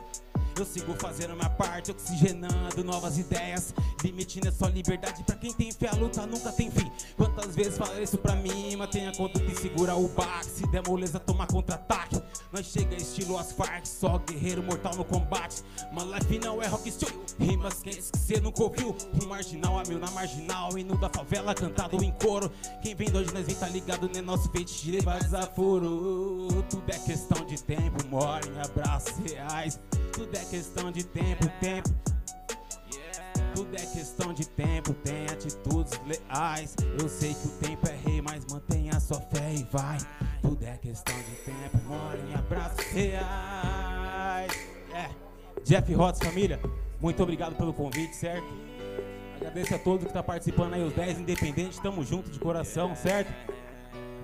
Eu 0.61 0.67
sigo 0.67 0.95
fazendo 1.01 1.35
minha 1.35 1.49
parte, 1.49 1.91
oxigenando 1.91 2.85
novas 2.85 3.17
ideias. 3.17 3.75
Limite 4.05 4.43
não 4.43 4.51
é 4.51 4.53
só 4.53 4.67
liberdade 4.67 5.25
pra 5.25 5.35
quem 5.35 5.55
tem 5.55 5.73
fé, 5.73 5.89
a 5.89 5.95
luta 5.95 6.27
nunca 6.27 6.53
tem 6.53 6.71
fim. 6.71 6.93
Quantas 7.17 7.57
vezes 7.57 7.79
falei 7.79 8.03
isso 8.03 8.19
pra 8.19 8.37
mim, 8.37 8.77
mas 8.77 8.91
tenha 8.91 9.11
conta 9.13 9.41
que 9.41 9.55
segura 9.55 9.95
o 9.95 10.07
baque. 10.09 10.45
Se 10.45 10.67
der 10.67 10.87
moleza, 10.87 11.19
toma 11.19 11.47
contra-ataque. 11.47 12.21
Nós 12.53 12.67
chega 12.67 12.95
estilo 12.95 13.39
as 13.39 13.57
só 13.85 14.19
guerreiro 14.19 14.63
mortal 14.63 14.95
no 14.97 15.05
combate. 15.05 15.63
My 15.93 16.05
life 16.05 16.39
não 16.39 16.63
é 16.63 16.67
rock 16.67 16.91
style, 16.91 17.19
rimas 17.39 17.81
quentes 17.83 18.11
que 18.11 18.19
cê 18.19 18.39
nunca 18.39 18.63
ouviu. 18.63 18.95
Um 19.23 19.29
marginal 19.29 19.79
a 19.79 19.83
mil 19.85 19.99
na 19.99 20.11
marginal, 20.11 20.77
hino 20.77 20.95
da 20.99 21.09
favela 21.09 21.55
cantado 21.55 22.05
em 22.05 22.13
coro. 22.13 22.53
Quem 22.83 22.95
vem 22.95 23.11
de 23.11 23.17
onde 23.17 23.33
nós 23.33 23.47
vem 23.47 23.55
tá 23.55 23.69
ligado, 23.69 24.11
né? 24.15 24.21
Nosso 24.21 24.51
feitiço 24.51 24.85
de 24.85 25.01
desaforo. 25.01 26.49
Tudo 26.69 26.85
é 26.89 26.99
questão 26.99 27.47
de 27.47 27.63
tempo, 27.63 28.07
mora 28.11 28.47
em 28.47 28.61
abraços 28.61 29.17
reais. 29.25 29.81
Tudo 30.13 30.37
é 30.37 30.45
questão 30.45 30.91
de 30.91 31.05
tempo, 31.05 31.47
tempo. 31.61 31.89
Tudo 33.55 33.75
é 33.75 33.87
questão 33.87 34.33
de 34.33 34.47
tempo, 34.49 34.95
tem 34.95 35.25
atitudes 35.27 36.01
leais. 36.07 36.75
Eu 37.01 37.09
sei 37.09 37.35
que 37.35 37.47
o 37.47 37.51
tempo 37.51 37.89
é 37.89 37.97
rei, 37.97 38.23
mas 38.23 38.45
mantenha 38.51 38.99
sua 39.01 39.21
fé 39.21 39.55
e 39.55 39.65
vai. 39.65 39.99
Tudo 40.43 40.65
é 40.65 40.77
questão 40.77 41.15
de 41.17 41.37
tempo, 41.45 41.79
mora 41.87 42.19
em 42.19 42.35
abraços 42.35 42.85
reais. 42.87 44.53
É. 44.93 45.11
Jeff 45.65 45.95
Hotz, 45.95 46.19
família, 46.19 46.61
muito 47.01 47.23
obrigado 47.23 47.55
pelo 47.57 47.73
convite, 47.73 48.15
certo? 48.17 48.47
Agradeço 49.37 49.75
a 49.75 49.79
todos 49.79 50.03
que 50.03 50.09
estão 50.09 50.23
participando 50.23 50.75
aí, 50.75 50.83
os 50.83 50.93
10 50.93 51.21
independentes, 51.21 51.79
tamo 51.79 52.05
junto 52.05 52.31
de 52.31 52.39
coração, 52.39 52.95
certo? 52.95 53.33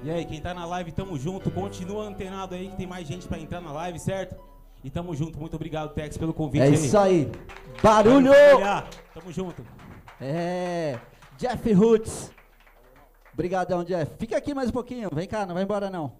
E 0.02 0.10
aí, 0.10 0.24
quem 0.24 0.40
tá 0.40 0.52
na 0.54 0.64
live, 0.66 0.92
tamo 0.92 1.18
junto. 1.18 1.50
Continua 1.50 2.04
antenado 2.06 2.54
aí 2.54 2.68
que 2.68 2.76
tem 2.76 2.86
mais 2.86 3.08
gente 3.08 3.26
pra 3.26 3.38
entrar 3.38 3.60
na 3.60 3.72
live, 3.72 3.98
certo? 3.98 4.36
E 4.84 4.90
tamo 4.90 5.14
junto. 5.14 5.38
Muito 5.38 5.54
obrigado, 5.54 5.92
Tex, 5.94 6.16
pelo 6.16 6.32
convite 6.32 6.62
É 6.62 6.68
isso 6.70 6.96
aí. 6.96 7.30
Barulho! 7.82 8.30
Tamo 9.12 9.32
junto. 9.32 9.64
É. 10.20 10.98
Jeff 11.36 11.72
Roots. 11.72 12.30
Obrigadão, 13.32 13.84
Jeff. 13.84 14.16
Fica 14.18 14.36
aqui 14.36 14.54
mais 14.54 14.70
um 14.70 14.72
pouquinho. 14.72 15.10
Vem 15.12 15.26
cá, 15.26 15.44
não 15.44 15.54
vai 15.54 15.64
embora 15.64 15.90
não. 15.90 16.16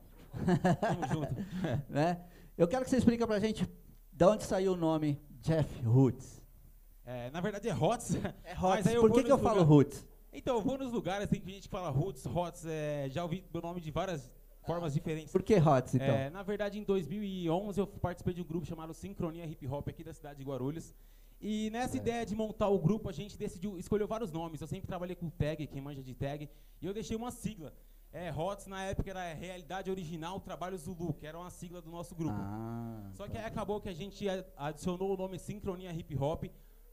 Tamo 0.81 1.07
junto. 1.13 1.35
né? 1.89 2.21
Eu 2.59 2.67
quero 2.69 2.85
que 2.85 2.91
você 2.91 2.97
explique 2.99 3.25
pra 3.27 3.39
gente 3.39 3.67
de 4.13 4.25
onde 4.25 4.45
saiu 4.45 4.73
o 4.73 4.77
nome 4.77 5.21
Jeff 5.41 5.83
Roots. 5.83 6.43
É, 7.05 7.31
na 7.31 7.41
verdade 7.41 7.69
é. 7.69 7.71
É 7.71 7.75
Roots. 8.55 8.87
aí 8.87 8.97
Por 8.97 9.13
que, 9.13 9.23
que 9.23 9.31
eu 9.31 9.37
nos 9.37 9.43
falo 9.45 9.61
lugar- 9.61 9.69
Roots? 9.69 10.07
Então, 10.33 10.57
eu 10.57 10.63
vou 10.63 10.77
nos 10.77 10.93
lugares, 10.93 11.27
tem 11.31 11.41
gente 11.47 11.63
que 11.63 11.69
fala 11.69 11.89
Roots, 11.89 12.27
Hots, 12.27 12.67
é, 12.67 13.09
já 13.09 13.23
ouvi 13.23 13.43
meu 13.51 13.63
nome 13.63 13.81
de 13.81 13.91
várias 13.91 14.31
formas 14.67 14.93
diferentes. 14.95 15.33
Por 15.33 15.43
que 15.43 15.57
Roots, 15.57 15.95
então? 15.95 16.07
É, 16.15 16.31
na 16.31 16.43
verdade, 16.43 16.79
em 16.79 16.83
2011 16.85 17.81
eu 17.81 17.87
participei 17.87 18.35
de 18.35 18.43
um 18.43 18.45
grupo 18.45 18.67
chamado 18.67 18.93
Sincronia 18.93 19.45
Hip 19.47 19.67
Hop 19.67 19.89
aqui 19.89 20.03
da 20.05 20.13
cidade 20.13 20.39
de 20.39 20.45
Guarulhos. 20.45 20.95
E 21.41 21.69
nessa 21.71 21.97
ideia 21.97 22.25
de 22.25 22.35
montar 22.35 22.69
o 22.69 22.79
grupo, 22.79 23.09
a 23.09 23.13
gente 23.13 23.37
decidiu, 23.39 23.79
escolheu 23.79 24.07
vários 24.07 24.33
nomes. 24.33 24.61
Eu 24.61 24.67
sempre 24.67 24.87
trabalhei 24.87 25.15
com 25.15 25.29
tag, 25.29 25.67
quem 25.67 25.81
manja 25.83 26.03
de 26.03 26.15
tag, 26.15 26.49
e 26.81 26.87
eu 26.87 26.95
deixei 26.95 27.17
uma 27.17 27.31
sigla. 27.31 27.73
É, 28.13 28.31
HOTS 28.31 28.67
na 28.69 28.83
época 28.85 29.11
era 29.11 29.35
Realidade 29.35 29.91
Original 29.91 30.41
Trabalho 30.41 30.79
Zulu, 30.79 31.13
que 31.13 31.27
era 31.27 31.39
uma 31.39 31.51
sigla 31.51 31.83
do 31.83 31.91
nosso 31.91 32.15
grupo. 32.15 32.35
Ah, 32.39 33.11
Só 33.13 33.29
que 33.29 33.37
aí 33.37 33.45
acabou 33.45 33.79
que 33.81 33.91
a 33.91 33.93
gente 33.93 34.25
adicionou 34.57 35.13
o 35.13 35.17
nome 35.19 35.39
Sincronia 35.39 35.93
Hip 35.93 36.17
Hop. 36.17 36.45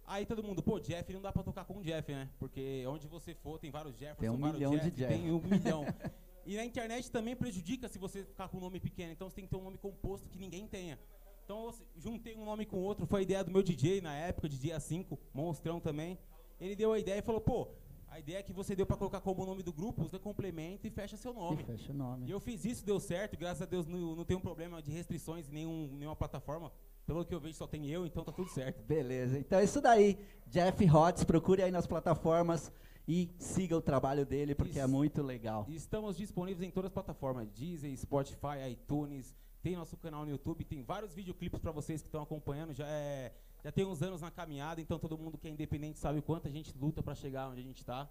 Aí 0.05 0.25
todo 0.25 0.43
mundo, 0.43 0.61
pô, 0.61 0.79
Jeff 0.81 1.13
não 1.13 1.21
dá 1.21 1.31
pra 1.31 1.41
tocar 1.43 1.63
com 1.63 1.81
Jeff, 1.81 2.11
né? 2.11 2.29
Porque 2.37 2.83
onde 2.87 3.07
você 3.07 3.33
for 3.33 3.57
tem 3.57 3.71
vários 3.71 3.95
Jefferson, 3.97 4.19
Tem 4.19 4.29
um 4.29 4.37
vários 4.37 4.55
milhão 4.59 4.71
de 4.71 4.91
Jeff, 4.91 4.91
Jeff. 4.97 5.13
tem 5.13 5.31
um 5.31 5.39
milhão. 5.41 5.85
E 6.45 6.55
na 6.55 6.65
internet 6.65 7.09
também 7.09 7.35
prejudica 7.35 7.87
se 7.87 7.97
você 7.97 8.23
ficar 8.23 8.49
com 8.49 8.57
um 8.57 8.61
nome 8.61 8.79
pequeno, 8.79 9.11
então 9.11 9.29
você 9.29 9.35
tem 9.35 9.45
que 9.45 9.51
ter 9.51 9.57
um 9.57 9.63
nome 9.63 9.77
composto 9.77 10.27
que 10.29 10.37
ninguém 10.37 10.67
tenha. 10.67 10.99
Então 11.45 11.65
eu 11.65 11.75
juntei 11.97 12.35
um 12.35 12.45
nome 12.45 12.65
com 12.65 12.77
outro, 12.77 13.05
foi 13.05 13.21
a 13.21 13.23
ideia 13.23 13.43
do 13.43 13.51
meu 13.51 13.63
DJ 13.63 14.01
na 14.01 14.13
época, 14.13 14.49
de 14.49 14.57
dia 14.57 14.79
5, 14.79 15.17
Monstrão 15.33 15.79
também. 15.79 16.17
Ele 16.59 16.75
deu 16.75 16.93
a 16.93 16.99
ideia 16.99 17.19
e 17.19 17.21
falou, 17.21 17.41
pô, 17.41 17.69
a 18.07 18.19
ideia 18.19 18.43
que 18.43 18.53
você 18.53 18.75
deu 18.75 18.85
pra 18.85 18.95
colocar 18.95 19.19
como 19.21 19.45
nome 19.45 19.63
do 19.63 19.73
grupo, 19.73 20.03
você 20.03 20.19
complementa 20.19 20.87
e 20.87 20.91
fecha 20.91 21.17
seu 21.17 21.31
e 21.31 21.35
nome. 21.35 21.63
fecha 21.63 21.91
o 21.91 21.95
nome. 21.95 22.27
E 22.27 22.31
eu 22.31 22.39
fiz 22.39 22.63
isso, 22.63 22.85
deu 22.85 22.99
certo, 22.99 23.37
graças 23.37 23.61
a 23.61 23.65
Deus 23.65 23.87
não, 23.87 24.15
não 24.15 24.23
tem 24.23 24.37
um 24.37 24.41
problema 24.41 24.81
de 24.81 24.91
restrições 24.91 25.49
em 25.49 25.53
nenhum, 25.53 25.89
nenhuma 25.93 26.15
plataforma. 26.15 26.71
Pelo 27.05 27.25
que 27.25 27.33
eu 27.33 27.39
vejo 27.39 27.55
só 27.55 27.67
tem 27.67 27.89
eu, 27.89 28.05
então 28.05 28.23
tá 28.23 28.31
tudo 28.31 28.49
certo. 28.49 28.81
Beleza, 28.83 29.37
então 29.39 29.59
é 29.59 29.63
isso 29.63 29.81
daí. 29.81 30.17
Jeff 30.47 30.89
Hotz, 30.89 31.23
procure 31.23 31.63
aí 31.63 31.71
nas 31.71 31.87
plataformas 31.87 32.71
e 33.07 33.29
siga 33.37 33.75
o 33.75 33.81
trabalho 33.81 34.25
dele, 34.25 34.55
porque 34.55 34.79
é 34.79 34.87
muito 34.87 35.21
legal. 35.21 35.65
E 35.67 35.75
estamos 35.75 36.17
disponíveis 36.17 36.67
em 36.67 36.71
todas 36.71 36.87
as 36.87 36.93
plataformas, 36.93 37.49
Deezer, 37.49 37.95
Spotify, 37.97 38.69
iTunes, 38.71 39.35
tem 39.61 39.75
nosso 39.75 39.95
canal 39.97 40.25
no 40.25 40.31
YouTube, 40.31 40.63
tem 40.63 40.81
vários 40.83 41.13
videoclipes 41.13 41.59
para 41.59 41.71
vocês 41.71 42.01
que 42.01 42.07
estão 42.07 42.21
acompanhando, 42.21 42.73
já 42.73 42.87
é, 42.87 43.33
já 43.63 43.71
tem 43.71 43.85
uns 43.85 44.01
anos 44.01 44.21
na 44.21 44.31
caminhada, 44.31 44.81
então 44.81 44.99
todo 44.99 45.17
mundo 45.17 45.37
que 45.37 45.47
é 45.47 45.51
independente 45.51 45.99
sabe 45.99 46.19
o 46.19 46.21
quanto 46.21 46.47
a 46.47 46.51
gente 46.51 46.73
luta 46.77 47.01
para 47.01 47.15
chegar 47.15 47.49
onde 47.49 47.61
a 47.61 47.63
gente 47.63 47.83
tá. 47.85 48.09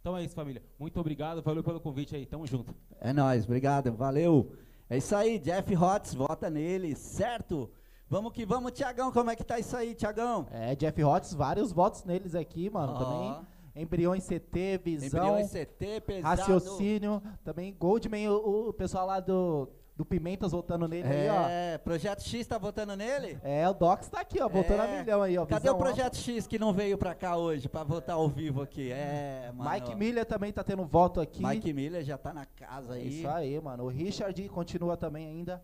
Então 0.00 0.16
é 0.16 0.22
isso, 0.22 0.34
família. 0.34 0.62
Muito 0.78 1.00
obrigado, 1.00 1.42
valeu 1.42 1.62
pelo 1.64 1.80
convite 1.80 2.14
aí, 2.14 2.26
tamo 2.26 2.46
junto. 2.46 2.74
É 3.00 3.12
nóis, 3.12 3.44
obrigado, 3.44 3.92
valeu. 3.92 4.52
É 4.88 4.98
isso 4.98 5.16
aí, 5.16 5.38
Jeff 5.38 5.74
Hotz, 5.74 6.14
vota 6.14 6.50
nele, 6.50 6.94
certo? 6.94 7.70
Vamos 8.06 8.32
que 8.32 8.44
vamos, 8.44 8.72
Tiagão, 8.72 9.10
como 9.10 9.30
é 9.30 9.36
que 9.36 9.42
tá 9.42 9.58
isso 9.58 9.74
aí, 9.74 9.94
Tiagão? 9.94 10.46
É, 10.50 10.74
Jeff 10.76 11.02
Hotz, 11.02 11.32
vários 11.32 11.72
votos 11.72 12.04
neles 12.04 12.34
aqui, 12.34 12.68
mano. 12.68 12.92
Ó, 12.92 12.98
Também 12.98 13.46
Embriões 13.76 14.26
CT, 14.26 14.78
Visão, 14.84 15.06
Embriões 15.38 15.50
CT, 15.50 16.00
pesado. 16.06 16.40
Raciocínio. 16.40 17.22
Também 17.44 17.74
Goldman, 17.78 18.28
o, 18.28 18.68
o 18.68 18.72
pessoal 18.72 19.06
lá 19.06 19.18
do, 19.18 19.68
do 19.96 20.04
Pimentas 20.04 20.52
votando 20.52 20.86
nele 20.86 21.08
aí, 21.08 21.28
ó. 21.28 21.48
É, 21.48 21.78
Projeto 21.78 22.22
X 22.22 22.46
tá 22.46 22.56
votando 22.56 22.94
nele? 22.96 23.36
É, 23.42 23.68
o 23.68 23.74
Docs 23.74 24.08
tá 24.08 24.20
aqui, 24.20 24.40
ó, 24.40 24.48
votando 24.48 24.82
a 24.82 24.86
É. 24.86 25.00
milhão 25.00 25.22
aí, 25.22 25.36
ó. 25.36 25.44
Cadê 25.44 25.68
o 25.68 25.72
alta. 25.72 25.84
Projeto 25.84 26.16
X 26.16 26.46
que 26.46 26.56
não 26.58 26.72
veio 26.72 26.96
pra 26.96 27.14
cá 27.16 27.36
hoje, 27.36 27.68
pra 27.68 27.82
votar 27.82 28.14
ao 28.14 28.28
vivo 28.28 28.62
aqui? 28.62 28.92
É, 28.92 29.50
mano. 29.52 29.68
Mike 29.70 29.94
Miller 29.96 30.24
também 30.24 30.52
tá 30.52 30.62
tendo 30.62 30.84
voto 30.84 31.20
aqui. 31.20 31.44
Mike 31.44 31.72
Miller 31.72 32.04
já 32.04 32.16
tá 32.16 32.32
na 32.32 32.46
casa 32.46 32.94
É 32.96 33.00
aí. 33.00 33.08
Isso 33.08 33.28
aí, 33.28 33.60
mano. 33.60 33.84
O 33.84 33.88
Richard 33.88 34.48
continua 34.50 34.96
também 34.96 35.26
ainda 35.26 35.60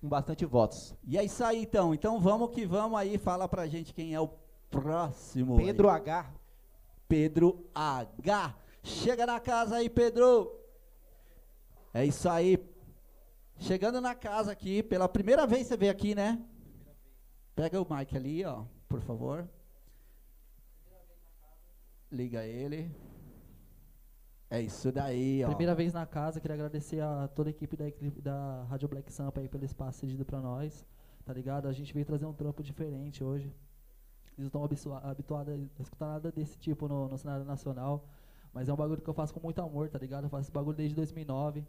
com 0.00 0.08
bastante 0.08 0.44
votos. 0.44 0.96
E 1.06 1.16
é 1.16 1.22
isso 1.24 1.44
aí, 1.44 1.62
então. 1.62 1.94
Então 1.94 2.18
vamos 2.18 2.50
que 2.50 2.66
vamos 2.66 2.98
aí. 2.98 3.18
Fala 3.18 3.48
pra 3.48 3.68
gente 3.68 3.94
quem 3.94 4.14
é 4.14 4.20
o 4.20 4.28
próximo. 4.68 5.58
aí. 5.58 5.66
Pedro 5.66 5.88
H. 5.88 6.26
Pedro 7.12 7.68
H. 7.74 8.56
Chega 8.82 9.26
na 9.26 9.38
casa 9.38 9.76
aí, 9.76 9.90
Pedro. 9.90 10.50
É 11.92 12.06
isso 12.06 12.26
aí. 12.26 12.56
Chegando 13.58 14.00
na 14.00 14.14
casa 14.14 14.50
aqui, 14.50 14.82
pela 14.82 15.06
primeira 15.06 15.46
vez 15.46 15.66
você 15.66 15.76
veio 15.76 15.92
aqui, 15.92 16.14
né? 16.14 16.42
Pega 17.54 17.78
o 17.82 17.86
mic 17.94 18.16
ali, 18.16 18.42
ó, 18.46 18.64
por 18.88 19.02
favor. 19.02 19.46
Liga 22.10 22.46
ele. 22.46 22.90
É 24.48 24.62
isso 24.62 24.90
daí, 24.90 25.44
ó. 25.44 25.48
Primeira 25.48 25.74
vez 25.74 25.92
na 25.92 26.06
casa, 26.06 26.40
queria 26.40 26.54
agradecer 26.54 27.02
a 27.02 27.28
toda 27.28 27.50
a 27.50 27.52
equipe 27.52 27.76
da, 27.76 27.84
da 28.22 28.64
Rádio 28.70 28.88
Black 28.88 29.12
Sampa 29.12 29.42
aí 29.42 29.50
pelo 29.50 29.66
espaço 29.66 29.98
cedido 29.98 30.24
pra 30.24 30.40
nós, 30.40 30.86
tá 31.26 31.34
ligado? 31.34 31.68
A 31.68 31.74
gente 31.74 31.92
veio 31.92 32.06
trazer 32.06 32.24
um 32.24 32.32
trampo 32.32 32.62
diferente 32.62 33.22
hoje. 33.22 33.54
Eles 34.38 34.50
não 34.52 34.64
estão 34.64 34.96
habituados 34.96 35.54
a 35.54 35.82
escutar 35.82 36.06
nada 36.06 36.32
desse 36.32 36.58
tipo 36.58 36.88
no, 36.88 37.08
no 37.08 37.18
cenário 37.18 37.44
nacional, 37.44 38.08
mas 38.52 38.68
é 38.68 38.72
um 38.72 38.76
bagulho 38.76 39.02
que 39.02 39.08
eu 39.08 39.14
faço 39.14 39.32
com 39.32 39.40
muito 39.40 39.60
amor, 39.60 39.88
tá 39.88 39.98
ligado? 39.98 40.24
Eu 40.24 40.30
faço 40.30 40.42
esse 40.42 40.52
bagulho 40.52 40.76
desde 40.76 40.94
2009. 40.94 41.64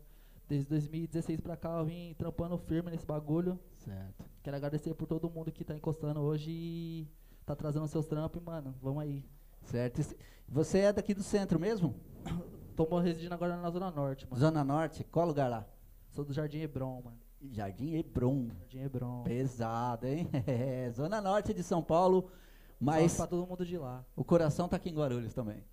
Desde 0.47 0.67
2016 0.67 1.39
pra 1.39 1.55
cá 1.55 1.79
eu 1.79 1.85
vim 1.85 2.13
trampando 2.17 2.57
firme 2.57 2.91
nesse 2.91 3.05
bagulho. 3.05 3.59
Certo. 3.77 4.25
Quero 4.41 4.57
agradecer 4.57 4.93
por 4.93 5.07
todo 5.07 5.29
mundo 5.29 5.51
que 5.51 5.63
tá 5.63 5.73
encostando 5.73 6.19
hoje 6.19 6.51
e 6.51 7.07
tá 7.45 7.55
trazendo 7.55 7.87
seus 7.87 8.05
trampos, 8.05 8.41
mano. 8.43 8.75
Vamos 8.81 9.03
aí. 9.03 9.25
Certo. 9.63 10.01
Você 10.47 10.79
é 10.79 10.93
daqui 10.93 11.13
do 11.13 11.23
centro 11.23 11.59
mesmo? 11.59 11.95
Tô 12.75 12.99
residindo 12.99 13.33
agora 13.33 13.55
na 13.55 13.69
Zona 13.69 13.91
Norte, 13.91 14.25
mano. 14.29 14.39
Zona 14.39 14.63
Norte? 14.63 15.03
Qual 15.05 15.27
lugar 15.27 15.49
lá? 15.49 15.65
Sou 16.09 16.25
do 16.25 16.33
Jardim 16.33 16.59
Hebron, 16.59 17.01
mano. 17.03 17.17
Jardim 17.51 17.95
Hebron. 17.95 18.47
Jardim 18.47 18.79
Hebron. 18.79 19.23
Pesado, 19.23 20.07
hein? 20.07 20.29
É, 20.47 20.89
Zona 20.93 21.21
Norte 21.21 21.53
de 21.53 21.63
São 21.63 21.83
Paulo, 21.83 22.29
Mas 22.83 23.15
pra 23.15 23.27
todo 23.27 23.47
mundo 23.47 23.65
de 23.65 23.77
lá. 23.77 24.03
o 24.15 24.23
coração 24.23 24.67
tá 24.67 24.75
aqui 24.75 24.89
em 24.89 24.95
Guarulhos 24.95 25.33
também. 25.33 25.63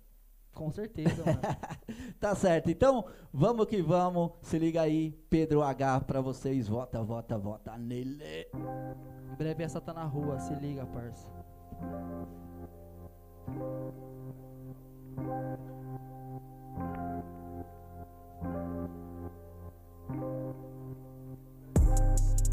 Com 0.53 0.69
certeza, 0.71 1.23
mano. 1.25 1.39
Tá 2.19 2.35
certo. 2.35 2.69
Então, 2.69 3.05
vamos 3.33 3.65
que 3.65 3.81
vamos. 3.81 4.31
Se 4.41 4.59
liga 4.59 4.81
aí, 4.81 5.11
Pedro 5.29 5.63
H 5.63 6.01
pra 6.01 6.21
vocês. 6.21 6.67
Vota, 6.67 7.01
vota, 7.01 7.37
vota 7.37 7.77
nele. 7.77 8.23
Em 9.31 9.35
breve 9.35 9.63
essa 9.63 9.81
tá 9.81 9.93
na 9.93 10.03
rua, 10.03 10.39
se 10.39 10.53
liga, 10.55 10.85
parça. 10.85 11.27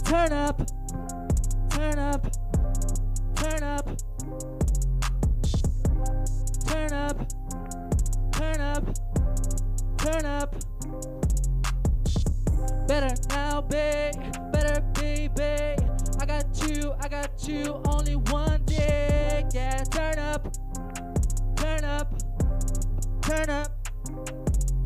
Turn 0.04 0.32
up, 0.32 0.64
turn 1.68 1.98
up, 1.98 2.30
turn 3.34 3.62
up, 3.62 4.07
up, 7.08 7.26
turn 8.32 8.60
up, 8.60 8.84
turn 9.96 10.26
up. 10.26 10.54
Better 12.86 13.14
now, 13.30 13.62
babe. 13.62 14.14
Better, 14.52 14.82
baby. 14.92 15.82
I 16.20 16.26
got 16.26 16.44
you, 16.68 16.92
I 17.00 17.08
got 17.08 17.48
you. 17.48 17.80
Only 17.86 18.16
one 18.16 18.62
day. 18.66 19.46
Yeah, 19.54 19.84
turn 19.84 20.18
up, 20.18 20.52
turn 21.56 21.84
up, 21.84 22.12
turn 23.22 23.48
up, 23.48 23.70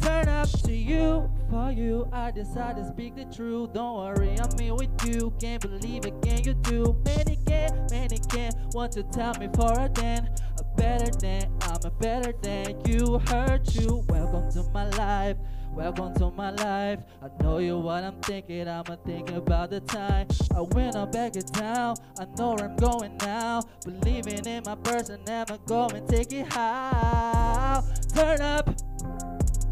turn 0.00 0.28
up 0.28 0.48
to 0.62 0.72
you. 0.72 1.28
For 1.50 1.72
you, 1.72 2.08
I 2.12 2.30
decide 2.30 2.76
to 2.76 2.86
speak 2.86 3.16
the 3.16 3.24
truth. 3.24 3.72
Don't 3.74 3.96
worry, 3.96 4.38
I'm 4.40 4.58
here 4.58 4.74
with 4.74 4.90
you. 5.04 5.32
Can't 5.40 5.60
believe 5.60 6.06
it, 6.06 6.14
can 6.22 6.44
you 6.44 6.54
do? 6.54 6.96
Many 7.04 7.36
can, 7.46 7.86
many 7.90 8.18
can. 8.30 8.52
Want 8.74 8.92
to 8.92 9.02
tell 9.02 9.34
me 9.34 9.48
for 9.54 9.72
a 9.78 9.90
then. 9.92 10.30
Better 10.76 11.10
than, 11.18 11.52
I'm 11.62 11.80
a 11.84 11.90
better 11.90 12.32
than 12.42 12.80
you. 12.86 13.18
Hurt 13.28 13.74
you. 13.74 14.04
Welcome 14.08 14.50
to 14.52 14.62
my 14.72 14.88
life. 14.90 15.36
Welcome 15.74 16.14
to 16.16 16.30
my 16.30 16.50
life. 16.50 17.00
I 17.22 17.42
know 17.42 17.58
you 17.58 17.78
what 17.78 18.04
I'm 18.04 18.20
thinking. 18.20 18.68
I'ma 18.68 18.96
think 19.06 19.30
about 19.30 19.70
the 19.70 19.80
time 19.80 20.28
I 20.54 20.60
went 20.60 20.96
up 20.96 21.12
back 21.12 21.34
in 21.34 21.42
town. 21.46 21.96
I 22.18 22.26
know 22.36 22.54
where 22.54 22.66
I'm 22.68 22.76
going 22.76 23.16
now. 23.18 23.62
Believing 23.84 24.44
in 24.46 24.62
my 24.66 24.74
person, 24.74 25.20
I'ma 25.26 25.56
go 25.66 25.86
and 25.88 26.06
take 26.08 26.32
it 26.32 26.52
high. 26.52 27.82
Turn 28.14 28.40
up, 28.42 28.66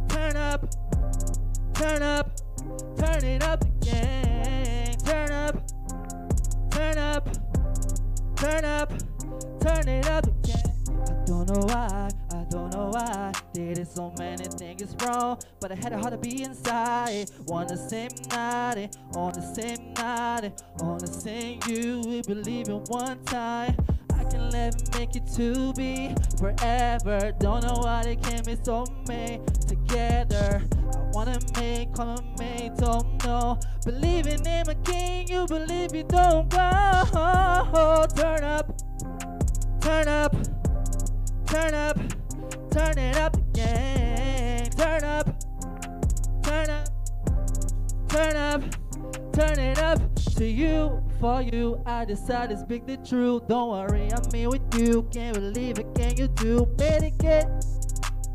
turn 0.09 0.37
up, 0.37 0.71
turn 1.75 2.03
up, 2.03 2.31
turn 2.97 3.25
it 3.25 3.43
up 3.43 3.63
again. 3.63 4.97
Turn 5.05 5.31
up, 5.31 5.63
turn 6.71 6.97
up, 6.97 7.29
turn 8.37 8.65
up, 8.65 8.93
turn 9.61 9.89
it 9.89 10.07
up 10.09 10.27
again. 10.27 10.70
I 11.51 11.53
don't 11.53 11.67
know 11.67 11.75
why, 11.75 12.11
I 12.31 12.45
don't 12.49 12.73
know 12.73 12.81
is 14.81 14.97
wrong, 15.03 15.39
but 15.61 15.73
I 15.73 15.75
had 15.75 15.93
a 15.93 15.99
heart 15.99 16.13
to 16.13 16.19
be 16.19 16.43
inside. 16.43 17.31
On 17.51 17.67
the 17.67 17.77
same 17.77 18.11
night, 18.31 18.97
on 19.15 19.33
the 19.33 19.43
same 19.43 19.93
night, 19.95 20.63
on 20.81 20.99
the 20.99 21.07
same 21.07 21.59
you, 21.67 22.03
we 22.07 22.23
believe 22.23 22.69
in 22.69 22.85
one 22.85 23.23
time. 23.25 23.77
I 24.15 24.25
can 24.25 24.49
never 24.51 24.77
make 24.97 25.17
it 25.17 25.27
to 25.35 25.73
be 25.73 26.15
forever. 26.39 27.33
Don't 27.39 27.65
know 27.65 27.81
why 27.83 28.05
they 28.05 28.17
can't 28.17 28.47
be 28.47 28.57
so 28.63 28.85
made 29.09 29.47
together. 29.67 30.63
I 30.95 30.99
wanna 31.13 31.39
make, 31.57 31.97
wanna 31.99 32.23
make, 32.39 32.77
don't 32.77 33.25
know. 33.25 33.59
Believing 33.85 34.47
in 34.47 34.67
my 34.67 34.75
king, 34.85 35.29
you 35.29 35.47
believe 35.47 35.95
you 35.95 36.05
don't 36.05 36.49
go. 36.49 38.07
Turn 38.15 38.45
up, 38.45 38.83
turn 39.81 40.09
up, 40.09 40.35
turn 41.51 41.75
up, 41.75 41.99
turn 42.71 42.97
it 42.97 43.17
up 43.17 43.37
again. 43.37 44.71
Turn 44.71 45.03
up, 45.03 45.27
turn 46.43 46.71
up, 46.71 46.89
turn 48.09 48.37
up, 48.37 48.63
turn 49.33 49.59
it 49.59 49.79
up 49.79 50.01
to 50.37 50.47
you. 50.47 51.03
For 51.19 51.43
you, 51.43 51.83
I 51.85 52.05
decided 52.05 52.55
to 52.57 52.61
speak 52.63 52.87
the 52.87 52.97
truth. 52.99 53.49
Don't 53.49 53.71
worry, 53.71 54.09
I'm 54.13 54.33
here 54.33 54.49
with 54.49 54.63
you. 54.79 55.03
Can't 55.13 55.35
believe 55.35 55.79
it, 55.79 55.93
can 55.95 56.17
you 56.17 56.29
do? 56.29 56.67
Better 56.77 57.11
get 57.19 57.47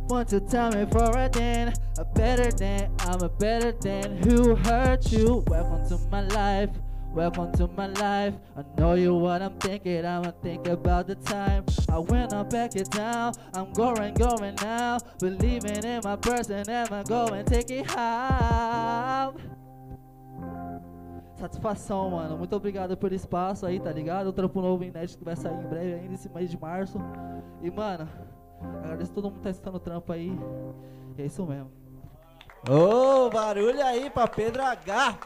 Want 0.08 0.28
to 0.30 0.40
tell 0.40 0.72
me 0.72 0.86
for 0.92 1.18
a 1.18 1.28
then 1.30 1.74
A 1.98 2.06
better 2.06 2.52
than, 2.52 2.92
I'm 3.00 3.24
a 3.24 3.30
better 3.30 3.72
than 3.72 4.18
Who 4.18 4.56
hurt 4.56 5.12
you? 5.12 5.44
Welcome 5.48 5.88
to 5.90 5.98
my 6.12 6.22
life 6.28 6.70
Welcome 7.16 7.54
to 7.54 7.68
my 7.78 7.88
life 7.88 8.34
I 8.58 8.64
know 8.78 8.96
you 8.96 9.16
what 9.16 9.42
I'm 9.42 9.58
thinking 9.60 10.06
I'ma 10.06 10.32
think 10.44 10.68
about 10.68 11.08
the 11.08 11.16
time 11.16 11.64
I 11.90 11.98
went 11.98 12.34
up 12.34 12.50
back 12.50 12.76
it 12.76 12.92
down 12.92 13.32
I'm 13.54 13.72
going, 13.72 14.14
going 14.16 14.56
now 14.62 14.98
Believing 15.20 15.86
in 15.86 16.02
my 16.04 16.18
person 16.18 16.70
I'ma 16.70 17.04
go 17.04 17.28
and 17.28 17.48
take 17.48 17.72
it 17.72 17.86
high 17.86 19.32
Satisfação, 21.40 22.12
mano. 22.12 22.38
Muito 22.38 22.54
obrigado 22.56 22.98
pelo 22.98 23.14
espaço 23.14 23.66
aí, 23.66 23.80
tá 23.80 23.94
ligado? 23.94 24.28
O 24.28 24.34
trampo 24.34 24.62
novo 24.62 24.84
inédito 24.84 25.18
que 25.18 25.24
vai 25.24 25.36
sair 25.36 25.54
em 25.54 25.68
breve 25.68 25.94
ainda, 25.94 26.14
esse 26.14 26.30
mês 26.30 26.50
de 26.50 26.60
março. 26.60 26.98
E, 27.62 27.70
mano, 27.70 28.08
agradeço 28.84 29.14
todo 29.14 29.26
mundo 29.26 29.36
que 29.36 29.42
tá 29.42 29.50
assistindo 29.50 29.76
o 29.76 29.80
trampo 29.80 30.12
aí. 30.12 30.32
E 31.18 31.22
é 31.22 31.26
isso 31.26 31.46
mesmo. 31.46 31.72
Ô, 32.70 33.30
barulho 33.30 33.84
aí 33.86 34.10
pra 34.10 34.28
Pedro 34.28 34.64
H. 34.64 35.20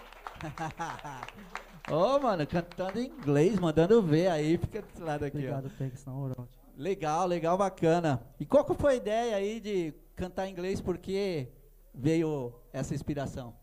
Ô, 1.91 2.19
mano, 2.19 2.45
cantando 2.45 2.99
em 2.99 3.07
inglês, 3.07 3.57
mandando 3.59 3.99
ver 3.99 4.27
aí, 4.27 4.59
fica 4.59 4.79
desse 4.79 5.01
lado 5.01 5.25
aqui. 5.25 5.37
Obrigado, 5.37 5.71
Pex, 5.71 6.05
na 6.05 6.11
moral. 6.11 6.47
Legal, 6.77 7.25
legal, 7.25 7.57
bacana. 7.57 8.21
E 8.39 8.45
qual 8.45 8.63
que 8.63 8.75
foi 8.75 8.93
a 8.93 8.95
ideia 8.95 9.35
aí 9.35 9.59
de 9.59 9.91
cantar 10.15 10.47
em 10.47 10.51
inglês? 10.51 10.79
Por 10.79 10.99
que 10.99 11.47
veio 11.91 12.53
essa 12.71 12.93
inspiração? 12.93 13.55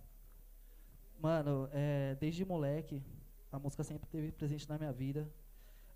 Mano, 1.20 1.68
é, 1.72 2.16
desde 2.18 2.44
moleque, 2.44 3.00
a 3.52 3.60
música 3.60 3.84
sempre 3.84 4.06
esteve 4.06 4.32
presente 4.32 4.68
na 4.68 4.76
minha 4.76 4.92
vida. 4.92 5.30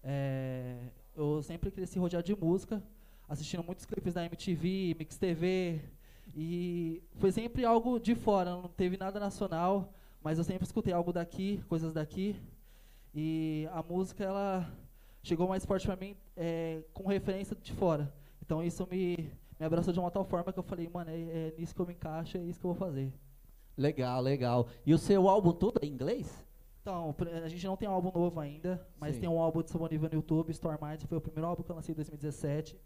É, 0.00 0.76
eu 1.16 1.42
sempre 1.42 1.68
cresci 1.72 1.98
rodeado 1.98 2.24
de 2.24 2.36
música, 2.36 2.80
assistindo 3.28 3.64
muitos 3.64 3.84
clipes 3.84 4.14
da 4.14 4.24
MTV, 4.24 4.94
Mix 4.96 5.18
TV, 5.18 5.80
e 6.36 7.02
foi 7.16 7.32
sempre 7.32 7.64
algo 7.64 7.98
de 7.98 8.14
fora, 8.14 8.50
não 8.50 8.68
teve 8.68 8.96
nada 8.96 9.18
nacional, 9.18 9.92
mas 10.22 10.38
eu 10.38 10.44
sempre 10.44 10.64
escutei 10.64 10.92
algo 10.92 11.12
daqui, 11.12 11.62
coisas 11.68 11.92
daqui, 11.92 12.36
e 13.14 13.68
a 13.72 13.82
música 13.82 14.24
ela 14.24 14.70
chegou 15.22 15.48
mais 15.48 15.64
forte 15.64 15.86
para 15.86 15.96
mim 15.96 16.16
é, 16.36 16.82
com 16.92 17.08
referência 17.08 17.56
de 17.56 17.72
fora. 17.72 18.12
Então 18.42 18.62
isso 18.62 18.86
me, 18.90 19.30
me 19.58 19.66
abraçou 19.66 19.92
de 19.92 20.00
uma 20.00 20.10
tal 20.10 20.24
forma 20.24 20.52
que 20.52 20.58
eu 20.58 20.62
falei, 20.62 20.88
mano, 20.88 21.10
é, 21.10 21.18
é 21.20 21.54
nisso 21.56 21.74
que 21.74 21.80
eu 21.80 21.86
me 21.86 21.94
encaixo, 21.94 22.36
é 22.36 22.40
isso 22.40 22.58
que 22.60 22.66
eu 22.66 22.72
vou 22.72 22.78
fazer. 22.78 23.12
Legal, 23.76 24.20
legal. 24.20 24.68
E 24.84 24.92
o 24.92 24.98
seu 24.98 25.28
álbum 25.28 25.52
todo 25.52 25.78
é 25.82 25.86
em 25.86 25.90
inglês? 25.90 26.44
Então, 26.82 27.14
a 27.44 27.48
gente 27.48 27.66
não 27.66 27.76
tem 27.76 27.88
um 27.88 27.92
álbum 27.92 28.10
novo 28.18 28.40
ainda, 28.40 28.86
mas 28.98 29.14
Sim. 29.14 29.20
tem 29.22 29.28
um 29.28 29.38
álbum 29.38 29.62
disponível 29.62 30.08
no 30.08 30.16
YouTube, 30.16 30.50
Store 30.50 30.78
Minds, 30.80 31.04
foi 31.04 31.18
o 31.18 31.20
primeiro 31.20 31.46
álbum 31.46 31.62
que 31.62 31.70
eu 31.70 31.76
lancei 31.76 31.92
em 31.92 31.96
2017. 31.96 32.78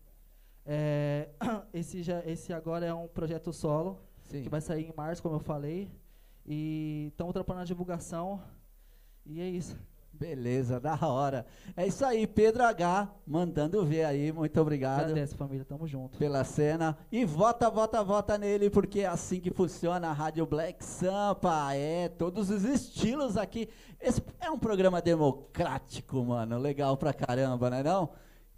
É, 0.67 1.29
esse, 1.73 2.03
já, 2.03 2.21
esse 2.27 2.53
agora 2.53 2.85
é 2.85 2.93
um 2.93 3.07
projeto 3.07 3.53
solo, 3.53 4.01
Sim. 4.23 4.43
que 4.43 4.49
vai 4.49 4.61
sair 4.61 4.87
em 4.89 4.93
março, 4.97 5.23
como 5.23 5.37
eu 5.37 5.41
falei. 5.41 5.91
E 6.47 7.09
estamos 7.09 7.33
trabalhando 7.33 7.61
na 7.61 7.65
divulgação. 7.65 8.41
E 9.25 9.41
é 9.41 9.49
isso. 9.49 9.77
Beleza, 10.13 10.79
da 10.81 10.99
hora. 11.03 11.45
É 11.77 11.87
isso 11.87 12.05
aí, 12.05 12.27
Pedro 12.27 12.63
H, 12.65 13.11
mandando 13.27 13.85
ver 13.85 14.05
aí. 14.05 14.33
Muito 14.33 14.61
obrigado 14.61 15.01
Agradece, 15.01 15.35
família. 15.35 15.65
Tamo 15.65 15.87
junto. 15.87 16.17
pela 16.19 16.45
cena. 16.45 16.97
E 17.11 17.25
vota, 17.25 17.69
vota, 17.69 18.03
vota 18.03 18.39
nele, 18.39 18.71
porque 18.71 19.01
é 19.01 19.07
assim 19.07 19.41
que 19.41 19.51
funciona 19.51 20.09
a 20.09 20.13
Rádio 20.13 20.47
Black 20.47 20.85
Sampa. 20.85 21.75
É, 21.75 22.09
todos 22.09 22.51
os 22.51 22.65
estilos 22.65 23.37
aqui. 23.37 23.69
Esse 24.01 24.23
é 24.41 24.51
um 24.51 24.59
programa 24.59 25.03
democrático, 25.03 26.23
mano. 26.25 26.59
Legal 26.59 26.97
pra 26.97 27.13
caramba, 27.13 27.71
né 27.71 27.83
não? 27.83 28.11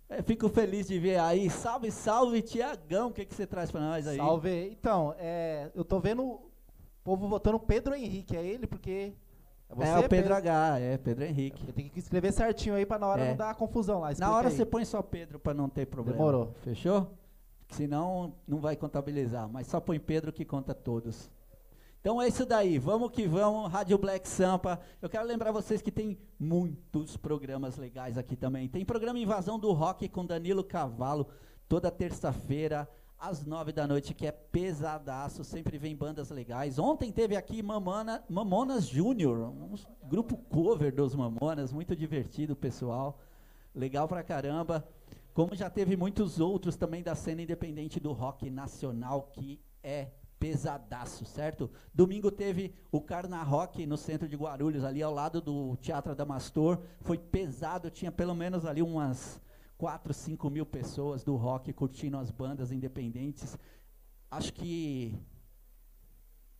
É, 0.08 0.22
fico 0.22 0.48
feliz 0.48 0.86
de 0.86 0.98
ver 0.98 1.18
aí. 1.18 1.48
Salve, 1.50 1.90
salve, 1.90 2.42
Tiagão. 2.42 3.08
O 3.08 3.12
que, 3.12 3.24
que 3.24 3.34
você 3.34 3.46
traz 3.46 3.70
pra 3.70 3.80
nós 3.80 4.06
aí? 4.06 4.16
Salve. 4.16 4.70
Então, 4.70 5.14
é, 5.18 5.70
eu 5.74 5.84
tô 5.84 5.98
vendo 5.98 6.45
povo 7.06 7.28
votando 7.28 7.58
Pedro 7.60 7.94
Henrique. 7.94 8.36
É 8.36 8.44
ele 8.44 8.66
porque. 8.66 9.14
É, 9.68 9.74
você, 9.74 9.90
é 9.90 9.98
o 9.98 10.08
Pedro 10.08 10.34
H, 10.34 10.78
é 10.80 10.98
Pedro 10.98 11.24
Henrique. 11.24 11.64
Eu 11.66 11.72
tenho 11.72 11.88
que 11.88 11.98
escrever 12.00 12.32
certinho 12.32 12.74
aí 12.74 12.84
pra 12.84 12.98
na 12.98 13.06
hora 13.06 13.22
É. 13.24 13.28
não 13.30 13.36
dar 13.36 13.54
confusão 13.54 14.00
lá. 14.00 14.10
Na 14.18 14.34
hora 14.34 14.48
aí. 14.48 14.54
você 14.54 14.64
põe 14.66 14.84
só 14.84 15.00
Pedro 15.02 15.38
pra 15.38 15.54
não 15.54 15.68
ter 15.68 15.86
problema. 15.86 16.18
Demorou. 16.18 16.52
Fechou? 16.62 17.12
Senão 17.68 18.34
não 18.46 18.58
vai 18.58 18.76
contabilizar, 18.76 19.48
mas 19.48 19.66
só 19.66 19.80
põe 19.80 19.98
Pedro 19.98 20.32
que 20.32 20.44
conta 20.44 20.74
todos. 20.74 21.30
Então 22.00 22.22
é 22.22 22.28
isso 22.28 22.46
daí, 22.46 22.78
vamos 22.78 23.10
que 23.10 23.26
vamos, 23.26 23.68
Rádio 23.70 23.98
Black 23.98 24.28
Sampa. 24.28 24.78
Eu 25.02 25.08
quero 25.08 25.26
lembrar 25.26 25.50
vocês 25.50 25.82
que 25.82 25.90
tem 25.90 26.16
muitos 26.38 27.16
programas 27.16 27.76
legais 27.76 28.16
aqui 28.16 28.36
também. 28.36 28.68
Tem 28.68 28.84
programa 28.84 29.18
Invasão 29.18 29.58
do 29.58 29.72
Rock 29.72 30.08
com 30.08 30.24
Danilo 30.24 30.62
Cavalo, 30.62 31.26
toda 31.68 31.90
terça-feira, 31.90 32.88
às 33.18 33.44
nove 33.44 33.72
da 33.72 33.86
noite, 33.86 34.14
que 34.14 34.26
é 34.26 34.32
pesadaço, 34.32 35.42
sempre 35.42 35.78
vem 35.78 35.96
bandas 35.96 36.30
legais. 36.30 36.78
Ontem 36.78 37.10
teve 37.10 37.36
aqui 37.36 37.62
Mamana, 37.62 38.22
Mamonas 38.28 38.86
Júnior, 38.86 39.38
um 39.48 39.74
grupo 40.08 40.36
cover 40.36 40.94
dos 40.94 41.14
Mamonas, 41.14 41.72
muito 41.72 41.96
divertido, 41.96 42.54
pessoal. 42.54 43.18
Legal 43.74 44.06
pra 44.06 44.22
caramba. 44.22 44.86
Como 45.32 45.54
já 45.54 45.68
teve 45.68 45.96
muitos 45.96 46.40
outros 46.40 46.76
também 46.76 47.02
da 47.02 47.14
cena 47.14 47.42
independente 47.42 48.00
do 48.00 48.12
rock 48.12 48.48
nacional, 48.48 49.30
que 49.32 49.60
é 49.82 50.08
pesadaço, 50.38 51.24
certo? 51.24 51.70
Domingo 51.94 52.30
teve 52.30 52.74
o 52.92 53.00
Carna 53.00 53.42
Rock 53.42 53.86
no 53.86 53.96
centro 53.96 54.28
de 54.28 54.36
Guarulhos, 54.36 54.84
ali 54.84 55.02
ao 55.02 55.12
lado 55.12 55.40
do 55.40 55.76
Teatro 55.76 56.12
Adamastor. 56.12 56.78
Foi 57.00 57.18
pesado, 57.18 57.90
tinha 57.90 58.12
pelo 58.12 58.34
menos 58.34 58.64
ali 58.64 58.82
umas 58.82 59.40
4, 59.78 60.12
5 60.12 60.50
mil 60.50 60.64
pessoas 60.64 61.22
do 61.22 61.36
rock 61.36 61.72
curtindo 61.72 62.16
as 62.16 62.30
bandas 62.30 62.72
independentes. 62.72 63.58
Acho 64.30 64.52
que 64.52 65.18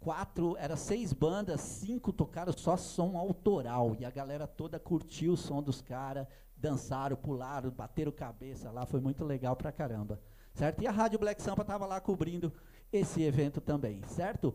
quatro, 0.07 0.57
era 0.59 0.77
seis 0.77 1.12
bandas, 1.12 1.61
cinco 1.61 2.12
tocaram 2.12 2.53
só 2.57 2.77
som 2.77 3.17
autoral. 3.17 3.97
E 3.99 4.05
a 4.05 4.11
galera 4.11 4.47
toda 4.47 4.79
curtiu 4.79 5.33
o 5.33 5.37
som 5.37 5.62
dos 5.62 5.83
caras, 5.83 6.27
dançaram, 6.57 7.17
pularam, 7.17 7.71
bateram 7.71 8.12
cabeça 8.12 8.71
lá, 8.71 8.87
foi 8.87 9.01
muito 9.01 9.25
legal 9.25 9.57
pra 9.57 9.73
caramba. 9.73 10.21
Certo? 10.55 10.83
E 10.83 10.87
a 10.87 10.93
Rádio 10.93 11.19
Black 11.19 11.43
Sampa 11.43 11.64
tava 11.64 11.87
lá 11.87 12.01
cobrindo 12.01 12.53
esse 12.93 13.23
evento 13.23 13.61
também, 13.61 14.03
certo? 14.05 14.55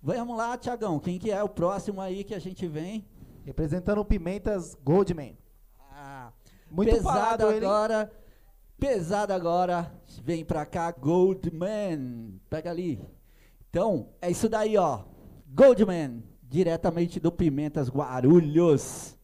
Vamos 0.00 0.36
lá, 0.36 0.56
Tiagão, 0.56 0.98
quem 0.98 1.18
que 1.18 1.30
é 1.30 1.42
o 1.42 1.48
próximo 1.48 2.00
aí 2.00 2.24
que 2.24 2.34
a 2.34 2.38
gente 2.38 2.66
vem? 2.66 3.04
Representando 3.44 3.98
o 3.98 4.04
Pimentas 4.04 4.76
Goldman. 4.84 5.36
Muito 6.72 6.90
pesado 6.90 7.50
ele. 7.50 7.64
agora. 7.66 8.10
Pesado 8.78 9.32
agora. 9.34 9.92
Vem 10.22 10.42
pra 10.42 10.64
cá, 10.64 10.90
Goldman. 10.90 12.40
Pega 12.48 12.70
ali. 12.70 12.98
Então, 13.68 14.08
é 14.20 14.30
isso 14.30 14.48
daí, 14.48 14.76
ó. 14.78 15.00
Goldman, 15.46 16.24
diretamente 16.42 17.20
do 17.20 17.30
Pimentas 17.30 17.90
Guarulhos. 17.90 19.18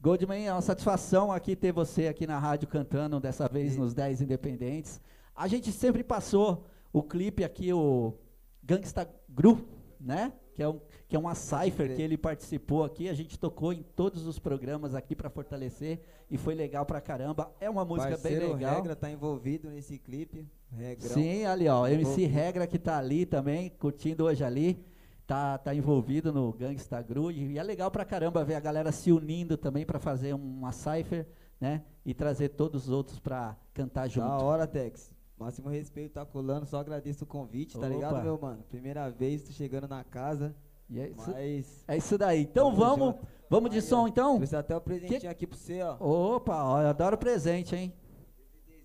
Goldman, 0.00 0.48
é 0.48 0.52
uma 0.52 0.62
satisfação 0.62 1.30
aqui 1.30 1.54
ter 1.54 1.72
você 1.72 2.08
aqui 2.08 2.26
na 2.26 2.38
rádio 2.38 2.66
cantando, 2.66 3.20
dessa 3.20 3.48
vez 3.48 3.76
nos 3.76 3.94
10 3.94 4.22
Independentes. 4.22 5.00
A 5.34 5.46
gente 5.46 5.70
sempre 5.70 6.02
passou 6.02 6.66
o 6.92 7.02
clipe 7.02 7.44
aqui, 7.44 7.72
o 7.72 8.14
Gangsta 8.62 9.08
Gru, 9.28 9.64
né? 10.00 10.32
Que 10.54 10.62
é, 10.62 10.68
um, 10.68 10.80
que 11.06 11.14
é 11.14 11.18
uma 11.18 11.34
cipher 11.34 11.94
que 11.94 12.02
ele 12.02 12.18
participou 12.18 12.82
aqui. 12.82 13.08
A 13.08 13.14
gente 13.14 13.38
tocou 13.38 13.72
em 13.72 13.82
todos 13.82 14.26
os 14.26 14.38
programas 14.38 14.94
aqui 14.94 15.14
para 15.14 15.30
fortalecer 15.30 16.00
e 16.30 16.38
foi 16.38 16.54
legal 16.54 16.86
pra 16.86 17.00
caramba. 17.00 17.50
É 17.60 17.68
uma 17.68 17.84
música 17.84 18.10
Parceiro 18.10 18.46
bem 18.46 18.54
legal. 18.54 18.76
Regra 18.76 18.94
tá 18.94 19.10
envolvido 19.10 19.68
nesse 19.68 19.98
clipe. 19.98 20.46
Regrão. 20.70 21.10
Sim, 21.10 21.44
ali 21.44 21.68
ó, 21.68 21.86
MC 21.86 22.02
Envolvido. 22.02 22.32
Regra 22.32 22.66
que 22.66 22.78
tá 22.78 22.98
ali 22.98 23.26
também, 23.26 23.68
curtindo 23.70 24.24
hoje 24.24 24.44
ali, 24.44 24.86
tá, 25.26 25.58
tá 25.58 25.74
envolvido 25.74 26.32
no 26.32 26.52
Gangsta 26.52 27.02
Gru 27.02 27.32
e 27.32 27.58
é 27.58 27.62
legal 27.62 27.90
pra 27.90 28.04
caramba 28.04 28.44
ver 28.44 28.54
a 28.54 28.60
galera 28.60 28.92
se 28.92 29.10
unindo 29.10 29.56
também 29.56 29.84
pra 29.84 29.98
fazer 29.98 30.32
uma 30.34 30.70
cipher, 30.70 31.26
né? 31.60 31.82
E 32.06 32.14
trazer 32.14 32.50
todos 32.50 32.84
os 32.84 32.90
outros 32.90 33.18
pra 33.18 33.56
cantar 33.74 34.08
junto. 34.08 34.28
Da 34.28 34.38
hora, 34.38 34.66
Tex. 34.66 35.10
Máximo 35.36 35.68
respeito, 35.68 36.12
tá 36.12 36.24
colando, 36.24 36.66
só 36.66 36.78
agradeço 36.78 37.24
o 37.24 37.26
convite, 37.26 37.72
tá 37.72 37.86
Opa. 37.86 37.88
ligado, 37.88 38.22
meu 38.22 38.38
mano? 38.38 38.62
Primeira 38.68 39.10
vez, 39.10 39.42
tô 39.42 39.52
chegando 39.52 39.88
na 39.88 40.04
casa, 40.04 40.54
E 40.88 41.00
é 41.00 41.08
isso, 41.08 41.84
é 41.88 41.96
isso 41.96 42.18
daí. 42.18 42.42
Então 42.42 42.74
vamos, 42.74 43.14
junto. 43.14 43.26
Vamos 43.50 43.70
de 43.70 43.76
Aí, 43.76 43.82
som 43.82 44.04
ó, 44.04 44.08
então? 44.08 44.36
Trouxe 44.36 44.56
até 44.56 44.74
o 44.74 44.80
presentinho 44.80 45.30
aqui 45.30 45.46
pra 45.46 45.58
você, 45.58 45.82
ó. 45.82 45.96
Opa, 46.00 46.64
ó, 46.64 46.80
eu 46.80 46.88
adoro 46.88 47.18
presente, 47.18 47.76
hein? 47.76 47.92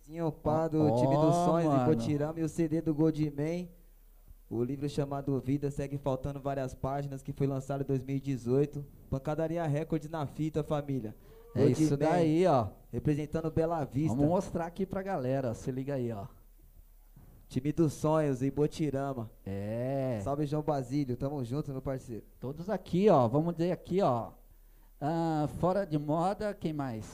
Zinho 0.05 0.31
pá 0.31 0.67
do 0.67 0.81
Ó, 0.81 0.95
time 0.97 1.15
dos 1.15 1.33
sonhos, 1.33 1.71
mano. 1.71 1.91
Ipotirama 1.91 2.39
e 2.39 2.43
o 2.43 2.49
CD 2.49 2.81
do 2.81 2.93
Goldman. 2.93 3.69
O 4.47 4.63
livro 4.63 4.87
chamado 4.87 5.39
Vida 5.39 5.71
segue 5.71 5.97
faltando 5.97 6.39
várias 6.39 6.75
páginas, 6.75 7.23
que 7.23 7.33
foi 7.33 7.47
lançado 7.47 7.81
em 7.81 7.85
2018. 7.85 8.85
Pancadaria 9.09 9.65
Records 9.65 10.09
na 10.09 10.27
fita, 10.27 10.63
família. 10.63 11.15
É 11.55 11.65
isso 11.65 11.97
daí, 11.97 12.45
ó. 12.45 12.67
Representando 12.91 13.49
Bela 13.49 13.83
Vista. 13.83 14.15
Vamos 14.15 14.29
mostrar 14.29 14.67
aqui 14.67 14.85
pra 14.85 15.01
galera, 15.01 15.55
se 15.55 15.71
liga 15.71 15.95
aí, 15.95 16.11
ó. 16.11 16.27
Time 17.47 17.71
dos 17.71 17.93
sonhos, 17.93 18.43
Ibotirama. 18.43 19.31
É. 19.45 20.19
Salve 20.23 20.45
João 20.45 20.61
Basílio, 20.61 21.17
tamo 21.17 21.43
junto, 21.43 21.71
meu 21.71 21.81
parceiro. 21.81 22.23
Todos 22.39 22.69
aqui, 22.69 23.09
ó. 23.09 23.27
Vamos 23.27 23.55
ver 23.55 23.71
aqui, 23.71 24.01
ó. 24.01 24.31
Ah, 24.99 25.47
fora 25.59 25.85
de 25.85 25.97
moda, 25.97 26.53
quem 26.53 26.73
mais? 26.73 27.05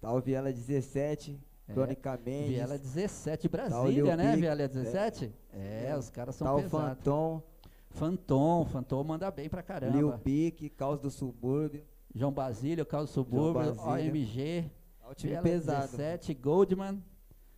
Tá 0.00 0.12
o 0.12 0.20
Viela 0.20 0.52
17, 0.52 1.38
É, 1.66 1.72
Crônica 1.72 2.18
Mendes. 2.24 2.48
Viela 2.50 2.78
17 2.78 3.48
Tá 3.48 3.48
o 3.48 3.50
Brasília, 3.50 4.16
né? 4.16 4.30
Peep, 4.32 4.40
Viela 4.40 4.68
17? 4.68 5.32
É, 5.52 5.86
É. 5.90 5.96
os 5.96 6.10
caras 6.10 6.34
são 6.34 6.46
Tá 6.46 6.54
o 6.54 6.62
pesados. 6.62 6.88
Fantom, 7.04 7.42
Fantom, 7.90 8.64
Fantom 8.66 9.04
manda 9.04 9.30
bem 9.30 9.48
pra 9.48 9.62
caramba. 9.62 9.96
Lil 9.96 10.12
Pique, 10.18 10.68
Caos 10.68 11.00
do 11.00 11.10
Subúrbio. 11.10 11.84
João 12.14 12.32
Basílio, 12.32 12.84
Carlos 12.86 13.10
Subúrbio, 13.10 13.74
Basílio. 13.74 14.12
OMG, 14.12 14.70
Tá 15.00 15.08
o 15.10 15.14
time 15.14 15.30
Viela 15.32 15.42
pesado. 15.42 15.80
17, 15.96 16.34
Goldman, 16.34 17.02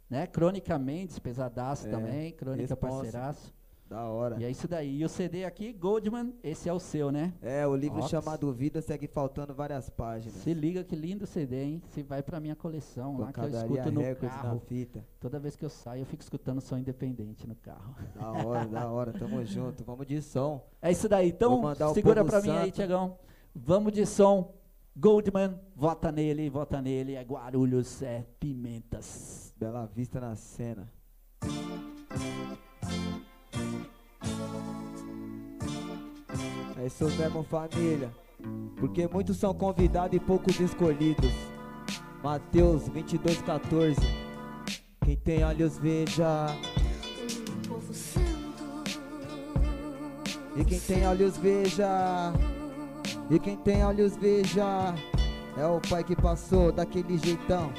né? 0.08 0.26
Crônica 0.26 0.78
Mendes, 0.78 1.18
pesadaço 1.18 1.86
É, 1.86 1.90
também, 1.90 2.32
Crônica 2.32 2.62
responsa. 2.74 2.94
parceiraço. 3.02 3.54
Da 3.90 4.04
hora. 4.04 4.36
E 4.40 4.44
é 4.44 4.50
isso 4.50 4.68
daí. 4.68 5.00
E 5.00 5.04
o 5.04 5.08
CD 5.08 5.44
aqui, 5.44 5.72
Goldman, 5.72 6.32
esse 6.44 6.68
é 6.68 6.72
o 6.72 6.78
seu, 6.78 7.10
né? 7.10 7.34
É, 7.42 7.66
o 7.66 7.74
livro 7.74 7.98
Ox. 7.98 8.08
chamado 8.08 8.52
Vida 8.52 8.80
segue 8.80 9.08
faltando 9.08 9.52
várias 9.52 9.90
páginas. 9.90 10.36
Se 10.36 10.54
liga 10.54 10.84
que 10.84 10.94
lindo 10.94 11.26
CD, 11.26 11.64
hein? 11.64 11.82
Se 11.88 12.00
vai 12.00 12.22
pra 12.22 12.38
minha 12.38 12.54
coleção 12.54 13.18
lá 13.18 13.32
que 13.32 13.40
eu 13.40 13.48
escuto 13.48 13.90
no 13.90 14.00
Records 14.00 14.36
carro. 14.36 14.62
fita. 14.68 15.04
Toda 15.18 15.40
vez 15.40 15.56
que 15.56 15.64
eu 15.64 15.68
saio, 15.68 16.02
eu 16.02 16.06
fico 16.06 16.22
escutando 16.22 16.60
som 16.60 16.78
independente 16.78 17.48
no 17.48 17.56
carro. 17.56 17.96
Da 18.14 18.30
hora, 18.30 18.66
da 18.68 18.88
hora, 18.88 19.12
tamo 19.12 19.42
junto. 19.44 19.82
Vamos 19.82 20.06
de 20.06 20.22
som. 20.22 20.64
É 20.80 20.92
isso 20.92 21.08
daí. 21.08 21.30
Então, 21.30 21.60
segura 21.92 22.24
pra 22.24 22.40
mim 22.40 22.50
aí, 22.50 22.66
santo. 22.66 22.74
Tiagão. 22.76 23.18
Vamos 23.52 23.92
de 23.92 24.06
som. 24.06 24.54
Goldman, 24.96 25.58
vota 25.74 26.12
nele, 26.12 26.48
vota 26.48 26.80
nele. 26.80 27.14
É 27.14 27.22
Guarulhos, 27.24 28.02
é 28.02 28.24
Pimentas. 28.38 29.52
Bela 29.56 29.84
Vista 29.86 30.20
na 30.20 30.36
cena. 30.36 30.88
É 36.80 36.86
isso 36.86 37.04
mesmo, 37.04 37.42
família. 37.42 38.10
Porque 38.78 39.06
muitos 39.06 39.36
são 39.36 39.52
convidados 39.52 40.16
e 40.16 40.18
poucos 40.18 40.58
escolhidos. 40.58 41.30
Mateus 42.24 42.88
22, 42.88 43.42
14. 43.42 44.00
Quem 45.04 45.14
tem 45.14 45.44
olhos 45.44 45.76
veja. 45.76 46.46
E 50.56 50.64
quem 50.64 50.80
tem 50.80 51.06
olhos 51.06 51.36
veja. 51.36 52.32
E 53.30 53.38
quem 53.38 53.58
tem 53.58 53.84
olhos 53.84 54.16
veja. 54.16 54.94
É 55.58 55.66
o 55.66 55.80
pai 55.86 56.02
que 56.02 56.16
passou 56.16 56.72
daquele 56.72 57.18
jeitão. 57.18 57.70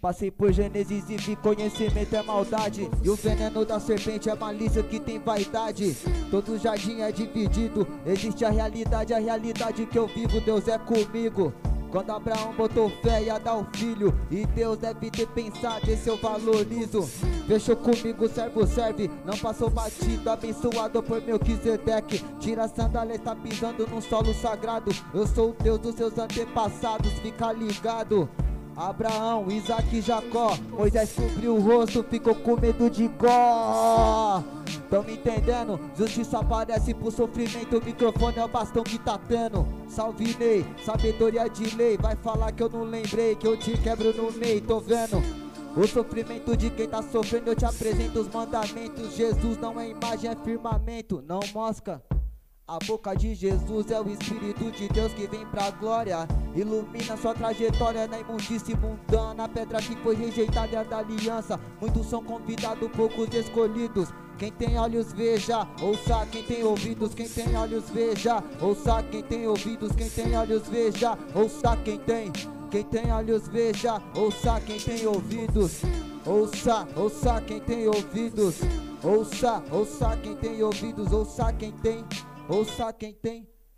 Passei 0.00 0.30
por 0.30 0.52
Gênesis 0.52 1.08
e 1.08 1.16
vi 1.16 1.34
conhecimento 1.36 2.14
é 2.14 2.22
maldade. 2.22 2.88
E 3.02 3.08
o 3.08 3.16
veneno 3.16 3.64
da 3.64 3.80
serpente 3.80 4.28
é 4.28 4.34
malícia 4.34 4.82
que 4.82 5.00
tem 5.00 5.18
vaidade. 5.18 5.96
Todo 6.30 6.58
jardim 6.58 7.00
é 7.00 7.10
dividido. 7.10 7.86
Existe 8.04 8.44
a 8.44 8.50
realidade, 8.50 9.14
a 9.14 9.18
realidade 9.18 9.86
que 9.86 9.98
eu 9.98 10.06
vivo. 10.06 10.40
Deus 10.40 10.68
é 10.68 10.78
comigo. 10.78 11.52
Quando 11.90 12.10
Abraão 12.10 12.52
botou 12.52 12.90
fé 13.02 13.22
ia 13.22 13.38
dar 13.38 13.56
o 13.56 13.66
filho. 13.72 14.14
E 14.30 14.44
Deus 14.46 14.76
deve 14.76 15.10
ter 15.10 15.26
pensado, 15.28 15.90
esse 15.90 16.08
eu 16.08 16.18
valorizo. 16.18 17.02
Fechou 17.46 17.76
comigo, 17.76 18.28
servo 18.28 18.66
serve. 18.66 19.10
Não 19.24 19.36
passou 19.38 19.70
batido, 19.70 20.28
abençoado 20.28 21.02
por 21.02 21.22
Melquisedeque. 21.22 22.22
Tira 22.38 22.64
a 22.64 22.68
sandália, 22.68 23.14
está 23.14 23.34
pisando 23.34 23.86
num 23.86 24.02
solo 24.02 24.34
sagrado. 24.34 24.92
Eu 25.14 25.26
sou 25.26 25.50
o 25.50 25.56
Deus 25.62 25.78
dos 25.78 25.94
seus 25.94 26.18
antepassados, 26.18 27.12
fica 27.20 27.50
ligado 27.50 28.28
Abraão, 28.76 29.50
Isaac 29.50 29.96
e 29.96 30.02
Jacó 30.02 30.56
Moisés 30.70 31.12
cobriu 31.12 31.56
o 31.56 31.60
rosto, 31.60 32.04
ficou 32.04 32.34
com 32.34 32.60
medo 32.60 32.90
de 32.90 33.08
Gó 33.08 34.42
Tão 34.90 35.02
me 35.02 35.14
entendendo? 35.14 35.80
Justiça 35.96 36.38
aparece 36.38 36.92
pro 36.92 37.10
sofrimento 37.10 37.78
O 37.78 37.84
microfone 37.84 38.38
é 38.38 38.44
o 38.44 38.48
bastão 38.48 38.84
que 38.84 38.98
tá 38.98 39.18
tendo 39.18 39.66
Salve 39.88 40.36
Ney, 40.38 40.66
sabedoria 40.84 41.48
de 41.48 41.74
lei 41.74 41.96
Vai 41.96 42.16
falar 42.16 42.52
que 42.52 42.62
eu 42.62 42.68
não 42.68 42.82
lembrei 42.82 43.34
Que 43.34 43.46
eu 43.46 43.56
te 43.56 43.76
quebro 43.78 44.14
no 44.14 44.30
meio, 44.32 44.60
tô 44.60 44.78
vendo 44.78 45.22
o 45.76 45.86
sofrimento 45.86 46.56
de 46.56 46.70
quem 46.70 46.88
tá 46.88 47.02
sofrendo, 47.02 47.50
eu 47.50 47.54
te 47.54 47.66
apresento 47.66 48.18
os 48.18 48.28
mandamentos. 48.28 49.14
Jesus 49.14 49.58
não 49.58 49.78
é 49.78 49.90
imagem, 49.90 50.30
é 50.30 50.34
firmamento, 50.34 51.22
não 51.28 51.40
mosca. 51.52 52.02
A 52.68 52.80
boca 52.84 53.14
de 53.14 53.32
Jesus 53.32 53.92
é 53.92 54.00
o 54.00 54.10
Espírito 54.10 54.72
de 54.72 54.88
Deus 54.88 55.12
que 55.12 55.28
vem 55.28 55.46
pra 55.46 55.70
glória. 55.70 56.26
Ilumina 56.52 57.16
sua 57.16 57.32
trajetória 57.32 58.08
na 58.08 58.18
imundície 58.18 58.74
mundana. 58.74 59.44
A 59.44 59.48
pedra 59.48 59.80
que 59.80 59.94
foi 60.02 60.16
rejeitada 60.16 60.74
é 60.74 60.78
a 60.80 60.82
da 60.82 60.98
aliança. 60.98 61.60
Muitos 61.80 62.06
são 62.06 62.24
convidados, 62.24 62.90
poucos 62.90 63.32
escolhidos. 63.32 64.08
Quem 64.36 64.50
tem 64.50 64.76
olhos 64.76 65.12
veja, 65.12 65.64
ouça 65.80 66.26
quem 66.26 66.42
tem 66.42 66.64
ouvidos, 66.64 67.14
quem 67.14 67.28
tem 67.28 67.56
olhos 67.56 67.88
veja, 67.88 68.42
ouça 68.60 69.00
quem 69.04 69.22
tem 69.22 69.46
ouvidos, 69.46 69.92
quem 69.94 70.10
tem 70.10 70.36
olhos 70.36 70.66
veja, 70.66 71.16
ouça 71.36 71.76
quem 71.84 71.98
tem, 71.98 72.32
quem 72.68 72.82
tem 72.82 73.12
olhos 73.12 73.46
veja, 73.46 74.02
ouça 74.14 74.60
quem 74.60 74.80
tem 74.80 75.06
ouvidos, 75.06 75.82
ouça, 76.26 76.86
ouça 76.96 77.40
quem 77.42 77.60
tem 77.60 77.86
ouvidos, 77.86 78.56
ouça, 79.04 79.62
ouça 79.70 80.16
quem 80.16 80.34
tem 80.34 80.62
ouvidos, 80.62 81.12
ouça 81.12 81.52
quem 81.52 81.70
tem, 81.70 81.98
ouça 81.98 82.04
quem 82.04 82.04
tem. 82.04 82.35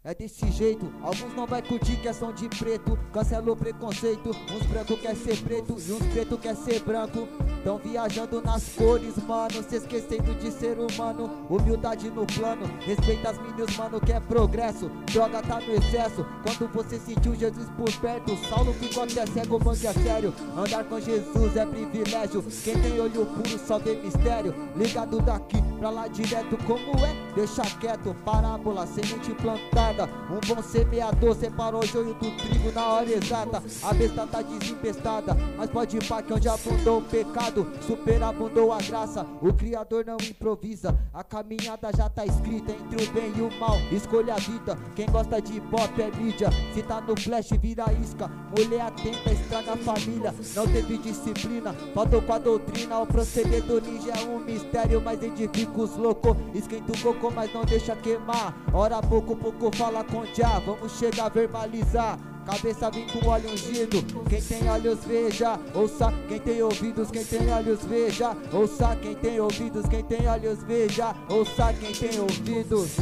É 0.04 0.14
desse 0.14 0.50
jeito, 0.52 0.92
alguns 1.02 1.34
não 1.34 1.46
vai 1.46 1.60
curtir 1.60 1.96
que 1.96 2.06
é 2.06 2.12
som 2.12 2.32
de 2.32 2.48
preto. 2.48 2.98
Cancela 3.12 3.50
o 3.50 3.56
preconceito, 3.56 4.30
uns 4.30 4.66
branco 4.66 4.96
quer 4.96 5.16
ser 5.16 5.36
preto 5.42 5.76
E 5.78 5.92
uns 5.92 6.06
preto 6.12 6.38
quer 6.38 6.54
ser 6.54 6.80
branco. 6.80 7.28
Tão 7.64 7.78
viajando 7.78 8.40
nas 8.40 8.64
cores, 8.74 9.16
mano 9.26 9.62
Se 9.68 9.76
esquecendo 9.76 10.34
de 10.36 10.50
ser 10.52 10.78
humano. 10.78 11.46
Humildade 11.50 12.10
no 12.10 12.26
plano, 12.26 12.64
respeita 12.80 13.30
as 13.30 13.38
meninas, 13.38 13.76
mano 13.76 14.00
Que 14.00 14.12
é 14.12 14.20
progresso, 14.20 14.88
droga 15.12 15.42
tá 15.42 15.60
no 15.60 15.74
excesso. 15.74 16.24
Quando 16.42 16.72
você 16.72 16.98
sentiu 16.98 17.34
Jesus 17.34 17.68
por 17.70 17.92
perto 18.00 18.36
Saulo 18.48 18.72
ficou 18.74 19.02
até 19.02 19.26
cego, 19.26 19.62
manque 19.62 19.86
a 19.86 19.92
sério. 19.92 20.32
Andar 20.56 20.84
com 20.84 21.00
Jesus 21.00 21.56
é 21.56 21.66
privilégio. 21.66 22.42
Quem 22.64 22.80
tem 22.80 23.00
olho 23.00 23.26
puro 23.26 23.58
só 23.66 23.78
vê 23.78 23.96
mistério. 23.96 24.54
Ligado 24.76 25.20
daqui 25.20 25.67
pra 25.78 25.90
lá 25.90 26.08
direto 26.08 26.58
como 26.64 27.04
é? 27.04 27.28
Deixa 27.34 27.62
quieto, 27.62 28.14
parábola, 28.24 28.86
semente 28.86 29.32
plantada. 29.34 30.08
Um 30.30 30.40
bom 30.46 30.62
semeador 30.62 31.34
separou 31.36 31.82
o 31.82 31.86
joio 31.86 32.14
do 32.14 32.36
trigo 32.36 32.72
na 32.72 32.86
hora 32.88 33.10
exata. 33.10 33.62
A 33.82 33.94
besta 33.94 34.26
tá 34.26 34.42
desempestada 34.42 35.36
Mas 35.56 35.70
pode 35.70 35.98
pra 35.98 36.22
que 36.22 36.32
onde 36.32 36.48
abundou 36.48 36.98
o 36.98 37.02
pecado. 37.02 37.70
Superabundou 37.86 38.72
a 38.72 38.78
graça 38.78 39.24
O 39.40 39.52
Criador 39.52 40.04
não 40.04 40.16
improvisa. 40.16 40.98
A 41.14 41.22
caminhada 41.22 41.90
já 41.96 42.08
tá 42.08 42.26
escrita 42.26 42.72
entre 42.72 43.04
o 43.04 43.12
bem 43.12 43.32
e 43.36 43.40
o 43.40 43.60
mal. 43.60 43.76
Escolha 43.92 44.34
a 44.34 44.38
vida, 44.38 44.76
quem 44.96 45.06
gosta 45.06 45.40
de 45.40 45.60
pop 45.60 46.02
é 46.02 46.10
mídia. 46.16 46.48
Se 46.74 46.82
tá 46.82 47.00
no 47.00 47.18
flash 47.18 47.50
vira 47.60 47.84
isca. 48.02 48.28
Mulher 48.56 48.80
atenta 48.80 49.30
estraga 49.30 49.74
a 49.74 49.76
família. 49.76 50.34
Não 50.54 50.66
teve 50.66 50.98
disciplina, 50.98 51.72
faltou 51.94 52.20
com 52.22 52.32
a 52.32 52.38
doutrina. 52.38 52.98
O 52.98 53.06
proceder 53.06 53.62
do 53.62 53.80
ninja 53.80 54.12
é 54.12 54.24
um 54.26 54.40
mistério 54.40 55.00
Mas 55.00 55.22
edifica 55.22 55.67
os 55.76 55.96
loucos 55.96 56.36
Esquenta 56.54 56.92
o 56.92 56.98
coco 57.02 57.32
mas 57.34 57.52
não 57.52 57.64
deixa 57.64 57.94
queimar. 57.96 58.54
Ora 58.72 59.00
pouco, 59.02 59.36
pouco 59.36 59.74
fala 59.76 60.04
com 60.04 60.24
já 60.26 60.58
Vamos 60.60 60.92
chegar 60.98 61.26
a 61.26 61.28
verbalizar. 61.28 62.18
Cabeça 62.46 62.90
vem 62.90 63.06
com 63.08 63.28
óleo 63.28 63.50
ungido 63.50 64.02
Quem 64.28 64.40
tem 64.40 64.68
olhos 64.68 65.04
veja. 65.04 65.58
Ouça 65.74 66.12
quem 66.28 66.38
tem 66.40 66.62
ouvidos 66.62 67.10
Quem 67.10 67.24
tem 67.24 67.52
olhos 67.52 67.84
veja. 67.84 68.36
Ouça 68.52 68.96
quem 68.96 69.14
tem 69.14 69.40
ouvidos 69.40 69.86
Quem 69.86 70.02
tem 70.02 70.26
olhos 70.26 70.62
veja. 70.62 71.14
Ouça 71.28 71.72
quem 71.74 71.92
tem 71.92 72.20
ouvidos 72.20 72.96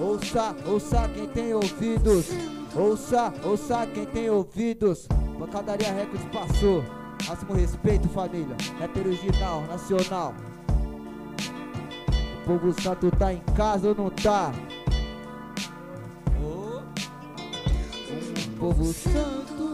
Ouça, 0.00 0.56
ouça 0.66 1.08
quem 1.14 1.28
tem 1.28 1.54
ouvidos. 1.54 2.26
Ouça, 2.74 3.32
ouça 3.44 3.86
quem 3.86 4.06
tem 4.06 4.30
ouvidos. 4.30 5.06
Pancadaria 5.38 5.92
Records 5.92 6.24
passou. 6.32 6.82
Máximo 7.28 7.54
respeito 7.54 8.08
família. 8.08 8.56
Rap 8.78 8.98
original, 8.98 9.62
nacional 9.68 10.34
Povo 12.46 12.72
santo 12.80 13.10
tá 13.10 13.32
em 13.32 13.40
casa 13.56 13.88
ou 13.88 13.94
não 13.94 14.10
tá? 14.10 14.52
Um 18.48 18.58
povo 18.58 18.92
santo 18.92 19.72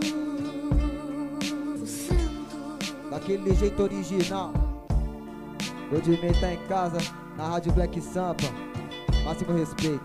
Daquele 3.10 3.54
jeito 3.54 3.82
original 3.82 4.52
Goldman 5.90 6.32
tá 6.38 6.52
em 6.52 6.58
casa, 6.68 6.98
na 7.36 7.48
Rádio 7.48 7.72
Black 7.72 7.98
Sampa. 8.00 8.44
Máximo 9.24 9.56
respeito. 9.56 10.04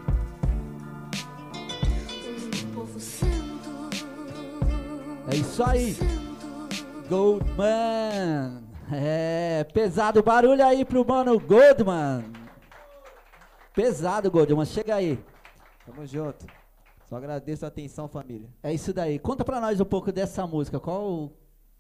Povo 2.74 3.00
santo, 3.00 3.98
É 5.30 5.36
isso 5.36 5.62
aí. 5.62 5.98
Goldman. 7.10 8.64
É, 8.92 9.66
pesado 9.74 10.24
barulho 10.24 10.66
aí 10.66 10.86
pro 10.86 11.06
mano 11.06 11.38
Goldman. 11.38 12.24
Pesado, 13.74 14.30
Goldman. 14.30 14.66
Chega 14.66 14.96
aí. 14.96 15.20
Tamo 15.86 16.06
junto. 16.06 16.46
Só 17.08 17.18
agradeço 17.18 17.66
a 17.66 17.68
atenção, 17.68 18.08
família. 18.08 18.50
É 18.62 18.74
isso 18.74 18.94
daí. 18.94 19.20
Conta 19.20 19.44
pra 19.44 19.60
nós 19.60 19.80
um 19.80 19.86
pouco 19.86 20.12
dessa 20.12 20.46
música. 20.48 20.80
Qual 20.80 21.26
o 21.26 21.32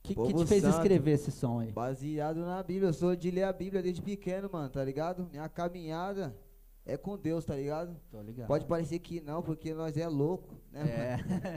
que, 0.02 0.16
que 0.16 0.34
te 0.34 0.46
fez 0.46 0.64
Santo. 0.64 0.76
escrever 0.76 1.12
esse 1.12 1.32
som 1.32 1.60
aí? 1.60 1.72
Baseado 1.72 2.42
na 2.42 2.62
Bíblia, 2.62 2.90
eu 2.90 2.94
sou 2.94 3.16
de 3.16 3.32
ler 3.32 3.44
a 3.44 3.54
Bíblia 3.54 3.82
desde 3.82 4.02
pequeno, 4.02 4.50
mano, 4.52 4.70
tá 4.70 4.84
ligado? 4.84 5.28
Minha 5.32 5.48
caminhada 5.48 6.36
é 6.86 6.98
com 6.98 7.18
Deus, 7.18 7.46
tá 7.46 7.56
ligado? 7.56 7.96
Tô 8.12 8.22
ligado. 8.22 8.48
Pode 8.48 8.66
parecer 8.66 9.00
que 9.00 9.22
não, 9.22 9.42
porque 9.42 9.74
nós 9.74 9.96
é 9.96 10.08
louco, 10.08 10.56
né? 10.72 10.82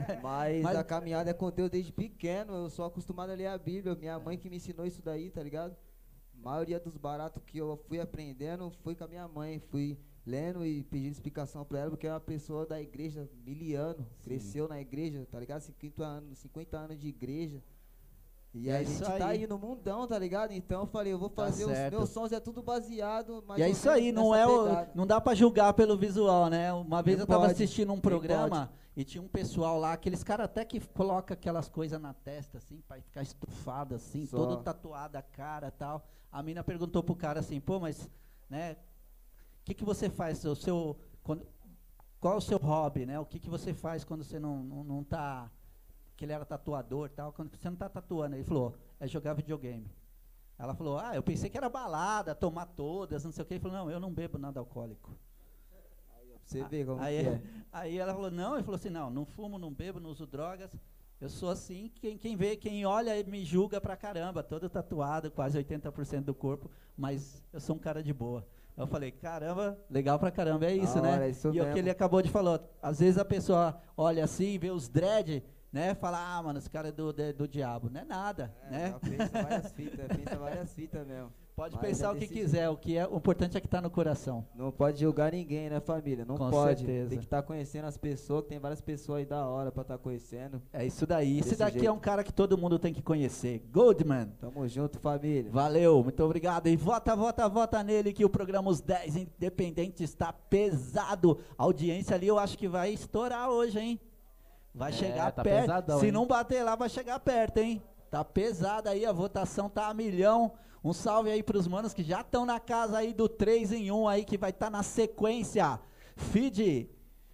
É. 0.09 0.19
Mas, 0.23 0.61
Mas- 0.61 0.77
a 0.77 0.83
caminhada 0.83 1.29
é 1.29 1.33
com 1.33 1.51
Deus 1.51 1.69
desde 1.69 1.91
pequeno. 1.91 2.53
Eu 2.53 2.69
sou 2.69 2.85
acostumado 2.85 3.31
a 3.31 3.35
ler 3.35 3.47
a 3.47 3.57
Bíblia. 3.57 3.95
Minha 3.95 4.17
mãe 4.19 4.37
que 4.37 4.49
me 4.49 4.55
ensinou 4.57 4.85
isso 4.85 5.01
daí, 5.03 5.29
tá 5.29 5.43
ligado? 5.43 5.75
A 6.39 6.49
maioria 6.49 6.79
dos 6.79 6.95
baratos 6.95 7.41
que 7.45 7.57
eu 7.57 7.75
fui 7.87 7.99
aprendendo 7.99 8.71
foi 8.83 8.95
com 8.95 9.03
a 9.03 9.07
minha 9.07 9.27
mãe. 9.27 9.59
Fui 9.59 9.97
lendo 10.27 10.65
e 10.65 10.83
pedindo 10.83 11.13
explicação 11.13 11.63
pra 11.63 11.79
ela, 11.79 11.89
porque 11.89 12.05
é 12.05 12.11
uma 12.11 12.19
pessoa 12.19 12.65
da 12.65 12.81
igreja, 12.81 13.29
miliano, 13.45 14.05
cresceu 14.21 14.67
na 14.67 14.79
igreja, 14.79 15.25
tá 15.31 15.39
ligado? 15.39 15.61
50 15.61 16.03
anos, 16.05 16.37
50 16.39 16.77
anos 16.77 16.99
de 16.99 17.07
igreja. 17.07 17.63
E 18.53 18.69
É 18.69 18.77
a 18.77 18.81
isso 18.81 19.05
gente 19.05 19.17
tá 19.19 19.27
aí. 19.27 19.41
aí 19.41 19.47
no 19.47 19.57
mundão, 19.57 20.05
tá 20.05 20.19
ligado? 20.19 20.51
Então 20.51 20.81
eu 20.81 20.87
falei, 20.87 21.13
eu 21.13 21.17
vou 21.19 21.29
Tá 21.29 21.45
fazer 21.45 21.63
os 21.65 21.71
certo. 21.71 21.93
meus 21.95 22.09
sons, 22.09 22.31
é 22.33 22.39
tudo 22.41 22.61
baseado. 22.61 23.41
E 23.55 23.61
é 23.61 23.69
isso 23.69 23.89
aí, 23.89 24.11
não 24.11 24.35
é 24.35 24.45
o, 24.45 24.85
não 24.95 25.07
dá 25.07 25.21
pra 25.21 25.33
julgar 25.33 25.73
pelo 25.73 25.97
visual, 25.97 26.49
né? 26.49 26.73
Uma 26.73 27.01
vez 27.01 27.17
Nem 27.17 27.23
eu 27.23 27.27
tava 27.27 27.41
pode, 27.41 27.53
assistindo 27.53 27.93
um 27.93 27.99
programa 27.99 28.69
e 28.97 29.05
tinha 29.05 29.21
um 29.21 29.27
pessoal 29.29 29.79
lá, 29.79 29.93
aqueles 29.93 30.23
caras 30.23 30.45
até 30.45 30.65
que 30.65 30.79
coloca 30.89 31.35
aquelas 31.35 31.69
coisas 31.69 32.01
na 32.01 32.13
testa 32.13 32.57
assim, 32.57 32.81
pra 32.87 32.99
ficar 32.99 33.21
estufado 33.21 33.95
assim, 33.95 34.25
Só. 34.25 34.35
todo 34.35 34.61
tatuado 34.63 35.17
a 35.17 35.21
cara, 35.21 35.71
tal. 35.71 36.05
A 36.31 36.41
mina 36.43 36.63
perguntou 36.63 37.01
pro 37.03 37.15
cara 37.15 37.39
assim: 37.41 37.59
"Pô, 37.61 37.79
mas, 37.79 38.09
né, 38.49 38.75
que 39.67 39.73
que 39.73 39.83
você 39.83 40.09
faz 40.09 40.45
o 40.45 40.55
seu 40.55 40.97
quando 41.21 41.45
qual 42.21 42.35
é 42.35 42.37
o 42.37 42.41
seu 42.41 42.57
hobby, 42.57 43.05
né? 43.05 43.19
O 43.19 43.25
que 43.25 43.37
que 43.37 43.49
você 43.49 43.73
faz 43.73 44.05
quando 44.05 44.23
você 44.23 44.39
não 44.39 44.63
não, 44.63 44.83
não 44.83 45.03
tá 45.03 45.51
que 46.15 46.23
ele 46.23 46.31
era 46.31 46.45
tatuador, 46.45 47.09
tal, 47.09 47.33
quando 47.33 47.55
você 47.55 47.69
não 47.69 47.75
tá 47.75 47.89
tatuando?" 47.89 48.35
Ele 48.35 48.45
falou: 48.45 48.75
"É 48.97 49.07
jogar 49.07 49.33
videogame." 49.33 49.91
Ela 50.57 50.73
falou, 50.73 50.97
ah, 50.97 51.15
eu 51.15 51.21
pensei 51.21 51.51
que 51.51 51.57
era 51.57 51.69
balada, 51.69 52.33
tomar 52.33 52.65
todas, 52.65 53.23
não 53.23 53.31
sei 53.31 53.43
o 53.43 53.45
que. 53.45 53.53
Ele 53.53 53.59
falou, 53.59 53.77
não, 53.77 53.91
eu 53.91 53.99
não 53.99 54.11
bebo 54.11 54.39
nada 54.39 54.59
alcoólico. 54.59 55.15
Você 56.43 56.63
vê 56.63 56.83
como 56.83 56.99
aí, 56.99 57.17
é. 57.17 57.41
aí 57.71 57.97
ela 57.99 58.11
falou, 58.11 58.31
não, 58.31 58.55
ele 58.55 58.63
falou 58.63 58.77
assim, 58.77 58.89
não, 58.89 59.11
não 59.11 59.23
fumo, 59.23 59.59
não 59.59 59.71
bebo, 59.71 59.99
não 59.99 60.09
uso 60.09 60.25
drogas. 60.25 60.75
Eu 61.21 61.29
sou 61.29 61.51
assim, 61.51 61.91
quem, 61.95 62.17
quem 62.17 62.35
vê, 62.35 62.55
quem 62.55 62.85
olha 62.87 63.23
me 63.23 63.43
julga 63.43 63.79
pra 63.79 63.95
caramba, 63.95 64.41
todo 64.41 64.67
tatuado, 64.67 65.29
quase 65.29 65.59
80% 65.61 66.21
do 66.21 66.33
corpo, 66.33 66.71
mas 66.97 67.43
eu 67.53 67.59
sou 67.59 67.75
um 67.75 67.79
cara 67.79 68.01
de 68.01 68.11
boa. 68.11 68.47
Eu 68.77 68.85
falei, 68.85 69.11
caramba, 69.11 69.77
legal 69.89 70.19
pra 70.19 70.29
caramba, 70.29 70.65
é 70.67 70.75
isso, 70.75 70.95
Da 70.95 71.17
né? 71.17 71.25
é 71.27 71.29
isso 71.31 71.47
e 71.47 71.49
o 71.49 71.53
que 71.53 71.59
mesmo. 71.61 71.77
ele 71.79 71.89
acabou 71.89 72.21
de 72.21 72.29
falar, 72.29 72.61
às 72.81 72.99
vezes 72.99 73.17
a 73.17 73.25
pessoa 73.25 73.75
olha 73.97 74.23
assim, 74.23 74.57
vê 74.59 74.69
os 74.69 74.87
dread, 74.87 75.43
né? 75.71 75.95
Fala, 75.95 76.19
ah, 76.37 76.43
mano, 76.43 76.59
esse 76.59 76.69
cara 76.69 76.89
é 76.89 76.91
do, 76.91 77.11
de- 77.11 77.33
do 77.33 77.47
diabo. 77.47 77.89
Não 77.89 78.01
é 78.01 78.05
nada, 78.05 78.53
né? 78.69 78.91
Já 78.91 78.99
pensa 78.99 79.43
várias 79.43 79.71
fitas, 79.73 80.07
pensa 80.17 80.35
várias 80.37 80.73
fitas 80.73 81.07
mesmo. 81.07 81.33
Pode 81.57 81.75
Mas 81.75 81.87
pensar 81.87 82.09
é 82.09 82.11
o 82.11 82.15
que 82.15 82.27
quiser, 82.27 82.69
o 82.69 82.77
que 82.77 82.95
é 82.95 83.07
o 83.07 83.15
importante 83.17 83.57
é 83.57 83.59
que 83.59 83.67
tá 83.67 83.81
no 83.81 83.89
coração. 83.89 84.45
Não 84.53 84.71
pode 84.71 84.99
julgar 84.99 85.31
ninguém, 85.31 85.71
né, 85.71 85.79
família? 85.79 86.23
Não 86.23 86.37
Com 86.37 86.51
pode. 86.51 86.81
certeza. 86.81 87.09
Tem 87.09 87.17
que 87.17 87.25
estar 87.25 87.41
conhecendo 87.41 87.85
as 87.85 87.97
pessoas, 87.97 88.45
tem 88.45 88.59
várias 88.59 88.79
pessoas 88.79 89.17
aí 89.21 89.25
da 89.25 89.43
hora 89.47 89.71
pra 89.71 89.81
estar 89.81 89.97
conhecendo. 89.97 90.61
É 90.71 90.85
isso 90.85 91.07
daí. 91.07 91.39
Esse 91.39 91.55
daqui 91.55 91.77
é 91.77 91.79
jeito. 91.79 91.93
um 91.95 91.97
cara 91.97 92.23
que 92.23 92.31
todo 92.31 92.55
mundo 92.59 92.77
tem 92.77 92.93
que 92.93 93.01
conhecer. 93.01 93.67
Goldman. 93.71 94.27
Tamo 94.39 94.67
junto, 94.67 94.99
família. 94.99 95.49
Valeu, 95.51 96.03
muito 96.03 96.23
obrigado. 96.23 96.67
E 96.67 96.75
vota, 96.75 97.15
vota, 97.15 97.49
vota 97.49 97.81
nele 97.83 98.13
que 98.13 98.23
o 98.23 98.29
programa 98.29 98.69
Os 98.69 98.79
10 98.79 99.15
Independentes 99.15 100.01
está 100.01 100.31
pesado. 100.31 101.39
A 101.57 101.63
audiência 101.63 102.15
ali 102.15 102.27
eu 102.27 102.37
acho 102.37 102.55
que 102.55 102.67
vai 102.67 102.91
estourar 102.93 103.49
hoje, 103.49 103.79
hein? 103.79 103.99
Vai 104.75 104.91
É, 104.91 104.93
chegar 104.93 105.31
tá 105.31 105.41
perto. 105.41 105.61
pesadão, 105.61 105.99
Se 105.99 106.05
hein? 106.05 106.11
não 106.11 106.27
bater 106.27 106.61
lá, 106.61 106.75
vai 106.75 106.87
chegar 106.87 107.19
perto, 107.19 107.57
hein? 107.57 107.81
Tá 108.11 108.23
pesado 108.23 108.89
aí, 108.89 109.07
a 109.07 109.11
votação 109.11 109.67
tá 109.67 109.87
a 109.87 109.93
milhão. 109.95 110.51
Um 110.83 110.93
salve 110.93 111.31
aí 111.31 111.41
pros 111.41 111.67
manos 111.67 111.93
que 111.93 112.03
já 112.03 112.21
estão 112.21 112.45
na 112.45 112.59
casa 112.59 112.99
aí 112.99 113.13
do 113.13 113.27
3 113.27 113.71
em 113.73 113.91
1 113.91 114.07
aí, 114.07 114.25
que 114.25 114.37
vai 114.37 114.51
estar 114.51 114.69
na 114.69 114.83
sequência. 114.83 115.79
Feed, 116.15 116.89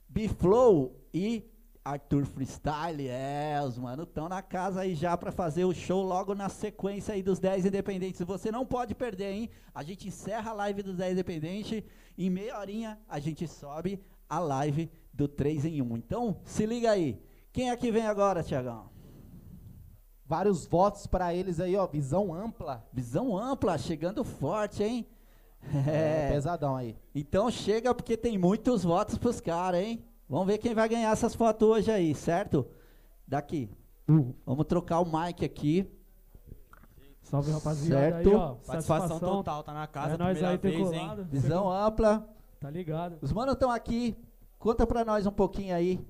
Biflow 0.08 0.96
e 1.14 1.50
Arthur 1.84 2.26
Freestyle. 2.26 3.08
É, 3.08 3.62
os 3.66 3.78
manos 3.78 4.08
estão 4.08 4.30
na 4.30 4.42
casa 4.42 4.82
aí 4.82 4.96
já 4.96 5.18
pra 5.18 5.32
fazer 5.32 5.66
o 5.66 5.74
show 5.74 6.02
logo 6.02 6.34
na 6.34 6.48
sequência 6.50 7.14
aí 7.14 7.22
dos 7.22 7.40
10 7.40 7.66
Independentes. 7.66 8.22
Você 8.22 8.52
não 8.52 8.66
pode 8.66 8.96
perder, 8.96 9.32
hein? 9.32 9.50
A 9.74 9.84
gente 9.84 10.08
encerra 10.08 10.52
a 10.52 10.54
live 10.54 10.84
dos 10.84 10.96
10 10.96 11.14
Independentes. 11.14 11.84
Em 12.18 12.30
meia 12.30 12.58
horinha 12.58 13.00
a 13.08 13.20
gente 13.20 13.48
sobe 13.48 14.02
a 14.30 14.40
live 14.40 14.90
do 15.14 15.28
3 15.28 15.66
em 15.66 15.82
1. 15.82 15.98
Então, 15.98 16.38
se 16.46 16.66
liga 16.66 16.92
aí. 16.92 17.22
Quem 17.52 17.70
é 17.70 17.78
que 17.78 17.92
vem 17.92 18.08
agora, 18.08 18.42
Tiagão? 18.42 18.93
Vários 20.34 20.66
votos 20.66 21.06
pra 21.06 21.32
eles 21.32 21.60
aí, 21.60 21.76
ó. 21.76 21.86
Visão 21.86 22.34
ampla. 22.34 22.84
Visão 22.92 23.38
ampla, 23.38 23.78
chegando 23.78 24.24
forte, 24.24 24.82
hein? 24.82 25.06
É, 25.88 26.26
É. 26.26 26.32
pesadão 26.32 26.76
aí. 26.76 26.98
Então 27.14 27.52
chega 27.52 27.94
porque 27.94 28.18
tem 28.18 28.36
muitos 28.36 28.84
votos 28.84 29.16
pros 29.16 29.40
caras, 29.40 29.82
hein? 29.84 30.04
Vamos 30.28 30.48
ver 30.48 30.58
quem 30.58 30.74
vai 30.74 30.90
ganhar 30.90 31.12
essas 31.12 31.36
fotos 31.36 31.68
hoje 31.70 31.92
aí, 31.92 32.16
certo? 32.16 32.66
Daqui. 33.28 33.70
Vamos 34.44 34.66
trocar 34.66 35.02
o 35.02 35.06
mic 35.06 35.46
aqui. 35.46 35.88
Salve, 37.22 37.52
rapaziada. 37.52 38.02
Certo. 38.02 38.30
Aí, 38.30 38.36
ó. 38.36 38.56
Satisfação 38.64 39.20
total, 39.20 39.64
tá 39.64 39.72
na 39.72 39.86
casa, 39.86 40.16
É 40.16 40.18
primeira 40.18 40.50
aí 40.50 40.58
vez, 40.58 40.92
hein? 40.92 41.00
colado. 41.08 41.26
Visão 41.26 41.70
ampla. 41.72 42.28
Tá 42.60 42.72
ligado. 42.72 43.20
Os 43.22 43.32
manos 43.32 43.54
estão 43.54 43.70
aqui. 43.70 44.18
Conta 44.58 44.88
pra 44.88 45.06
nós 45.06 45.28
um 45.28 45.32
pouquinho 45.32 45.76
aí 45.76 46.04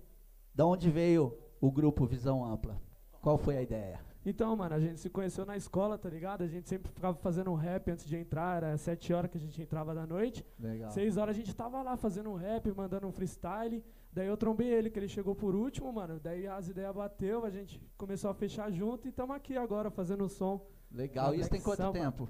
da 0.55 0.65
onde 0.65 0.89
veio 0.89 1.37
o 1.59 1.69
grupo 1.69 2.05
Visão 2.05 2.45
Ampla. 2.45 2.81
Qual 3.21 3.37
foi 3.37 3.57
a 3.57 3.61
ideia? 3.61 3.99
Então, 4.25 4.55
mano, 4.55 4.73
a 4.75 4.79
gente 4.79 4.99
se 4.99 5.09
conheceu 5.09 5.45
na 5.45 5.57
escola, 5.57 5.97
tá 5.97 6.09
ligado? 6.09 6.43
A 6.43 6.47
gente 6.47 6.69
sempre 6.69 6.91
ficava 6.91 7.17
fazendo 7.17 7.51
um 7.51 7.55
rap 7.55 7.91
antes 7.91 8.05
de 8.05 8.15
entrar, 8.15 8.57
era 8.63 8.77
sete 8.77 9.13
horas 9.13 9.29
que 9.29 9.37
a 9.37 9.41
gente 9.41 9.61
entrava 9.61 9.93
da 9.93 10.07
noite. 10.07 10.45
Legal. 10.57 10.89
Seis 10.91 11.17
horas 11.17 11.35
a 11.35 11.39
gente 11.39 11.53
tava 11.53 11.81
lá 11.81 11.97
fazendo 11.97 12.29
um 12.29 12.35
rap, 12.35 12.71
mandando 12.71 13.05
um 13.07 13.11
freestyle. 13.11 13.83
Daí 14.13 14.27
eu 14.27 14.37
trombei 14.37 14.67
ele, 14.67 14.89
que 14.89 14.97
ele 14.99 15.07
chegou 15.09 15.35
por 15.35 15.55
último, 15.55 15.91
mano. 15.91 16.19
Daí 16.23 16.47
as 16.47 16.69
ideias 16.69 16.95
bateu, 16.95 17.43
a 17.43 17.49
gente 17.49 17.81
começou 17.97 18.29
a 18.29 18.33
fechar 18.33 18.71
junto 18.71 19.07
e 19.07 19.11
tamo 19.11 19.33
aqui 19.33 19.57
agora 19.57 19.89
fazendo 19.89 20.23
o 20.23 20.29
som. 20.29 20.65
Legal. 20.91 21.33
Isso 21.33 21.49
tem 21.49 21.59
quanto 21.59 21.91
tempo? 21.91 22.29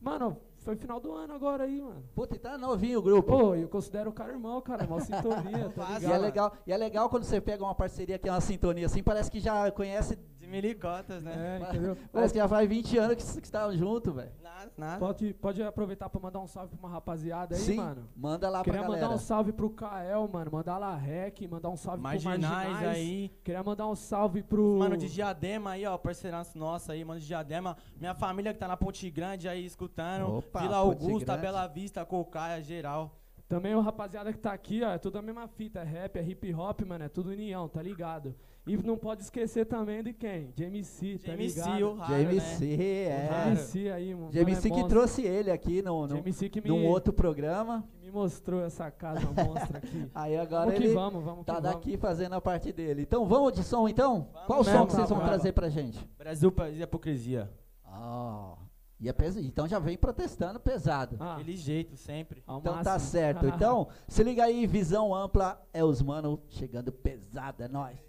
Mano, 0.00 0.36
foi 0.58 0.76
final 0.76 1.00
do 1.00 1.12
ano 1.12 1.34
agora 1.34 1.64
aí, 1.64 1.82
mano. 1.82 2.04
Puta, 2.14 2.36
e 2.36 2.38
tá 2.38 2.56
novinho 2.56 3.00
o 3.00 3.02
grupo. 3.02 3.36
Pô, 3.36 3.54
eu 3.54 3.68
considero 3.68 4.10
o 4.10 4.12
cara 4.12 4.32
irmão, 4.32 4.60
cara, 4.60 4.86
mó 4.86 5.00
sintonia, 5.00 5.70
tá 5.74 5.90
E 5.90 5.96
é, 5.96 5.98
ligado? 5.98 6.20
legal, 6.20 6.52
e 6.66 6.72
é 6.72 6.76
legal 6.76 7.08
quando 7.08 7.24
você 7.24 7.40
pega 7.40 7.64
uma 7.64 7.74
parceria 7.74 8.16
que 8.18 8.28
é 8.28 8.32
uma 8.32 8.40
sintonia 8.40 8.86
assim, 8.86 9.02
parece 9.02 9.30
que 9.30 9.40
já 9.40 9.70
conhece. 9.72 10.16
Milicotas, 10.48 11.22
né? 11.22 11.60
É, 11.60 11.62
entendeu? 11.68 11.96
Parece 12.12 12.32
que 12.32 12.38
já 12.38 12.48
faz 12.48 12.68
20 12.68 12.98
anos 12.98 13.16
que 13.16 13.22
vocês 13.22 13.44
estavam 13.44 13.76
juntos, 13.76 14.14
velho. 14.14 14.30
Nada, 14.42 14.72
nada. 14.76 14.98
Pode, 14.98 15.34
pode 15.34 15.62
aproveitar 15.62 16.08
pra 16.08 16.20
mandar 16.20 16.40
um 16.40 16.46
salve 16.46 16.76
pra 16.76 16.86
uma 16.86 16.92
rapaziada 16.92 17.54
aí, 17.54 17.60
Sim, 17.60 17.76
mano. 17.76 18.08
manda 18.16 18.48
lá 18.48 18.62
Queria 18.64 18.80
pra 18.80 18.88
mandar 18.88 19.00
galera. 19.02 19.16
um 19.16 19.22
salve 19.22 19.52
pro 19.52 19.70
Kael, 19.70 20.28
mano. 20.32 20.50
Mandar 20.50 20.78
lá 20.78 20.96
Rec, 20.96 21.40
mandar 21.48 21.68
um 21.68 21.76
salve 21.76 22.02
Marginais 22.02 22.40
pro 22.40 22.72
Marginais. 22.72 22.96
aí. 22.96 23.28
Queria 23.44 23.62
mandar 23.62 23.86
um 23.86 23.94
salve 23.94 24.42
pro. 24.42 24.78
Mano 24.78 24.96
de 24.96 25.08
Diadema 25.08 25.70
aí, 25.70 25.86
ó, 25.86 25.96
parceiraço 25.96 26.58
nosso 26.58 26.90
aí, 26.90 27.04
mano 27.04 27.20
de 27.20 27.26
Diadema. 27.26 27.76
Minha 27.98 28.14
família 28.14 28.52
que 28.52 28.58
tá 28.58 28.66
na 28.66 28.76
Ponte 28.76 29.08
Grande 29.10 29.48
aí 29.48 29.64
escutando. 29.64 30.38
Opa, 30.38 30.60
Vila 30.60 30.82
Ponte 30.82 31.02
Augusta, 31.04 31.26
Grande. 31.26 31.42
Bela 31.42 31.66
Vista, 31.66 32.04
Cocaia, 32.04 32.62
geral. 32.62 33.14
Também 33.48 33.74
o 33.74 33.80
rapaziada 33.80 34.30
que 34.30 34.38
tá 34.38 34.52
aqui, 34.52 34.82
ó, 34.82 34.90
é 34.90 34.98
tudo 34.98 35.16
a 35.18 35.22
mesma 35.22 35.48
fita. 35.48 35.80
É 35.80 35.82
rap, 35.82 36.16
é 36.18 36.22
hip 36.22 36.52
hop, 36.54 36.82
mano. 36.82 37.04
É 37.04 37.08
tudo 37.08 37.30
união, 37.30 37.66
tá 37.66 37.80
ligado? 37.80 38.34
E 38.68 38.76
não 38.76 38.98
pode 38.98 39.22
esquecer 39.22 39.64
também 39.64 40.02
de 40.02 40.12
quem? 40.12 40.50
De 40.54 40.64
MC, 40.64 41.18
tá 41.18 41.32
JMC, 41.32 41.60
ligado? 41.60 41.82
o 41.88 41.94
raro, 41.94 42.14
JMC, 42.14 42.76
né? 42.76 42.84
é. 42.84 43.54
JMC 43.54 43.90
aí, 43.90 44.14
mano. 44.14 44.30
JMC 44.30 44.50
é 44.50 44.62
que 44.62 44.68
monstro. 44.68 44.88
trouxe 44.88 45.22
ele 45.22 45.50
aqui 45.50 45.80
no, 45.80 46.06
no, 46.06 46.20
JMC 46.20 46.48
que 46.50 46.60
me, 46.60 46.68
num 46.68 46.86
outro 46.86 47.12
programa. 47.12 47.82
que 47.90 47.98
me 47.98 48.10
mostrou 48.10 48.62
essa 48.62 48.90
casa 48.90 49.26
monstra 49.26 49.78
aqui. 49.78 50.10
Aí 50.14 50.36
agora 50.36 50.66
vamos 50.66 50.78
que 50.78 50.84
ele 50.84 50.94
vamos, 50.94 51.24
vamos 51.24 51.46
tá 51.46 51.56
que 51.56 51.62
daqui 51.62 51.96
fazendo 51.96 52.34
a 52.34 52.40
parte 52.40 52.72
dele. 52.72 53.02
Então 53.02 53.24
vamos 53.26 53.52
de 53.52 53.62
som 53.62 53.88
então? 53.88 54.28
Qual 54.46 54.62
mesmo, 54.62 54.78
som 54.78 54.86
que 54.86 54.92
vocês 54.92 55.08
vão 55.08 55.18
brava. 55.18 55.32
trazer 55.32 55.52
pra 55.52 55.68
gente? 55.68 56.06
Brasil 56.18 56.52
País 56.52 56.78
e 56.78 56.82
Hipocrisia. 56.82 57.50
Ah, 57.84 58.54
e 59.00 59.08
é 59.08 59.12
pes... 59.12 59.36
então 59.36 59.66
já 59.66 59.78
vem 59.78 59.96
protestando 59.96 60.58
pesado. 60.58 61.16
vamos. 61.16 61.32
Ah, 61.32 61.36
Aquele 61.36 61.56
jeito, 61.56 61.96
sempre. 61.96 62.42
ao 62.46 62.58
Então 62.58 62.74
tá 62.82 62.92
máximo. 62.92 63.10
certo. 63.10 63.46
Então, 63.46 63.88
se 64.08 64.22
liga 64.24 64.44
aí, 64.44 64.66
visão 64.66 65.14
ampla 65.14 65.62
é 65.72 65.84
os 65.84 66.02
mano 66.02 66.42
chegando 66.48 66.90
pesado, 66.90 67.62
é 67.62 67.68
nóis. 67.68 68.07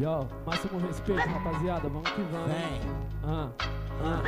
Yo, 0.00 0.26
máximo 0.46 0.78
respeito, 0.78 1.28
rapaziada. 1.28 1.86
Vamos 1.88 2.10
que 2.10 2.22
vamos. 2.22 2.46
Vem. 2.46 2.80
Ah, 3.22 3.50
ah. 4.02 4.22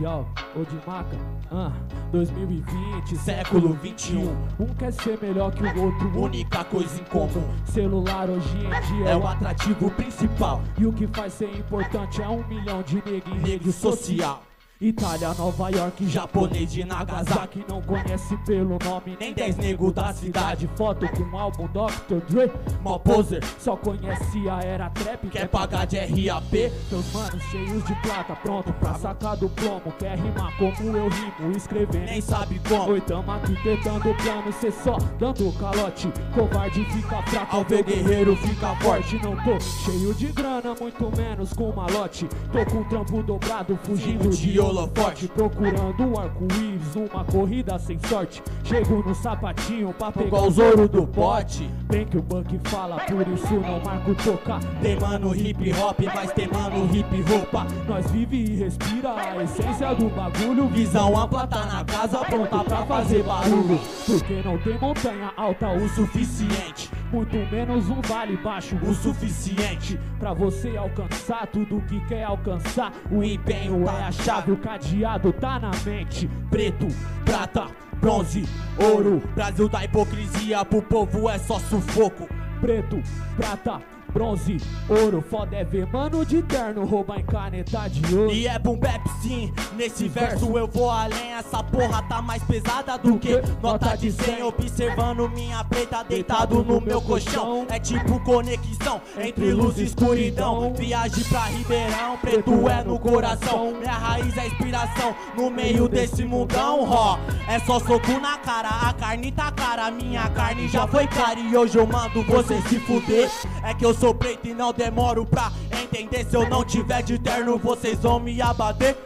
Yo, 0.00 0.26
ô 0.54 0.64
de 0.64 0.76
maca, 0.86 1.16
ah, 1.52 1.72
2020, 2.12 3.16
século 3.16 3.74
21. 3.74 4.30
Um 4.58 4.66
quer 4.78 4.92
ser 4.94 5.18
melhor 5.20 5.52
que 5.52 5.62
o 5.62 5.84
outro, 5.84 6.18
única 6.18 6.64
coisa 6.64 7.00
em 7.00 7.04
comum. 7.04 7.54
Celular 7.66 8.30
hoje 8.30 8.56
em 8.56 8.94
dia 8.94 9.10
é 9.10 9.16
o 9.16 9.26
atrativo 9.26 9.90
principal. 9.90 10.62
E 10.78 10.86
o 10.86 10.92
que 10.94 11.06
faz 11.08 11.34
ser 11.34 11.54
importante 11.54 12.22
é 12.22 12.28
um 12.28 12.46
milhão 12.46 12.82
de 12.82 12.96
nego 12.96 13.28
em 13.30 13.40
rede 13.40 13.70
social. 13.72 14.45
Itália, 14.78 15.32
Nova 15.32 15.70
York, 15.70 16.06
japonês 16.06 16.70
de 16.70 16.84
Nagasaki 16.84 17.64
Não 17.66 17.80
conhece 17.80 18.36
pelo 18.44 18.78
nome 18.84 19.16
nem 19.18 19.32
10 19.32 19.56
nego 19.56 19.90
da 19.90 20.12
cidade. 20.12 20.68
Foto 20.76 21.08
com 21.08 21.22
o 21.22 21.38
álbum 21.38 21.66
Dr. 21.68 22.20
Dre, 22.28 22.52
mó 22.82 22.98
poser 22.98 23.42
Só 23.58 23.74
conhece 23.74 24.46
a 24.50 24.60
era 24.60 24.90
trap, 24.90 25.28
quer 25.30 25.48
pagar 25.48 25.86
de 25.86 25.96
RAP 25.96 26.70
Teus 26.90 27.10
manos 27.14 27.42
cheios 27.44 27.84
de 27.84 27.94
plata, 28.02 28.36
pronto 28.36 28.70
pra 28.74 28.94
sacar 28.94 29.36
do 29.36 29.48
plomo. 29.48 29.92
Quer 29.98 30.18
rimar 30.18 30.54
como 30.58 30.96
eu 30.96 31.08
rimo, 31.08 31.56
escrever 31.56 32.04
nem 32.04 32.20
sabe 32.20 32.60
como. 32.68 32.92
Oi, 32.92 33.00
tamo 33.00 33.30
aqui 33.32 33.56
tentando 33.62 34.14
plano, 34.14 34.52
cê 34.60 34.70
só 34.70 34.98
dando 35.18 35.52
calote. 35.58 36.12
Covarde 36.34 36.84
fica 36.84 37.22
fraco, 37.22 37.56
ao 37.56 37.64
ver 37.64 37.82
guerreiro 37.82 38.36
fica 38.36 38.74
forte. 38.76 39.16
Não 39.22 39.36
tô 39.36 39.58
cheio 39.58 40.14
de 40.14 40.26
grana, 40.26 40.74
muito 40.78 41.16
menos 41.16 41.52
com 41.54 41.72
malote. 41.72 42.28
Tô 42.52 42.64
com 42.70 42.82
o 42.82 42.84
trampo 42.84 43.22
dobrado, 43.22 43.78
fugindo 43.84 44.28
de 44.28 44.60
holofote. 44.66 45.28
Procurando 45.28 46.02
um 46.02 46.18
arco-íris 46.18 46.94
numa 46.94 47.24
corrida 47.24 47.78
sem 47.78 47.98
sorte. 48.08 48.42
Chego 48.64 49.02
no 49.06 49.14
sapatinho 49.14 49.92
pra 49.92 50.10
pegar 50.10 50.42
os 50.42 50.58
ouro 50.58 50.88
do 50.88 51.06
pote. 51.06 51.70
Bem 51.88 52.04
que 52.06 52.18
o 52.18 52.22
Buck 52.22 52.58
fala, 52.64 52.96
por 53.00 53.26
isso 53.28 53.54
não 53.54 53.80
marco 53.80 54.14
tocar. 54.16 54.60
Tem 54.82 54.98
mano 54.98 55.34
hip 55.34 55.72
hop, 55.74 56.00
mas 56.14 56.32
tem 56.32 56.48
mano 56.48 56.88
hip 56.94 57.22
roupa. 57.22 57.66
Nós 57.86 58.10
vive 58.10 58.36
e 58.36 58.56
respira 58.56 59.14
a 59.14 59.42
essência 59.42 59.94
do 59.94 60.08
bagulho. 60.08 60.66
Visão 60.68 61.16
ampla 61.16 61.46
tá 61.46 61.64
na 61.66 61.84
casa, 61.84 62.18
pronta 62.18 62.64
pra 62.64 62.84
fazer 62.86 63.22
barulho. 63.22 63.78
Porque 64.04 64.42
não 64.44 64.58
tem 64.58 64.78
montanha 64.78 65.32
alta 65.36 65.68
o 65.68 65.88
suficiente. 65.88 66.90
Muito 67.12 67.36
menos 67.50 67.88
um 67.88 68.00
vale 68.02 68.36
baixo 68.36 68.76
o 68.82 68.94
suficiente. 68.94 69.98
Pra 70.18 70.32
você 70.34 70.76
alcançar 70.76 71.46
tudo 71.46 71.80
que 71.82 72.00
quer 72.06 72.24
alcançar. 72.24 72.92
O 73.10 73.22
empenho 73.22 73.84
é 73.88 74.02
a 74.02 74.10
chave, 74.10 74.55
o 74.56 74.58
cadeado 74.58 75.32
tá 75.32 75.60
na 75.60 75.70
mente. 75.84 76.28
Preto, 76.50 76.88
prata, 77.24 77.66
bronze, 78.00 78.44
ouro. 78.78 79.22
Brasil 79.34 79.68
da 79.68 79.84
hipocrisia, 79.84 80.64
pro 80.64 80.82
povo 80.82 81.28
é 81.28 81.38
só 81.38 81.58
sufoco. 81.58 82.26
Preto, 82.60 83.00
prata, 83.36 83.80
bronze, 84.12 84.58
ouro. 84.88 85.22
Foda 85.28 85.56
é 85.56 85.64
ver 85.64 85.86
mano 85.86 86.24
de 86.24 86.42
terno 86.42 86.84
roubar 86.84 87.20
em 87.20 87.24
caneta 87.24 87.88
de 87.88 88.14
ouro. 88.14 88.32
E 88.32 88.46
é 88.46 88.58
boom 88.58 88.76
bap 88.76 89.02
sim, 89.22 89.52
nesse 89.76 90.08
verso 90.08 90.56
eu 90.56 90.66
vou 90.66 90.90
além. 90.90 91.32
Essa 91.32 91.62
porra 91.62 92.02
tá 92.02 92.22
mais 92.22 92.42
pesada 92.44 92.96
do 92.98 93.18
que 93.18 93.40
nota 93.62 93.96
de 93.96 94.10
100. 94.12 94.42
Observando 94.42 95.28
minha 95.30 95.62
preta 95.64 96.02
deitado 96.04 96.62
no 96.62 96.80
meu 96.80 97.00
colchão. 97.00 97.66
É 97.68 97.78
tipo 97.78 98.18
conexão 98.20 99.00
entre 99.18 99.52
luz 99.52 99.78
e 99.78 99.84
escuridão. 99.84 100.72
Viagem 100.74 101.24
pra 101.24 101.44
Ribeirão, 101.44 102.16
preto 102.18 102.68
é 102.68 102.84
no 102.84 102.98
coração. 102.98 103.74
Minha 103.78 103.92
raiz 103.92 104.36
é 104.36 104.46
inspiração 104.46 105.14
no 105.36 105.50
meio 105.50 105.88
desse 105.88 106.24
mundão, 106.24 106.88
ó. 106.88 107.18
É 107.48 107.58
só 107.60 107.78
soco 107.78 108.20
na 108.20 108.38
cara, 108.38 108.68
a 108.68 108.92
carne 108.92 109.32
tá 109.32 109.50
cara. 109.50 109.90
Minha 109.90 110.28
carne 110.30 110.68
já 110.68 110.86
foi 110.86 111.06
cara 111.06 111.38
e 111.38 111.56
hoje 111.56 111.76
eu 111.78 111.86
mando 111.86 112.22
você 112.24 112.60
se 112.62 112.78
fuder. 112.80 113.30
É 113.62 113.74
que 113.74 113.84
eu 113.84 113.94
sou 113.96 114.14
preto 114.14 114.46
e 114.46 114.54
não 114.54 114.72
demoro 114.72 115.24
pra 115.26 115.50
entender. 115.82 116.24
Se 116.24 116.36
eu 116.36 116.48
não 116.48 116.64
tiver 116.64 117.02
de 117.02 117.18
terno, 117.18 117.58
vocês 117.58 117.98
vão 118.00 118.20
me 118.20 118.40
abater. 118.40 118.96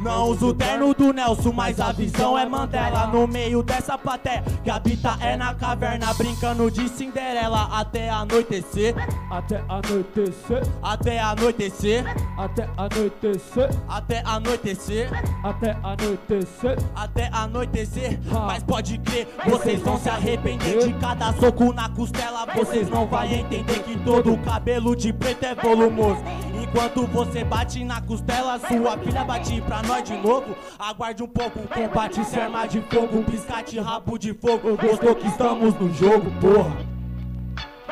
Não 0.00 0.28
uso 0.28 0.48
o 0.48 0.54
terno 0.54 0.94
do 0.94 1.12
Nelson, 1.12 1.52
mas 1.52 1.80
a 1.80 1.92
visão 1.92 2.38
é 2.38 2.46
Mandela. 2.46 3.06
No 3.08 3.26
meio 3.26 3.62
dessa 3.62 3.98
plateia 3.98 4.42
que 4.62 4.70
habita 4.70 5.16
é 5.20 5.36
na 5.36 5.54
caverna, 5.54 6.12
brincando 6.14 6.70
de 6.70 6.88
Cinderela 6.88 7.68
até 7.72 8.08
anoitecer. 8.10 8.94
Até 9.30 9.62
anoitecer. 9.68 10.62
Até 10.82 11.20
anoitecer. 11.20 12.04
Até 12.38 12.68
anoitecer. 12.76 13.50
Até 13.88 14.22
anoitecer. 14.24 15.10
Até 15.44 15.76
anoitecer. 15.82 16.78
Até 16.94 17.30
anoitecer. 17.32 18.20
Mas 18.30 18.62
pode 18.62 18.98
crer, 18.98 19.28
vocês 19.46 19.80
vão 19.80 19.98
se 19.98 20.08
arrepender 20.08 20.86
de 20.86 20.92
cada 20.94 21.32
soco 21.34 21.72
na 21.72 21.88
costela. 21.88 22.46
Vocês 22.54 22.88
não 22.88 23.06
vão 23.06 23.24
entender 23.24 23.82
que 23.82 23.96
todo 24.12 24.36
cabelo 24.38 24.94
de 24.94 25.10
preto 25.10 25.44
é 25.44 25.54
volumoso. 25.54 26.22
Enquanto 26.62 27.06
você 27.06 27.42
bate 27.44 27.82
na 27.82 28.00
costela, 28.02 28.58
sua 28.58 28.98
filha 28.98 29.24
bate 29.24 29.60
pra 29.62 29.82
nós 29.82 30.04
de 30.04 30.16
novo. 30.18 30.54
Aguarde 30.78 31.22
um 31.22 31.28
pouco, 31.28 31.60
combate 31.68 32.22
se 32.24 32.38
arma 32.38 32.66
de 32.66 32.82
fogo, 32.82 33.24
piscate 33.24 33.80
rabo 33.80 34.18
de 34.18 34.34
fogo. 34.34 34.76
Gostou 34.76 35.14
que 35.14 35.26
estamos 35.26 35.74
no 35.74 35.94
jogo, 35.94 36.30
porra. 36.40 36.76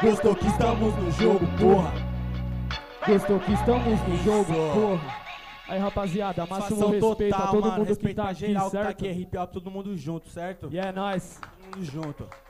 Gostou 0.02 0.34
que 0.34 0.46
estamos 0.46 0.94
no 0.94 1.10
jogo, 1.12 1.46
porra. 1.58 1.92
Gostou 3.06 3.40
que 3.40 3.52
estamos 3.52 4.00
no 4.08 4.16
jogo, 4.18 4.52
porra. 4.74 5.20
Aí, 5.68 5.78
rapaziada, 5.78 6.46
máximo 6.46 6.88
respeito 6.88 7.34
a 7.34 7.38
total, 7.38 7.52
todo 7.52 7.68
mano. 7.68 7.84
mundo 7.84 7.96
que 7.96 8.14
tá 8.14 8.24
aqui, 8.24 8.40
geral 8.40 8.70
que 8.70 8.76
tá 8.76 8.82
certo? 8.84 8.90
aqui, 8.90 9.08
hip 9.08 9.38
hop, 9.38 9.52
todo 9.52 9.70
mundo 9.70 9.96
junto, 9.96 10.28
certo? 10.28 10.68
E 10.70 10.78
é 10.78 10.90
nóis. 10.92 11.40
Todo 11.40 11.76
mundo 11.76 11.84
junto. 11.84 12.49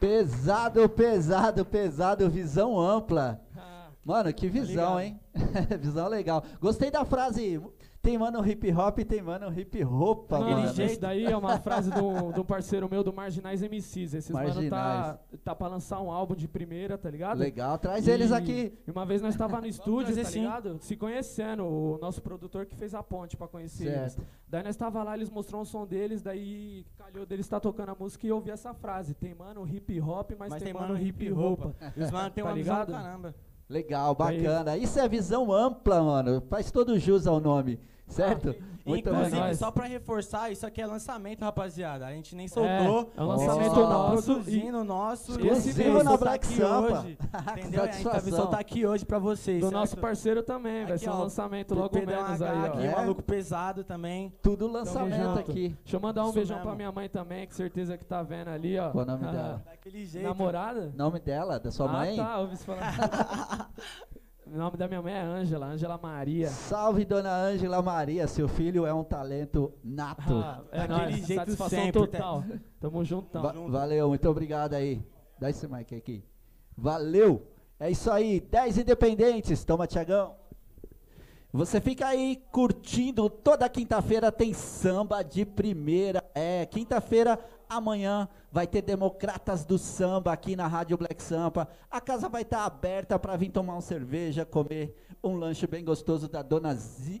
Pesado, 0.00 0.88
pesado, 0.88 1.64
pesado, 1.64 2.30
visão 2.30 2.80
ampla. 2.80 3.38
Mano, 4.02 4.32
que 4.32 4.48
visão, 4.48 4.98
ligado. 4.98 5.00
hein? 5.00 5.20
visão 5.78 6.08
legal. 6.08 6.42
Gostei 6.58 6.90
da 6.90 7.04
frase. 7.04 7.60
Tem 8.02 8.16
mano 8.16 8.42
hip 8.48 8.72
hop, 8.72 8.98
tem 9.00 9.20
mano 9.20 9.52
hip 9.52 9.82
roupa, 9.82 10.38
Mano, 10.38 10.62
mano. 10.62 10.82
esse 10.82 10.98
daí 10.98 11.26
é 11.26 11.36
uma 11.36 11.58
frase 11.58 11.90
do, 11.90 12.32
do 12.32 12.42
parceiro 12.42 12.88
meu 12.88 13.04
do 13.04 13.12
Marginais 13.12 13.60
MCs. 13.60 14.14
Esses 14.14 14.30
mano 14.30 14.46
tá, 14.46 14.54
Marginais. 14.54 15.18
tá 15.44 15.54
pra 15.54 15.68
lançar 15.68 16.00
um 16.00 16.10
álbum 16.10 16.34
de 16.34 16.48
primeira, 16.48 16.96
tá 16.96 17.10
ligado? 17.10 17.36
Legal, 17.38 17.76
traz 17.78 18.08
eles 18.08 18.32
aqui. 18.32 18.72
E 18.86 18.90
uma 18.90 19.04
vez 19.04 19.20
nós 19.20 19.36
tava 19.36 19.60
no 19.60 19.66
estúdio, 19.68 20.16
tá 20.16 20.24
sim. 20.24 20.40
ligado? 20.40 20.78
Se 20.80 20.96
conhecendo, 20.96 21.66
o 21.66 21.98
nosso 22.00 22.22
produtor 22.22 22.64
que 22.64 22.74
fez 22.74 22.94
a 22.94 23.02
ponte 23.02 23.36
pra 23.36 23.46
conhecer 23.46 23.88
eles. 23.88 24.12
Certo. 24.14 24.26
Daí 24.48 24.62
nós 24.62 24.76
tava 24.76 25.02
lá, 25.02 25.14
eles 25.14 25.28
mostrou 25.28 25.60
um 25.60 25.64
som 25.66 25.86
deles, 25.86 26.22
daí 26.22 26.86
calhou 26.96 27.26
deles 27.26 27.46
tá 27.46 27.60
tocando 27.60 27.90
a 27.90 27.94
música 27.94 28.26
e 28.26 28.30
eu 28.30 28.36
ouvi 28.36 28.50
essa 28.50 28.72
frase. 28.72 29.12
Tem 29.12 29.34
mano 29.34 29.68
hip 29.68 30.00
hop, 30.00 30.30
mas, 30.38 30.48
Mas 30.48 30.62
tem, 30.62 30.72
tem 30.72 30.82
mano 30.82 30.98
hip 30.98 31.28
roupa. 31.28 31.74
E 31.94 32.02
os 32.02 32.10
mano 32.10 32.30
tem 32.30 32.42
Tá 32.42 32.48
uma 32.48 32.56
visão 32.56 32.76
do 32.76 32.80
ligado? 32.86 32.92
caramba. 32.92 33.34
Legal, 33.70 34.16
bacana. 34.16 34.76
Isso 34.76 34.98
é 34.98 35.08
visão 35.08 35.52
ampla, 35.52 36.02
mano. 36.02 36.42
Faz 36.50 36.72
todo 36.72 36.98
jus 36.98 37.24
ao 37.28 37.38
nome, 37.38 37.78
certo? 38.10 38.54
Muito 38.84 39.08
Inclusive, 39.10 39.36
legal. 39.36 39.54
só 39.54 39.70
pra 39.70 39.84
reforçar, 39.86 40.50
isso 40.50 40.66
aqui 40.66 40.80
é 40.80 40.86
lançamento, 40.86 41.42
rapaziada. 41.42 42.06
A 42.06 42.12
gente 42.12 42.34
nem 42.34 42.48
soltou. 42.48 43.12
é 43.14 43.22
um 43.22 43.26
lançamento 43.26 43.78
Ó, 43.78 43.88
nosso 43.88 44.24
Produzindo 44.32 44.82
nosso. 44.84 45.32
Exclusivo 45.38 46.02
na 46.02 46.16
Black 46.16 46.46
Sampa. 46.46 47.00
hoje. 47.00 47.18
Entendeu? 47.58 47.82
A 47.82 47.86
gente 47.86 48.02
vai 48.02 48.12
satisfação. 48.14 48.38
soltar 48.38 48.58
aqui 48.60 48.86
hoje 48.86 49.04
pra 49.04 49.18
vocês. 49.18 49.60
Do 49.60 49.66
certo? 49.66 49.74
nosso 49.74 49.96
parceiro 49.98 50.42
também, 50.42 50.84
vai 50.84 50.94
Aqui, 50.94 51.04
ser 51.04 51.10
um 51.10 51.14
ó, 51.14 51.22
lançamento 51.22 51.74
logo 51.74 51.94
menos 51.94 52.40
H 52.42 52.50
aí, 52.50 52.58
ó. 52.58 52.64
aqui, 52.72 52.86
É? 52.86 52.96
maluco 52.96 53.22
pesado 53.22 53.84
também. 53.84 54.32
Tudo 54.42 54.66
lançamento 54.66 55.38
aqui. 55.38 55.76
Deixa 55.84 55.96
eu 55.96 56.00
mandar 56.00 56.22
um 56.24 56.28
Isso 56.28 56.34
beijão 56.36 56.56
mesmo. 56.56 56.68
pra 56.70 56.76
minha 56.76 56.90
mãe 56.90 57.08
também, 57.08 57.46
que 57.46 57.54
certeza 57.54 57.98
que 57.98 58.04
tá 58.04 58.22
vendo 58.22 58.48
ali, 58.48 58.78
ó. 58.78 58.90
Qual 58.90 59.04
o 59.04 59.06
nome 59.06 59.24
dela? 59.26 59.62
Daquele 59.66 60.06
jeito. 60.06 60.26
Namorada? 60.26 60.92
Nome 60.96 61.20
dela, 61.20 61.60
da 61.60 61.70
sua 61.70 61.86
ah, 61.86 61.92
mãe? 61.92 62.16
tá, 62.16 62.38
ouvi 62.38 62.56
você 62.56 62.64
falar. 62.64 63.70
o 64.52 64.56
nome 64.58 64.76
da 64.76 64.88
minha 64.88 65.00
mãe 65.00 65.12
é 65.14 65.20
Ângela, 65.22 65.66
Ângela 65.66 65.98
Maria. 65.98 66.48
Salve, 66.48 67.04
dona 67.04 67.30
Ângela 67.32 67.80
Maria. 67.80 68.26
Seu 68.26 68.48
filho 68.48 68.84
é 68.84 68.92
um 68.92 69.04
talento 69.04 69.72
nato. 69.84 70.34
Ah, 70.34 70.62
é 70.72 70.78
Daquele 70.86 70.98
nóis, 70.98 71.26
jeito 71.26 71.34
satisfação 71.40 71.78
sempre, 71.78 71.92
total. 72.06 72.44
Tamo 72.80 73.04
juntão. 73.04 73.42
Va- 73.42 73.52
valeu, 73.52 74.08
muito 74.08 74.28
obrigado 74.28 74.74
aí. 74.74 75.00
Dá 75.38 75.48
esse 75.50 75.66
mic 75.68 75.94
aqui. 75.94 76.24
Valeu. 76.76 77.46
É 77.78 77.90
isso 77.90 78.10
aí, 78.10 78.40
10 78.40 78.78
independentes. 78.78 79.64
Toma, 79.64 79.86
Tiagão. 79.86 80.34
Você 81.52 81.80
fica 81.80 82.06
aí 82.06 82.36
curtindo. 82.52 83.28
Toda 83.28 83.68
quinta-feira 83.68 84.30
tem 84.30 84.52
samba 84.52 85.22
de 85.22 85.44
primeira. 85.44 86.24
É, 86.34 86.66
quinta-feira, 86.66 87.38
amanhã, 87.70 88.28
vai 88.50 88.66
ter 88.66 88.82
Democratas 88.82 89.64
do 89.64 89.78
Samba 89.78 90.32
aqui 90.32 90.56
na 90.56 90.66
Rádio 90.66 90.98
Black 90.98 91.22
Sampa. 91.22 91.68
A 91.88 92.00
casa 92.00 92.28
vai 92.28 92.42
estar 92.42 92.64
aberta 92.64 93.16
para 93.16 93.36
vir 93.36 93.50
tomar 93.50 93.74
uma 93.74 93.80
cerveja, 93.80 94.44
comer 94.44 94.96
um 95.22 95.36
lanche 95.36 95.66
bem 95.68 95.84
gostoso 95.84 96.28
da 96.28 96.42
dona 96.42 96.76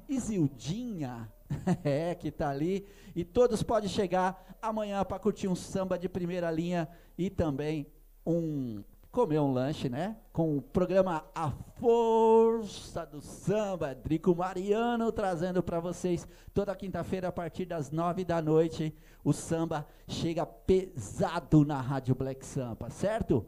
Isildinha. 0.08 1.32
É, 1.82 2.14
que 2.14 2.30
tá 2.30 2.48
ali. 2.48 2.86
E 3.14 3.24
todos 3.24 3.60
podem 3.60 3.88
chegar 3.88 4.56
amanhã 4.62 5.04
para 5.04 5.18
curtir 5.18 5.48
um 5.48 5.56
samba 5.56 5.98
de 5.98 6.08
primeira 6.08 6.48
linha 6.48 6.88
e 7.18 7.28
também 7.28 7.88
um 8.24 8.84
comer 9.10 9.40
um 9.40 9.52
lanche, 9.52 9.88
né? 9.88 10.16
Com 10.32 10.56
o 10.56 10.62
programa 10.62 11.24
A 11.34 11.50
Força 11.78 13.04
do 13.04 13.20
Samba, 13.20 13.94
Drico 13.94 14.34
Mariano 14.34 15.10
trazendo 15.10 15.62
para 15.62 15.80
vocês 15.80 16.26
toda 16.54 16.76
quinta-feira 16.76 17.28
a 17.28 17.32
partir 17.32 17.64
das 17.64 17.90
nove 17.90 18.24
da 18.24 18.40
noite. 18.40 18.94
O 19.24 19.32
samba 19.32 19.86
chega 20.06 20.46
pesado 20.46 21.64
na 21.64 21.80
Rádio 21.80 22.14
Black 22.14 22.44
Sampa, 22.46 22.88
certo? 22.90 23.46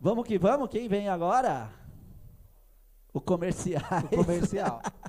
Vamos 0.00 0.26
que 0.26 0.38
vamos, 0.38 0.68
quem 0.68 0.88
vem 0.88 1.08
agora? 1.08 1.70
O 3.12 3.20
comercial. 3.20 3.82
O 4.12 4.16
comercial. 4.16 4.82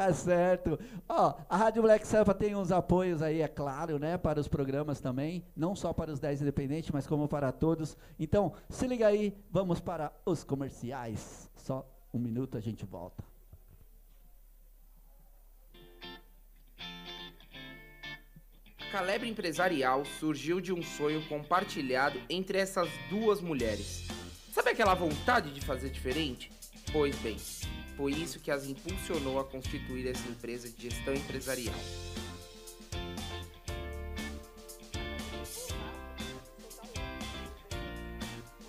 tá 0.00 0.14
certo. 0.14 0.78
Ó, 1.06 1.34
a 1.48 1.56
Rádio 1.58 1.82
Black 1.82 2.06
Sampa 2.06 2.32
tem 2.32 2.56
uns 2.56 2.72
apoios 2.72 3.20
aí, 3.20 3.42
é 3.42 3.48
claro, 3.48 3.98
né, 3.98 4.16
para 4.16 4.40
os 4.40 4.48
programas 4.48 4.98
também, 4.98 5.44
não 5.54 5.76
só 5.76 5.92
para 5.92 6.10
os 6.10 6.18
10 6.18 6.40
independentes, 6.40 6.90
mas 6.90 7.06
como 7.06 7.28
para 7.28 7.52
todos. 7.52 7.98
Então, 8.18 8.54
se 8.70 8.86
liga 8.86 9.06
aí, 9.06 9.36
vamos 9.50 9.78
para 9.78 10.10
os 10.24 10.42
comerciais. 10.42 11.50
Só 11.54 11.86
um 12.14 12.18
minuto 12.18 12.56
a 12.56 12.60
gente 12.60 12.86
volta. 12.86 13.22
Calebre 18.90 19.28
Empresarial 19.28 20.04
surgiu 20.18 20.60
de 20.60 20.72
um 20.72 20.82
sonho 20.82 21.24
compartilhado 21.28 22.20
entre 22.28 22.58
essas 22.58 22.88
duas 23.08 23.40
mulheres. 23.40 24.08
Sabe 24.50 24.70
aquela 24.70 24.94
vontade 24.94 25.52
de 25.52 25.60
fazer 25.60 25.90
diferente? 25.90 26.50
Pois 26.90 27.14
bem, 27.20 27.36
foi 28.00 28.12
isso 28.12 28.40
que 28.40 28.50
as 28.50 28.64
impulsionou 28.64 29.38
a 29.38 29.44
constituir 29.44 30.08
essa 30.08 30.26
empresa 30.26 30.70
de 30.70 30.88
gestão 30.88 31.12
empresarial. 31.12 31.74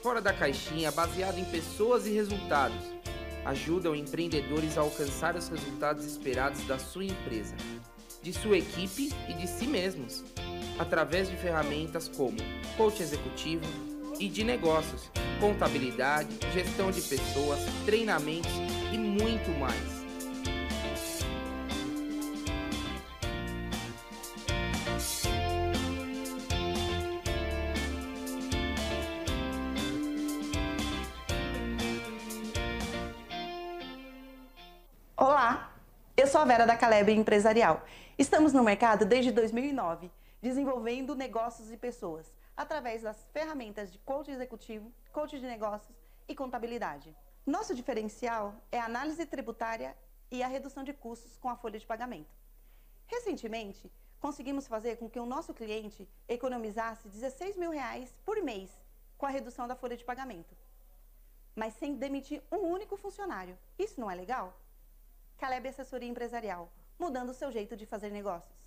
Fora 0.04 0.20
da 0.20 0.34
caixinha, 0.34 0.92
baseado 0.92 1.38
em 1.38 1.46
pessoas 1.46 2.06
e 2.06 2.10
resultados, 2.10 2.84
ajudam 3.46 3.96
empreendedores 3.96 4.78
a 4.78 4.82
alcançar 4.82 5.38
os 5.38 5.48
resultados 5.48 6.04
esperados 6.04 6.68
da 6.68 6.78
sua 6.78 7.06
empresa, 7.06 7.56
de 8.22 8.34
sua 8.34 8.58
equipe 8.58 9.14
e 9.30 9.34
de 9.34 9.48
si 9.48 9.66
mesmos, 9.66 10.26
através 10.78 11.30
de 11.30 11.38
ferramentas 11.38 12.10
como 12.10 12.36
coach 12.76 13.02
executivo 13.02 13.91
e 14.20 14.28
de 14.30 14.44
negócios, 14.44 15.10
contabilidade, 15.40 16.30
gestão 16.54 16.92
de 16.92 17.02
pessoas, 17.02 17.60
treinamentos 17.86 18.52
e 18.92 18.98
muito 18.98 19.50
mais. 19.60 20.02
Olá, 35.18 35.72
eu 36.18 36.28
sou 36.28 36.42
a 36.42 36.46
Vera 36.46 36.66
da 36.66 36.76
Caleb 36.76 37.12
Empresarial. 37.12 37.86
Estamos 38.18 38.54
no 38.54 38.64
mercado 38.64 39.06
desde 39.06 39.32
2009, 39.32 40.12
desenvolvendo 40.42 41.16
negócios 41.16 41.72
e 41.72 41.78
pessoas 41.78 42.41
através 42.56 43.02
das 43.02 43.24
ferramentas 43.34 43.92
de 43.92 44.00
coach 44.00 44.30
executivo, 44.32 44.92
coach 45.12 45.40
de 45.40 45.46
negócios 45.46 45.98
e 46.28 46.36
contabilidade. 46.36 47.16
Nosso 47.46 47.74
diferencial 47.74 48.56
é 48.72 48.80
a 48.80 48.86
análise 48.86 49.26
tributária 49.26 49.98
e 50.30 50.44
a 50.44 50.48
redução 50.48 50.84
de 50.84 50.94
custos 50.94 51.38
com 51.38 51.50
a 51.50 51.56
folha 51.56 51.80
de 51.80 51.86
pagamento. 51.86 52.34
Recentemente, 53.08 53.92
conseguimos 54.20 54.68
fazer 54.68 54.98
com 54.98 55.10
que 55.10 55.20
o 55.20 55.26
nosso 55.26 55.54
cliente 55.54 56.08
economizasse 56.28 57.10
16 57.10 57.58
mil 57.58 57.72
reais 57.72 58.16
por 58.24 58.42
mês 58.42 58.70
com 59.18 59.26
a 59.26 59.30
redução 59.30 59.68
da 59.68 59.76
folha 59.76 59.98
de 59.98 60.06
pagamento, 60.06 60.56
mas 61.56 61.74
sem 61.74 61.96
demitir 61.96 62.42
um 62.52 62.58
único 62.58 62.96
funcionário. 62.96 63.58
Isso 63.78 64.00
não 64.00 64.10
é 64.10 64.16
legal? 64.16 64.58
Caleb 65.38 65.68
Assessoria 65.68 66.08
Empresarial, 66.08 66.72
mudando 66.98 67.30
o 67.30 67.34
seu 67.34 67.52
jeito 67.52 67.76
de 67.76 67.86
fazer 67.86 68.12
negócios. 68.12 68.62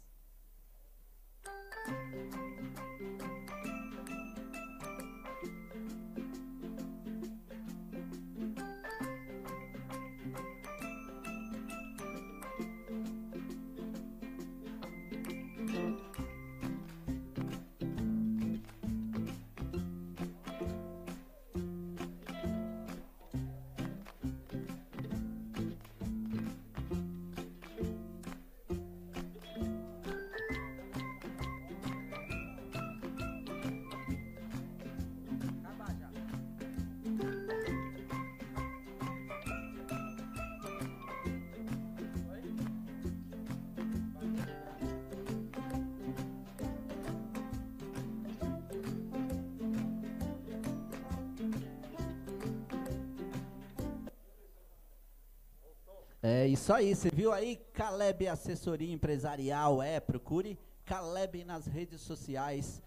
É 56.26 56.46
isso 56.46 56.72
aí, 56.72 56.94
você 56.94 57.10
viu 57.10 57.34
aí? 57.34 57.56
Caleb 57.74 58.26
Assessoria 58.26 58.90
Empresarial, 58.90 59.82
é, 59.82 60.00
procure 60.00 60.58
Caleb 60.86 61.44
nas 61.44 61.66
redes 61.66 62.00
sociais. 62.00 62.82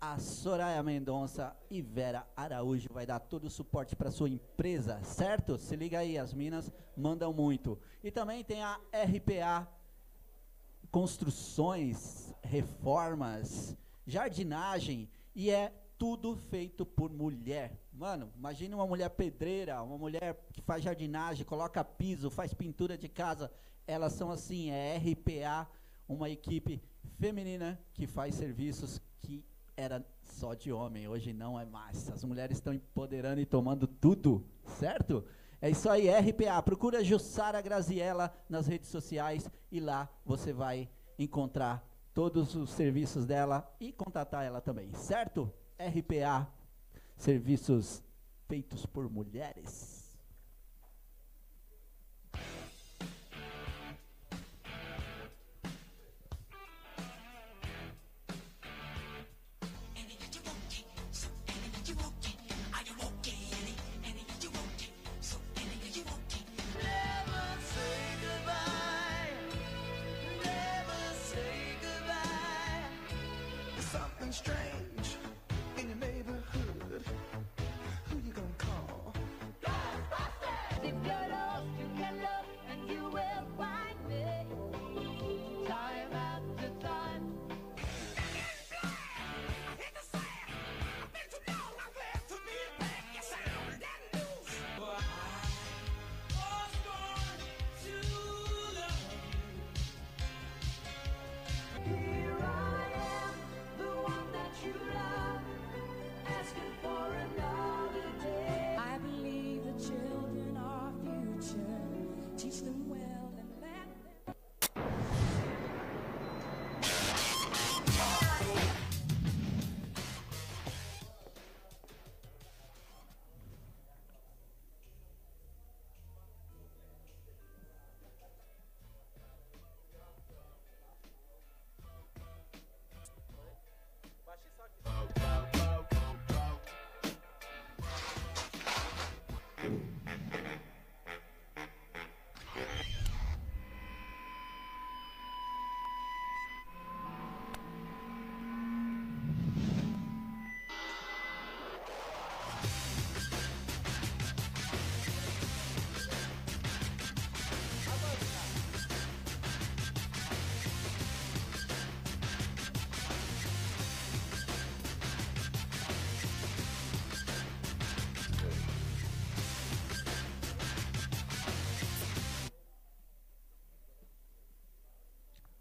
A 0.00 0.18
Soraya 0.18 0.82
Mendonça 0.82 1.54
e 1.68 1.82
Vera 1.82 2.26
Araújo 2.34 2.88
vai 2.90 3.04
dar 3.04 3.18
todo 3.20 3.44
o 3.44 3.50
suporte 3.50 3.94
para 3.94 4.10
sua 4.10 4.30
empresa, 4.30 5.02
certo? 5.02 5.58
Se 5.58 5.76
liga 5.76 5.98
aí, 5.98 6.16
as 6.16 6.32
minas 6.32 6.72
mandam 6.96 7.30
muito. 7.30 7.78
E 8.02 8.10
também 8.10 8.42
tem 8.42 8.62
a 8.62 8.80
RPA 8.94 9.68
Construções, 10.90 12.32
Reformas, 12.42 13.76
Jardinagem 14.06 15.10
e 15.34 15.50
é 15.50 15.74
tudo 15.98 16.36
feito 16.36 16.86
por 16.86 17.12
mulher. 17.12 17.78
Mano, 17.98 18.30
imagine 18.36 18.72
uma 18.76 18.86
mulher 18.86 19.10
pedreira, 19.10 19.82
uma 19.82 19.98
mulher 19.98 20.46
que 20.52 20.62
faz 20.62 20.84
jardinagem, 20.84 21.44
coloca 21.44 21.82
piso, 21.82 22.30
faz 22.30 22.54
pintura 22.54 22.96
de 22.96 23.08
casa. 23.08 23.50
Elas 23.88 24.12
são 24.12 24.30
assim, 24.30 24.70
é 24.70 24.96
RPA, 24.98 25.68
uma 26.08 26.30
equipe 26.30 26.80
feminina 27.18 27.76
que 27.94 28.06
faz 28.06 28.36
serviços 28.36 29.00
que 29.18 29.44
era 29.76 30.06
só 30.22 30.54
de 30.54 30.72
homem, 30.72 31.08
hoje 31.08 31.32
não 31.32 31.58
é 31.58 31.64
mais. 31.64 32.08
As 32.08 32.22
mulheres 32.22 32.58
estão 32.58 32.72
empoderando 32.72 33.40
e 33.40 33.46
tomando 33.46 33.88
tudo, 33.88 34.46
certo? 34.78 35.24
É 35.60 35.68
isso 35.68 35.90
aí, 35.90 36.08
RPA. 36.08 36.62
Procura 36.62 37.02
Jussara 37.02 37.60
Graziella 37.60 38.32
nas 38.48 38.68
redes 38.68 38.90
sociais 38.90 39.50
e 39.72 39.80
lá 39.80 40.08
você 40.24 40.52
vai 40.52 40.88
encontrar 41.18 41.84
todos 42.14 42.54
os 42.54 42.70
serviços 42.70 43.26
dela 43.26 43.68
e 43.80 43.90
contatar 43.90 44.44
ela 44.44 44.60
também, 44.60 44.92
certo? 44.94 45.52
RPA, 45.76 46.48
serviços 47.18 48.02
feitos 48.46 48.86
por 48.86 49.10
mulheres. 49.10 49.97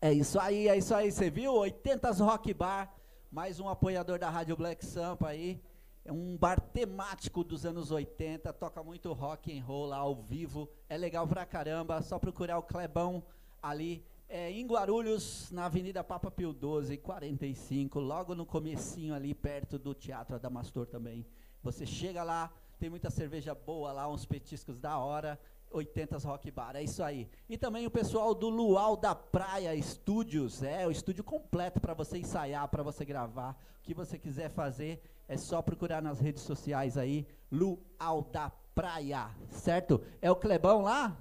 É 0.07 0.13
isso 0.13 0.39
aí, 0.39 0.69
é 0.69 0.77
isso 0.77 0.95
aí. 0.95 1.11
Você 1.11 1.29
viu? 1.29 1.51
80s 1.51 2.23
Rock 2.23 2.53
Bar, 2.53 2.95
mais 3.29 3.59
um 3.59 3.67
apoiador 3.67 4.17
da 4.17 4.29
Rádio 4.29 4.55
Black 4.55 4.85
Sampa 4.85 5.27
aí. 5.27 5.61
É 6.05 6.13
um 6.13 6.37
bar 6.37 6.61
temático 6.61 7.43
dos 7.43 7.65
anos 7.65 7.91
80, 7.91 8.53
toca 8.53 8.81
muito 8.81 9.11
rock 9.11 9.51
and 9.51 9.61
roll 9.65 9.87
lá 9.87 9.97
ao 9.97 10.15
vivo. 10.15 10.69
É 10.87 10.95
legal 10.95 11.27
pra 11.27 11.45
caramba, 11.45 12.01
só 12.01 12.17
procurar 12.17 12.57
o 12.57 12.63
Clebão 12.63 13.21
ali 13.61 14.01
é, 14.29 14.49
em 14.49 14.65
Guarulhos, 14.65 15.51
na 15.51 15.65
Avenida 15.65 16.01
Papa 16.05 16.31
Pio 16.31 16.53
12, 16.53 16.95
45, 16.99 17.99
logo 17.99 18.33
no 18.33 18.45
comecinho 18.45 19.13
ali 19.13 19.33
perto 19.33 19.77
do 19.77 19.93
Teatro 19.93 20.37
Adamastor 20.37 20.85
também. 20.85 21.25
Você 21.61 21.85
chega 21.85 22.23
lá, 22.23 22.49
tem 22.79 22.89
muita 22.89 23.09
cerveja 23.09 23.53
boa 23.53 23.91
lá, 23.91 24.07
uns 24.07 24.25
petiscos 24.25 24.79
da 24.79 24.97
hora. 24.97 25.37
80s 25.73 26.25
Rock 26.25 26.49
Bar, 26.51 26.75
é 26.75 26.83
isso 26.83 27.03
aí. 27.03 27.29
E 27.49 27.57
também 27.57 27.85
o 27.85 27.91
pessoal 27.91 28.33
do 28.33 28.49
Luau 28.49 28.95
da 28.95 29.13
Praia 29.13 29.75
Estúdios, 29.75 30.63
é 30.63 30.87
o 30.87 30.91
estúdio 30.91 31.23
completo 31.23 31.79
para 31.79 31.93
você 31.93 32.17
ensaiar, 32.17 32.67
para 32.67 32.83
você 32.83 33.05
gravar, 33.05 33.57
o 33.79 33.83
que 33.83 33.93
você 33.93 34.17
quiser 34.17 34.49
fazer, 34.49 35.01
é 35.27 35.37
só 35.37 35.61
procurar 35.61 36.01
nas 36.01 36.19
redes 36.19 36.43
sociais 36.43 36.97
aí, 36.97 37.27
Luau 37.51 38.21
da 38.31 38.51
Praia, 38.73 39.29
certo? 39.49 40.01
É 40.21 40.29
o 40.31 40.35
Clebão 40.35 40.81
lá? 40.81 41.17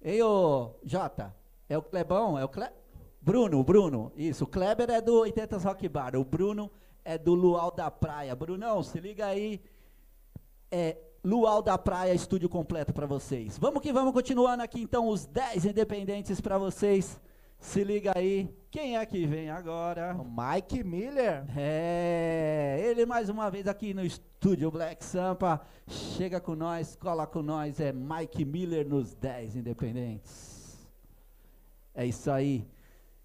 Ei, 0.00 0.22
ô 0.22 0.76
Jota, 0.82 1.34
é 1.68 1.76
o 1.76 1.82
Clebão, 1.82 2.38
é 2.38 2.44
o 2.44 2.48
Cle... 2.48 2.68
Bruno, 3.20 3.62
Bruno, 3.62 4.12
isso, 4.16 4.44
o 4.44 4.46
Kleber 4.46 4.88
é 4.90 5.00
do 5.00 5.12
80s 5.22 5.64
Rock 5.64 5.88
Bar, 5.88 6.16
o 6.16 6.24
Bruno 6.24 6.70
é 7.04 7.18
do 7.18 7.34
Luau 7.34 7.70
da 7.70 7.90
Praia. 7.90 8.34
Brunão, 8.36 8.82
se 8.82 9.00
liga 9.00 9.26
aí, 9.26 9.60
é 10.70 10.96
Luau 11.28 11.60
da 11.60 11.76
Praia, 11.76 12.14
estúdio 12.14 12.48
completo 12.48 12.90
para 12.90 13.04
vocês. 13.04 13.58
Vamos 13.58 13.82
que 13.82 13.92
vamos, 13.92 14.14
continuando 14.14 14.62
aqui 14.62 14.80
então 14.80 15.08
os 15.08 15.26
10 15.26 15.66
independentes 15.66 16.40
para 16.40 16.56
vocês. 16.56 17.20
Se 17.58 17.84
liga 17.84 18.14
aí, 18.16 18.48
quem 18.70 18.96
é 18.96 19.04
que 19.04 19.26
vem 19.26 19.50
agora? 19.50 20.16
O 20.16 20.24
Mike 20.24 20.82
Miller. 20.82 21.44
É, 21.54 22.78
ele 22.82 23.04
mais 23.04 23.28
uma 23.28 23.50
vez 23.50 23.66
aqui 23.66 23.92
no 23.92 24.02
estúdio 24.02 24.70
Black 24.70 25.04
Sampa. 25.04 25.60
Chega 25.86 26.40
com 26.40 26.54
nós, 26.54 26.96
cola 26.96 27.26
com 27.26 27.42
nós, 27.42 27.78
é 27.78 27.92
Mike 27.92 28.46
Miller 28.46 28.88
nos 28.88 29.12
10 29.12 29.56
independentes. 29.56 30.78
É 31.94 32.06
isso 32.06 32.30
aí. 32.30 32.66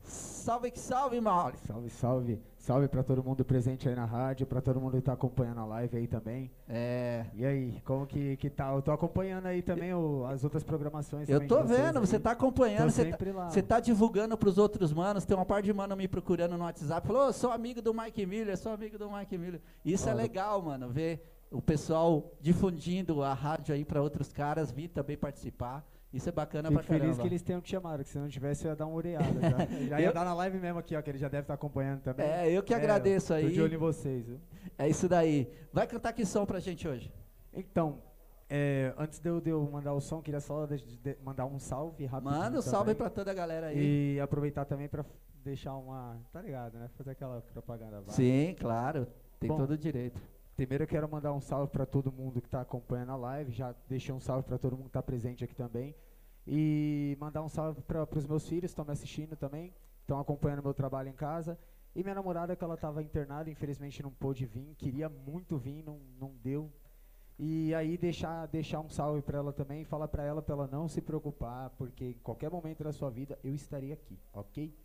Salve 0.01 0.72
que 0.72 0.80
salve, 0.80 1.22
Mauro. 1.22 1.56
Salve, 1.66 1.89
salve. 1.89 2.53
Salve 2.64 2.88
pra 2.88 3.03
todo 3.03 3.22
mundo 3.22 3.43
presente 3.43 3.89
aí 3.89 3.93
na 3.93 4.05
rádio, 4.05 4.47
pra 4.47 4.61
todo 4.61 4.80
mundo 4.80 4.95
que 4.95 5.01
tá 5.01 5.11
acompanhando 5.11 5.59
a 5.59 5.66
live 5.66 5.97
aí 5.97 6.07
também. 6.07 6.49
É. 6.66 7.26
E 7.34 7.45
aí, 7.45 7.82
como 7.84 8.07
que, 8.07 8.38
que 8.38 8.49
tá? 8.49 8.72
Eu 8.74 8.82
tô 8.82 8.89
acompanhando 8.93 9.47
aí 9.47 9.61
também 9.61 9.93
o- 9.93 10.26
as 10.28 10.45
outras 10.45 10.64
programações. 10.64 11.28
Eu 11.28 11.45
tô 11.45 11.61
vendo, 11.66 11.99
aí. 11.99 12.05
você 12.07 12.18
tá 12.18 12.32
acompanhando, 12.32 12.89
você 12.89 13.03
tá, 13.11 13.18
lá. 13.34 13.49
você 13.49 13.61
tá 13.61 13.82
divulgando 13.82 14.38
pros 14.38 14.57
outros 14.57 14.93
manos, 14.93 15.26
tem 15.26 15.36
uma 15.36 15.45
parte 15.45 15.66
de 15.66 15.74
mano 15.74 15.93
me 15.97 16.07
procurando 16.07 16.57
no 16.57 16.64
WhatsApp, 16.64 17.05
falou, 17.05 17.28
"Ô, 17.28 17.34
sou 17.34 17.51
amigo 17.51 17.82
do 17.82 17.93
Mike 17.93 18.26
Miller, 18.26 18.57
sou 18.57 18.72
amigo 18.72 18.97
do 18.97 19.11
Mike 19.11 19.38
Miller. 19.38 19.59
Isso 19.84 20.07
é 20.07 20.14
Olha. 20.14 20.22
legal, 20.22 20.61
mano, 20.61 20.88
ver 20.88 21.30
o 21.51 21.61
pessoal 21.61 22.32
difundindo 22.39 23.22
a 23.24 23.34
rádio 23.34 23.76
aí 23.76 23.84
pra 23.84 24.01
outros 24.01 24.32
caras, 24.32 24.72
vir 24.72 24.88
também 24.88 25.18
participar. 25.18 25.86
Isso 26.14 26.30
é 26.30 26.32
bacana 26.32 26.70
Fico 26.70 26.80
pra 26.80 26.88
caramba. 26.88 27.05
feliz 27.05 27.18
que 27.20 27.28
eles 27.28 27.41
tenham 27.41 27.59
te 27.59 27.72
chamado, 27.72 28.03
que 28.03 28.09
se 28.09 28.20
não 28.20 28.28
tivesse 28.30 28.66
eu 28.66 28.70
ia 28.70 28.76
dar 28.76 28.86
uma 28.86 28.95
oreada 28.95 29.26
já. 29.41 29.57
já 29.89 29.99
ia 29.99 30.05
Eu- 30.07 30.14
dar 30.14 30.24
na 30.24 30.34
live 30.36 30.59
mesmo 30.59 30.78
aqui, 30.78 30.95
ó, 30.95 31.01
que 31.01 31.09
ele 31.09 31.18
já 31.18 31.28
deve 31.28 31.41
estar 31.45 31.55
acompanhando 31.55 32.01
também. 32.01 32.26
É, 32.26 32.51
eu 32.51 32.61
que 32.61 32.74
agradeço 32.74 33.34
aí. 33.34 33.45
Tô 33.45 33.49
de 33.51 33.61
olho 33.61 33.74
em 33.74 33.78
vocês, 33.78 34.28
viu? 34.28 34.39
É 34.78 34.88
isso 34.88 35.09
daí. 35.09 35.51
Vai 35.72 35.88
cantar 35.88 36.14
que 36.14 36.24
som 36.24 36.45
pra 36.45 36.59
gente 36.59 36.88
hoje? 36.88 37.11
Então, 37.51 37.97
é, 38.47 38.93
antes 38.97 39.20
de 39.20 39.28
eu, 39.28 39.41
de 39.41 39.49
eu 39.49 39.64
mandar 39.72 39.93
o 39.93 39.99
som, 39.99 40.22
queria 40.22 40.39
só 40.39 40.68
de- 40.68 40.97
de- 40.97 41.18
mandar 41.24 41.45
um 41.47 41.57
salve 41.57 42.05
rapidinho 42.05 42.39
Manda 42.39 42.59
um 42.59 42.61
salve 42.61 42.93
pra 42.93 43.09
toda 43.09 43.32
a 43.32 43.34
galera 43.34 43.68
aí. 43.68 44.16
E 44.16 44.20
aproveitar 44.20 44.66
também 44.66 44.88
pra 44.88 45.03
deixar 45.43 45.76
uma... 45.76 46.18
Tá 46.32 46.41
ligado, 46.41 46.78
né? 46.78 46.89
Fazer 46.95 47.11
aquela 47.11 47.41
propaganda. 47.53 48.03
Sim, 48.09 48.55
claro. 48.59 49.07
Tem 49.39 49.47
Bom, 49.47 49.57
todo 49.57 49.72
o 49.72 49.78
direito. 49.78 50.22
Primeiro 50.56 50.84
eu 50.84 50.88
quero 50.88 51.10
mandar 51.10 51.34
um 51.34 51.41
salve 51.41 51.72
para 51.72 51.86
todo 51.86 52.12
mundo 52.12 52.39
que 52.39 52.47
está 52.47 52.62
acompanhando 52.62 53.12
a 53.12 53.16
live. 53.16 53.51
Já 53.51 53.74
deixei 53.88 54.14
um 54.14 54.20
salve 54.20 54.43
para 54.43 54.58
todo 54.58 54.74
mundo 54.78 54.86
que 54.86 54.89
está 54.89 55.01
presente 55.01 55.43
aqui 55.43 55.56
também. 55.56 55.95
E 56.45 57.18
mandar 57.20 57.41
um 57.41 57.49
salve 57.49 57.82
para 57.82 58.08
os 58.16 58.28
meus 58.28 58.47
filhos 58.47 58.62
que 58.62 58.66
estão 58.74 58.86
me 58.86 58.91
assistindo 58.91 59.36
também, 59.36 59.74
estão 60.01 60.20
acompanhando 60.20 60.62
meu 60.62 60.74
trabalho 60.74 61.10
em 61.10 61.14
casa. 61.14 61.58
E 61.95 62.04
minha 62.04 62.16
namorada, 62.16 62.56
que 62.56 62.64
ela 62.64 62.76
estava 62.76 63.01
internada, 63.01 63.49
infelizmente 63.49 64.01
não 64.04 64.12
pôde 64.12 64.45
vir, 64.45 64.76
queria 64.76 65.08
muito 65.10 65.58
vir, 65.58 65.84
não, 65.84 65.99
não 66.20 66.36
deu. 66.43 66.72
E 67.38 67.74
aí 67.74 67.97
deixar, 67.97 68.47
deixar 68.47 68.80
um 68.80 68.89
salve 68.89 69.22
para 69.22 69.38
ela 69.39 69.51
também 69.51 69.84
falar 69.84 70.08
para 70.08 70.24
ela 70.24 70.41
para 70.41 70.54
ela 70.54 70.68
não 70.68 70.88
se 70.88 71.01
preocupar, 71.01 71.72
porque 71.72 72.06
em 72.06 72.20
qualquer 72.20 72.49
momento 72.49 72.84
da 72.84 72.91
sua 72.91 73.10
vida 73.10 73.39
eu 73.43 73.54
estarei 73.54 73.91
aqui, 73.91 74.20
ok? 74.32 74.76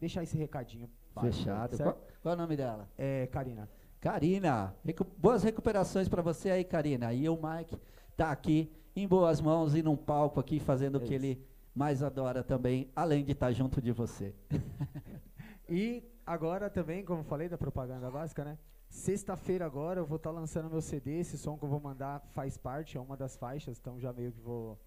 Deixar 0.00 0.22
esse 0.22 0.36
recadinho. 0.36 0.90
Fechado. 1.20 1.76
certo? 1.76 1.94
Qual, 1.94 2.06
qual 2.22 2.32
é 2.32 2.36
o 2.36 2.40
nome 2.40 2.56
dela? 2.56 2.88
É 2.96 3.26
Karina. 3.26 3.68
Karina, 4.00 4.74
recu- 4.84 5.06
boas 5.16 5.42
recuperações 5.42 6.08
pra 6.08 6.22
você 6.22 6.50
aí, 6.50 6.64
Karina. 6.64 7.12
E 7.12 7.28
o 7.28 7.36
Mike 7.40 7.76
tá 8.16 8.30
aqui 8.30 8.70
em 8.94 9.06
boas 9.06 9.40
mãos 9.40 9.74
e 9.74 9.82
num 9.82 9.96
palco 9.96 10.38
aqui 10.40 10.60
fazendo 10.60 10.96
o 10.96 11.00
que 11.00 11.12
ele 11.14 11.44
mais 11.74 12.02
adora 12.02 12.42
também, 12.42 12.90
além 12.94 13.24
de 13.24 13.32
estar 13.32 13.52
junto 13.52 13.80
de 13.80 13.92
você. 13.92 14.34
E 15.70 16.02
agora 16.24 16.70
também, 16.70 17.04
como 17.04 17.20
eu 17.20 17.24
falei 17.24 17.46
da 17.46 17.58
propaganda 17.58 18.10
básica, 18.10 18.42
né? 18.42 18.56
Sexta-feira 18.88 19.66
agora 19.66 20.00
eu 20.00 20.06
vou 20.06 20.16
estar 20.16 20.30
lançando 20.30 20.70
meu 20.70 20.80
CD. 20.80 21.18
Esse 21.18 21.36
som 21.36 21.58
que 21.58 21.64
eu 21.66 21.68
vou 21.68 21.78
mandar 21.78 22.20
faz 22.30 22.56
parte, 22.56 22.96
é 22.96 23.00
uma 23.00 23.18
das 23.18 23.36
faixas, 23.36 23.78
então 23.78 24.00
já 24.00 24.10
meio 24.10 24.32
que 24.32 24.40
vou 24.40 24.80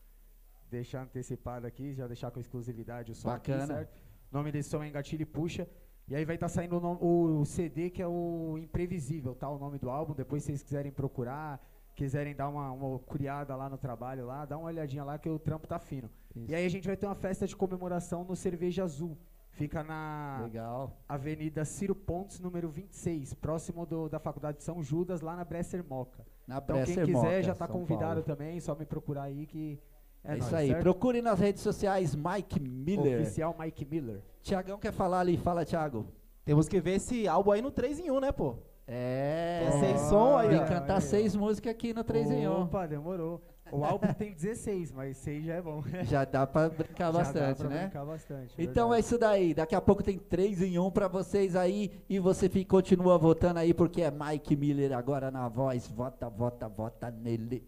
deixar 0.72 1.04
antecipado 1.04 1.68
aqui, 1.68 1.94
já 1.94 2.08
deixar 2.08 2.32
com 2.32 2.40
exclusividade 2.40 3.12
o 3.12 3.16
som 3.16 3.30
aqui, 3.30 3.52
Bacana. 3.52 3.68
certo? 3.76 3.96
O 4.32 4.36
nome 4.38 4.52
desse 4.52 4.72
som 4.72 4.82
é 4.82 4.88
Engatilho 4.88 5.22
e 5.22 5.26
Puxa. 5.26 5.68
E 6.08 6.16
aí 6.16 6.26
vai 6.26 6.36
estar 6.36 6.50
saindo 6.50 6.78
o, 6.78 7.42
o 7.42 7.46
CD 7.46 7.90
que 7.90 8.02
é 8.02 8.08
o 8.08 8.58
Imprevisível, 8.58 9.34
tá? 9.34 9.50
O 9.50 9.58
nome 9.58 9.78
do 9.78 9.90
álbum. 9.90 10.14
Depois 10.14 10.44
se 10.44 10.48
vocês 10.48 10.64
quiserem 10.64 10.92
procurar, 10.92 11.62
quiserem 11.96 12.36
dar 12.36 12.50
uma, 12.50 12.72
uma 12.72 13.00
curiada 13.00 13.56
lá 13.56 13.70
no 13.70 13.78
trabalho 13.78 14.26
lá, 14.26 14.46
dá 14.46 14.58
uma 14.58 14.68
olhadinha 14.68 15.04
lá 15.04 15.18
que 15.18 15.30
o 15.30 15.40
trampo 15.40 15.68
tá 15.68 15.80
fino. 15.80 16.10
E 16.48 16.56
aí 16.56 16.66
a 16.66 16.70
gente 16.70 16.88
vai 16.88 16.98
ter 16.98 17.06
uma 17.06 17.16
festa 17.16 17.46
de 17.46 17.56
comemoração 17.56 18.24
no 18.24 18.36
Cerveja 18.36 18.84
Azul. 18.84 19.18
Fica 19.52 19.84
na 19.84 20.42
Legal. 20.44 20.98
Avenida 21.08 21.66
Ciro 21.66 21.94
Pontes, 21.94 22.40
número 22.40 22.70
26, 22.70 23.34
próximo 23.34 23.86
do, 23.86 24.08
da 24.08 24.20
Faculdade 24.20 24.60
de 24.60 24.64
São 24.64 24.82
Judas, 24.82 25.22
lá 25.22 25.36
na 25.36 25.44
Bresser 25.44 25.84
Moca. 25.88 26.26
Na 26.48 26.58
então 26.58 26.78
Bresser 26.78 26.96
quem 26.96 27.14
quiser 27.14 27.28
Moca, 27.28 27.44
já 27.44 27.52
está 27.52 27.68
convidado 27.68 28.22
Paulo. 28.22 28.24
também, 28.24 28.60
só 28.62 28.74
me 28.76 28.86
procurar 28.86 29.24
aí 29.24 29.46
que 29.46 29.78
é, 30.24 30.34
É, 30.34 30.38
isso 30.38 30.56
aí. 30.56 30.68
certo? 30.70 30.82
Procure 30.82 31.22
nas 31.22 31.40
redes 31.40 31.62
sociais 31.62 32.16
Mike 32.16 32.60
Miller. 32.60 33.22
Oficial 33.22 33.56
Mike 33.60 33.86
Miller. 33.86 34.22
Tiagão 34.42 34.78
quer 34.78 34.92
falar 34.94 35.20
ali, 35.22 35.38
fala, 35.38 35.66
Thiago. 35.66 36.06
Temos 36.44 36.68
que 36.68 36.80
ver 36.82 36.96
esse 36.96 37.28
álbum 37.28 37.52
aí 37.52 37.62
no 37.62 37.72
3 37.72 38.00
em 38.00 38.10
1, 38.12 38.20
né, 38.20 38.32
pô? 38.32 38.56
É. 38.88 39.64
É 39.68 39.72
sem 39.80 39.98
som 40.10 40.36
aí, 40.38 40.50
que 40.60 40.66
cantar 40.66 40.96
aí, 40.96 41.02
seis 41.02 41.36
músicas 41.36 41.72
aqui 41.72 41.94
no 41.94 42.04
3 42.04 42.30
em 42.32 42.48
1. 42.48 42.62
Opa, 42.64 42.88
demorou. 42.88 43.42
O 43.72 43.86
álbum 43.86 44.12
tem 44.14 44.34
16, 44.34 44.92
mas 44.92 45.16
6 45.18 45.46
já 45.46 45.54
é 45.54 45.62
bom. 45.62 45.82
Já 46.04 46.26
dá 46.26 46.46
pra 46.46 46.68
brincar 46.68 47.06
Já 47.06 47.12
dá 47.12 47.18
bastante, 47.20 47.58
pra 47.60 47.70
né? 47.70 47.82
brincar 47.84 48.06
bastante, 48.06 48.54
Então 48.58 48.90
verdade. 48.90 48.96
é 48.96 49.00
isso 49.00 49.18
daí. 49.18 49.54
Daqui 49.54 49.76
a 49.76 49.80
pouco 49.80 50.04
tem 50.04 50.18
3 50.18 50.62
em 50.62 50.78
1 50.78 50.92
pra 50.92 51.08
vocês 51.08 51.56
aí. 51.56 51.90
E 52.10 52.20
você 52.20 52.50
fica, 52.50 52.70
continua 52.70 53.18
votando 53.18 53.60
aí, 53.60 53.74
porque 53.74 54.02
é 54.02 54.12
Mike 54.12 54.58
Miller 54.58 54.92
agora 54.92 55.32
na 55.32 55.48
voz. 55.48 55.88
Vota, 55.88 56.28
vota, 56.30 56.68
vota 56.68 57.10
nele. 57.12 57.66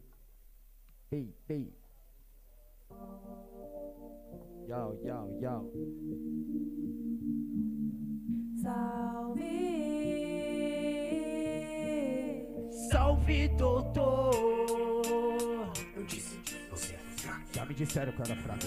Ei, 1.09 1.33
ei. 1.47 1.71
Yau, 4.67 4.97
yau, 5.03 5.39
yau. 5.41 5.71
Salve! 8.61 9.43
Salve, 12.89 13.47
doutor! 13.57 14.33
Eu 15.95 16.05
disse 16.05 16.37
que 16.37 16.55
você 16.71 16.95
é 16.95 16.97
fraco. 17.17 17.41
Já 17.53 17.65
me 17.65 17.73
disseram 17.73 18.11
que 18.13 18.21
eu 18.21 18.25
era 18.25 18.35
fraco. 18.37 18.65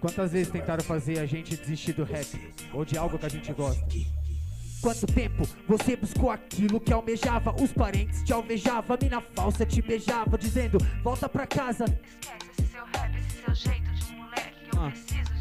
Quantas 0.00 0.32
vezes 0.32 0.52
tentaram 0.52 0.84
fazer 0.84 1.18
a 1.18 1.26
gente 1.26 1.56
desistir 1.56 1.94
do 1.94 2.04
rap? 2.04 2.26
Ou 2.74 2.84
de 2.84 2.98
algo 2.98 3.18
que 3.18 3.26
a 3.26 3.30
gente 3.30 3.52
gosta? 3.54 3.86
Quanto 4.82 5.06
tempo 5.06 5.42
você 5.66 5.96
buscou 5.96 6.30
aquilo 6.30 6.78
que 6.78 6.92
almejava? 6.92 7.54
Os 7.60 7.72
parentes 7.72 8.22
te 8.22 8.32
alvejavam, 8.32 8.94
a 8.94 9.02
mina 9.02 9.20
falsa 9.34 9.64
te 9.64 9.80
beijava, 9.80 10.36
dizendo: 10.36 10.78
Volta 11.02 11.28
pra 11.28 11.46
casa. 11.46 11.86
Esquece 11.86 12.45
seu 13.46 13.54
jeito 13.54 13.90
de 13.92 14.12
moleque. 14.14 14.68
Eu 14.72 14.80
Ah. 14.84 14.90
preciso 14.90 15.35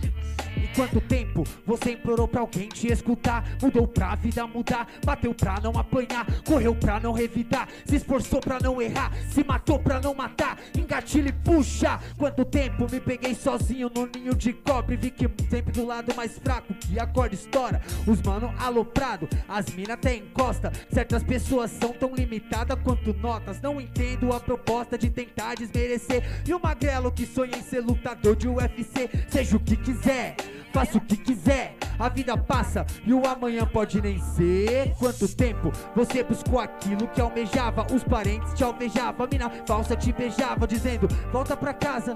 quanto 0.76 0.99
tempo 1.01 1.43
você 1.65 1.93
implorou 1.93 2.28
pra 2.28 2.41
alguém 2.41 2.67
te 2.67 2.88
escutar? 2.91 3.43
Mudou 3.61 3.88
pra 3.88 4.15
vida 4.15 4.45
mudar, 4.45 4.88
bateu 5.03 5.34
pra 5.34 5.59
não 5.61 5.71
apanhar, 5.78 6.26
correu 6.45 6.76
pra 6.76 6.99
não 6.99 7.13
revidar, 7.13 7.67
se 7.86 7.95
esforçou 7.95 8.39
pra 8.39 8.59
não 8.59 8.82
errar, 8.82 9.11
se 9.30 9.43
matou 9.43 9.80
pra 9.80 9.99
não 9.99 10.13
matar, 10.13 10.59
engatilha 10.78 11.30
e 11.30 11.34
puxa. 11.34 11.99
Quanto 12.17 12.43
tempo 12.43 12.88
me 12.91 12.99
peguei 12.99 13.34
sozinho 13.34 13.89
no 13.93 14.07
ninho 14.07 14.36
de 14.36 14.53
cobre, 14.53 14.97
vi 14.97 15.09
que 15.09 15.30
sempre 15.49 15.71
do 15.71 15.86
lado 15.86 16.13
mais 16.15 16.38
fraco 16.38 16.73
que 16.73 16.99
a 16.99 17.07
corda 17.07 17.36
estoura. 17.36 17.82
Os 18.05 18.21
mano 18.21 18.53
aloprado, 18.59 19.28
as 19.47 19.67
mina 19.67 19.93
até 19.93 20.15
encosta. 20.15 20.71
Certas 20.91 21.23
pessoas 21.23 21.71
são 21.71 21.93
tão 21.93 22.13
limitadas 22.13 22.78
quanto 22.84 23.13
notas. 23.13 23.61
Não 23.61 23.80
entendo 23.80 24.34
a 24.34 24.39
proposta 24.39 24.97
de 24.97 25.09
tentar 25.09 25.55
desmerecer. 25.55 26.23
E 26.45 26.53
o 26.53 26.59
magrelo 26.61 27.11
que 27.11 27.26
sonha 27.26 27.57
em 27.57 27.61
ser 27.61 27.82
lutador 27.82 28.36
de 28.36 28.47
UFC, 28.47 29.09
seja 29.30 29.57
o 29.57 29.59
que 29.59 29.76
quiser. 29.76 30.36
Faça 30.76 30.97
o 30.97 31.01
que 31.01 31.15
quiser, 31.15 31.78
a 31.97 32.09
vida 32.09 32.36
passa 32.36 32.86
e 33.05 33.13
o 33.13 33.26
amanhã 33.26 33.65
pode 33.65 34.01
nem 34.01 34.19
ser. 34.19 34.93
Quanto 34.99 35.26
tempo 35.34 35.71
você 35.95 36.21
buscou 36.21 36.59
aquilo 36.59 37.07
que 37.07 37.21
almejava? 37.21 37.88
Os 37.93 38.03
parentes 38.03 38.53
te 38.53 38.61
alvejavam, 38.61 39.26
a 39.26 39.30
mina 39.30 39.49
falsa 39.65 39.95
te 39.95 40.11
beijava, 40.11 40.67
dizendo: 40.67 41.07
Volta 41.32 41.55
pra 41.55 41.73
casa. 41.73 42.13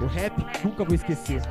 O 0.00 0.06
rap 0.06 0.38
nunca 0.64 0.84
vou 0.84 0.94
esquecer. 0.94 1.42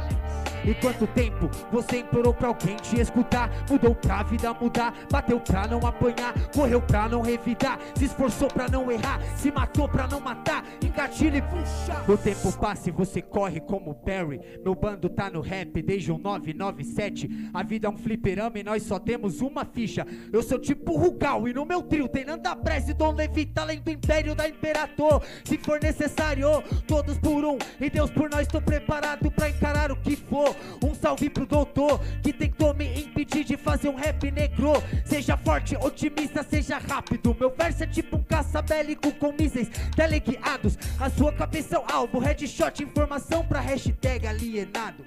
E 0.63 0.73
quanto 0.75 1.07
tempo 1.07 1.49
você 1.71 1.99
implorou 1.99 2.33
pra 2.33 2.49
alguém 2.49 2.75
te 2.77 2.99
escutar? 2.99 3.49
Mudou 3.69 3.95
pra 3.95 4.23
vida 4.23 4.53
mudar, 4.53 4.93
bateu 5.11 5.39
pra 5.39 5.67
não 5.67 5.85
apanhar, 5.85 6.33
correu 6.53 6.81
pra 6.81 7.09
não 7.09 7.21
revidar, 7.21 7.79
se 7.95 8.05
esforçou 8.05 8.47
pra 8.47 8.67
não 8.67 8.91
errar, 8.91 9.19
se 9.35 9.51
matou 9.51 9.87
pra 9.87 10.07
não 10.07 10.19
matar, 10.19 10.63
engatilha 10.83 11.37
e 11.37 11.41
puxa. 11.41 12.03
O 12.07 12.17
tempo 12.17 12.51
passa 12.59 12.89
e 12.89 12.91
você 12.91 13.21
corre 13.21 13.59
como 13.59 13.93
Barry. 13.93 14.39
Meu 14.63 14.75
bando 14.75 15.09
tá 15.09 15.29
no 15.29 15.41
rap 15.41 15.81
desde 15.81 16.11
o 16.11 16.17
997. 16.17 17.49
A 17.53 17.63
vida 17.63 17.87
é 17.87 17.89
um 17.89 17.97
fliperama 17.97 18.59
e 18.59 18.63
nós 18.63 18.83
só 18.83 18.99
temos 18.99 19.41
uma 19.41 19.65
ficha. 19.65 20.05
Eu 20.31 20.43
sou 20.43 20.59
tipo 20.59 20.97
Rugal 20.97 21.47
e 21.47 21.53
no 21.53 21.65
meu 21.65 21.81
trio 21.81 22.07
tem 22.07 22.25
Nanda 22.25 22.55
Press 22.55 22.87
e 22.89 22.93
Dom 22.93 23.13
Levi, 23.13 23.45
talento 23.45 23.89
império 23.89 24.35
da 24.35 24.47
Imperator. 24.47 25.21
Se 25.43 25.57
for 25.57 25.79
necessário, 25.81 26.47
todos 26.85 27.17
por 27.17 27.43
um 27.43 27.57
e 27.79 27.89
Deus 27.89 28.11
por 28.11 28.29
nós, 28.29 28.47
tô 28.47 28.61
preparado 28.61 29.31
pra 29.31 29.49
encarar 29.49 29.91
o 29.91 29.95
que 29.95 30.15
for. 30.15 30.50
Um 30.83 30.93
salve 30.93 31.29
pro 31.29 31.45
doutor 31.45 31.99
que 32.21 32.33
tentou 32.33 32.73
me 32.73 33.01
impedir 33.01 33.43
de 33.43 33.57
fazer 33.57 33.89
um 33.89 33.95
rap 33.95 34.29
negro. 34.31 34.73
Seja 35.05 35.37
forte, 35.37 35.75
otimista, 35.75 36.43
seja 36.43 36.77
rápido. 36.77 37.35
Meu 37.39 37.49
verso 37.49 37.83
é 37.83 37.87
tipo 37.87 38.17
um 38.17 38.23
caça 38.23 38.61
bélico 38.61 39.11
com 39.13 39.31
mísseis 39.31 39.69
teleguiados. 39.95 40.77
A 40.99 41.09
sua 41.09 41.31
cabeça 41.31 41.75
é 41.75 41.79
o 41.79 41.85
alvo, 41.91 42.19
headshot, 42.19 42.83
informação 42.83 43.45
pra 43.45 43.59
hashtag 43.59 44.27
alienado. 44.27 45.05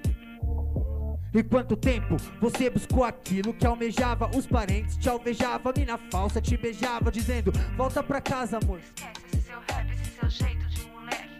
E 1.35 1.43
quanto 1.43 1.75
tempo 1.75 2.15
você 2.39 2.69
buscou 2.69 3.03
aquilo 3.03 3.53
que 3.53 3.67
almejava? 3.67 4.31
Os 4.33 4.47
parentes 4.47 4.95
te 4.95 5.09
alvejavam, 5.09 5.73
a 5.75 5.77
mina 5.77 5.99
falsa 6.09 6.39
te 6.39 6.55
beijava, 6.55 7.11
dizendo: 7.11 7.51
Volta 7.75 8.01
pra 8.01 8.21
casa, 8.21 8.57
amor. 8.57 8.79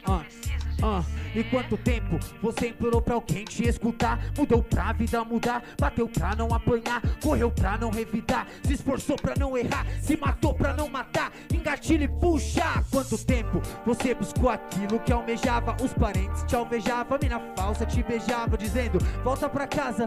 Ah, 0.06 0.26
ah, 0.82 1.04
e 1.34 1.44
quanto 1.44 1.78
tempo 1.78 2.20
você 2.42 2.70
implorou 2.70 3.02
pra 3.02 3.16
alguém 3.16 3.46
te 3.46 3.68
escutar? 3.68 4.20
Mudou 4.38 4.64
pra 4.64 4.94
vida 4.94 5.24
mudar, 5.24 5.64
bateu 5.80 6.08
pra 6.08 6.36
não 6.36 6.54
apanhar, 6.54 7.02
correu 7.22 7.52
pra 7.52 7.78
não 7.78 7.90
revidar, 7.90 8.48
se 8.64 8.74
esforçou 8.74 9.16
pra 9.16 9.36
não 9.38 9.58
errar, 9.58 9.86
se 10.02 10.18
matou 10.18 10.54
pra 10.54 10.74
não 10.74 10.90
matar, 10.90 11.32
engatilha 11.54 12.06
e 12.06 12.08
puxa. 12.08 12.84
Quanto 12.92 13.18
tempo 13.18 13.62
você 13.86 14.14
buscou 14.14 14.50
aquilo 14.50 15.00
que 15.00 15.12
almejava? 15.12 15.76
Os 15.84 15.94
parentes 15.94 16.44
te 16.44 16.56
alvejavam, 16.56 17.18
mina 17.22 17.40
falsa 17.56 17.86
te 17.86 18.04
beijava, 18.04 18.58
dizendo: 18.58 19.00
Volta 19.24 19.50
pra 19.50 19.68
casa. 19.68 20.06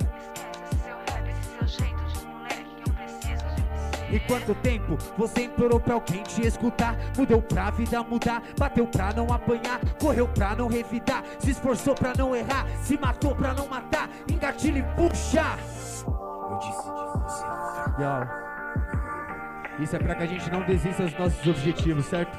E 4.11 4.19
quanto 4.21 4.55
tempo 4.57 4.97
você 5.17 5.43
implorou 5.43 5.79
pra 5.79 5.95
alguém 5.95 6.23
te 6.23 6.47
escutar? 6.47 6.97
Mudou 7.17 7.43
pra 7.43 7.71
vida 7.71 8.03
mudar, 8.03 8.43
bateu 8.59 8.87
pra 8.87 9.13
não 9.13 9.33
apanhar, 9.33 9.81
correu 10.01 10.27
pra 10.29 10.55
não 10.57 10.69
revidar, 10.69 11.23
se 11.39 11.51
esforçou 11.51 11.95
pra 11.95 12.15
não 12.17 12.35
errar, 12.35 12.67
se 12.83 12.99
matou 12.99 13.35
pra 13.35 13.53
não 13.53 13.69
matar, 13.69 14.09
engatilha 14.31 14.79
e 14.79 14.83
puxa. 14.95 15.59
Eu 16.07 16.59
disse 16.59 16.89
Yo. 17.99 19.83
Isso 19.83 19.95
é 19.95 19.99
pra 19.99 20.15
que 20.15 20.23
a 20.23 20.27
gente 20.27 20.51
não 20.51 20.63
desista 20.63 21.05
dos 21.05 21.19
nossos 21.19 21.47
objetivos, 21.47 22.07
certo? 22.07 22.37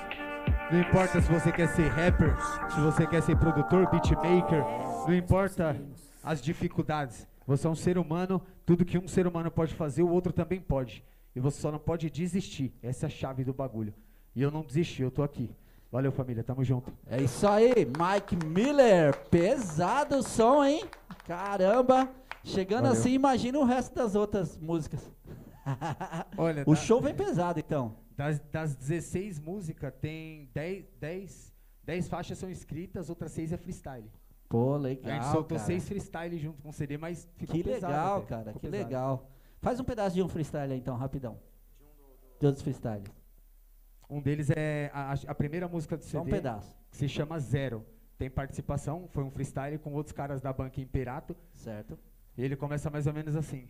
Não 0.72 0.82
importa 0.82 1.22
se 1.22 1.32
você 1.32 1.52
quer 1.52 1.68
ser 1.68 1.88
rapper, 1.90 2.36
se 2.70 2.80
você 2.82 3.08
quer 3.08 3.22
ser 3.22 3.36
produtor, 3.38 3.90
beatmaker, 3.90 4.64
não 5.08 5.14
importa 5.14 5.76
as 6.24 6.42
dificuldades. 6.42 7.28
Você 7.48 7.66
é 7.66 7.70
um 7.70 7.76
ser 7.76 7.98
humano, 7.98 8.42
tudo 8.66 8.86
que 8.86 8.98
um 8.98 9.08
ser 9.08 9.26
humano 9.26 9.50
pode 9.50 9.74
fazer, 9.74 10.04
o 10.04 10.10
outro 10.10 10.34
também 10.34 10.60
pode. 10.60 11.04
E 11.40 11.42
você 11.42 11.62
só 11.62 11.72
não 11.72 11.80
pode 11.80 12.10
desistir. 12.10 12.74
Essa 12.84 13.06
é 13.06 13.08
a 13.08 13.10
chave 13.10 13.46
do 13.46 13.54
bagulho. 13.54 13.94
E 14.36 14.42
eu 14.42 14.52
não 14.52 14.62
desisti, 14.62 15.02
eu 15.02 15.10
tô 15.10 15.24
aqui. 15.24 15.50
Valeu, 15.90 16.12
família, 16.12 16.44
tamo 16.44 16.66
junto. 16.66 16.92
É 17.08 17.22
isso 17.22 17.48
aí, 17.48 17.74
Mike 17.86 18.46
Miller. 18.46 19.18
Pesado 19.30 20.18
o 20.18 20.22
som, 20.22 20.66
hein? 20.66 20.84
Caramba. 21.26 22.10
Chegando 22.44 22.84
Valeu. 22.88 23.00
assim, 23.00 23.12
imagina 23.14 23.58
o 23.58 23.64
resto 23.64 23.96
das 23.96 24.16
outras 24.16 24.58
músicas. 24.58 25.00
Olha, 26.38 26.64
o 26.68 26.76
tá- 26.76 26.82
show 26.82 27.00
vem 27.00 27.16
pesado, 27.16 27.58
então. 27.58 27.96
Das, 28.18 28.38
das 28.52 28.76
16 28.76 29.40
músicas, 29.40 29.94
tem 30.02 30.50
10, 30.54 30.84
10, 31.00 31.54
10 31.86 32.10
faixas 32.10 32.38
são 32.38 32.50
escritas, 32.52 33.10
outras 33.10 33.32
6 33.32 33.54
é 33.54 33.58
freestyle. 33.58 34.12
Pô, 34.50 34.74
A 34.74 34.78
legal. 34.78 35.14
gente 35.14 35.32
soltou 35.32 35.56
cara. 35.58 35.68
6 35.68 35.88
freestyle 35.88 36.38
junto 36.38 36.62
com 36.62 36.68
o 36.68 36.74
CD, 36.74 36.98
mas 36.98 37.30
ficou 37.38 37.56
Que 37.56 37.64
pesado 37.64 37.94
legal, 37.94 38.22
cara, 38.24 38.44
ficou 38.52 38.60
que 38.60 38.68
pesado. 38.68 38.90
legal. 38.90 39.32
Faz 39.62 39.80
um 39.80 39.84
pedaço 39.84 40.16
de 40.16 40.22
um 40.24 40.28
freestyle 40.30 40.72
aí, 40.74 40.80
então, 40.80 40.96
rapidão. 40.96 41.40
De 42.40 42.46
outros 42.46 42.64
freestyles. 42.64 43.08
Um 44.10 44.22
deles 44.22 44.50
é 44.56 44.90
a, 44.94 45.12
a- 45.14 45.18
a 45.28 45.36
primeira 45.36 45.68
música 45.68 45.96
do 45.98 46.04
CD. 46.04 46.18
Só 46.18 46.22
um 46.24 46.26
pedaço. 46.30 46.78
Que 46.90 46.98
se 46.98 47.08
chama 47.10 47.40
Zero. 47.40 47.86
Tem 48.18 48.30
participação, 48.30 49.08
foi 49.10 49.24
um 49.24 49.30
freestyle 49.32 49.78
com 49.78 49.94
outros 49.94 50.12
caras 50.14 50.42
da 50.42 50.52
banca 50.52 50.82
Imperato. 50.82 51.36
Certo. 51.54 51.98
E 52.38 52.44
ele 52.44 52.56
começa 52.56 52.90
mais 52.90 53.08
ou 53.08 53.14
menos 53.14 53.36
assim. 53.36 53.68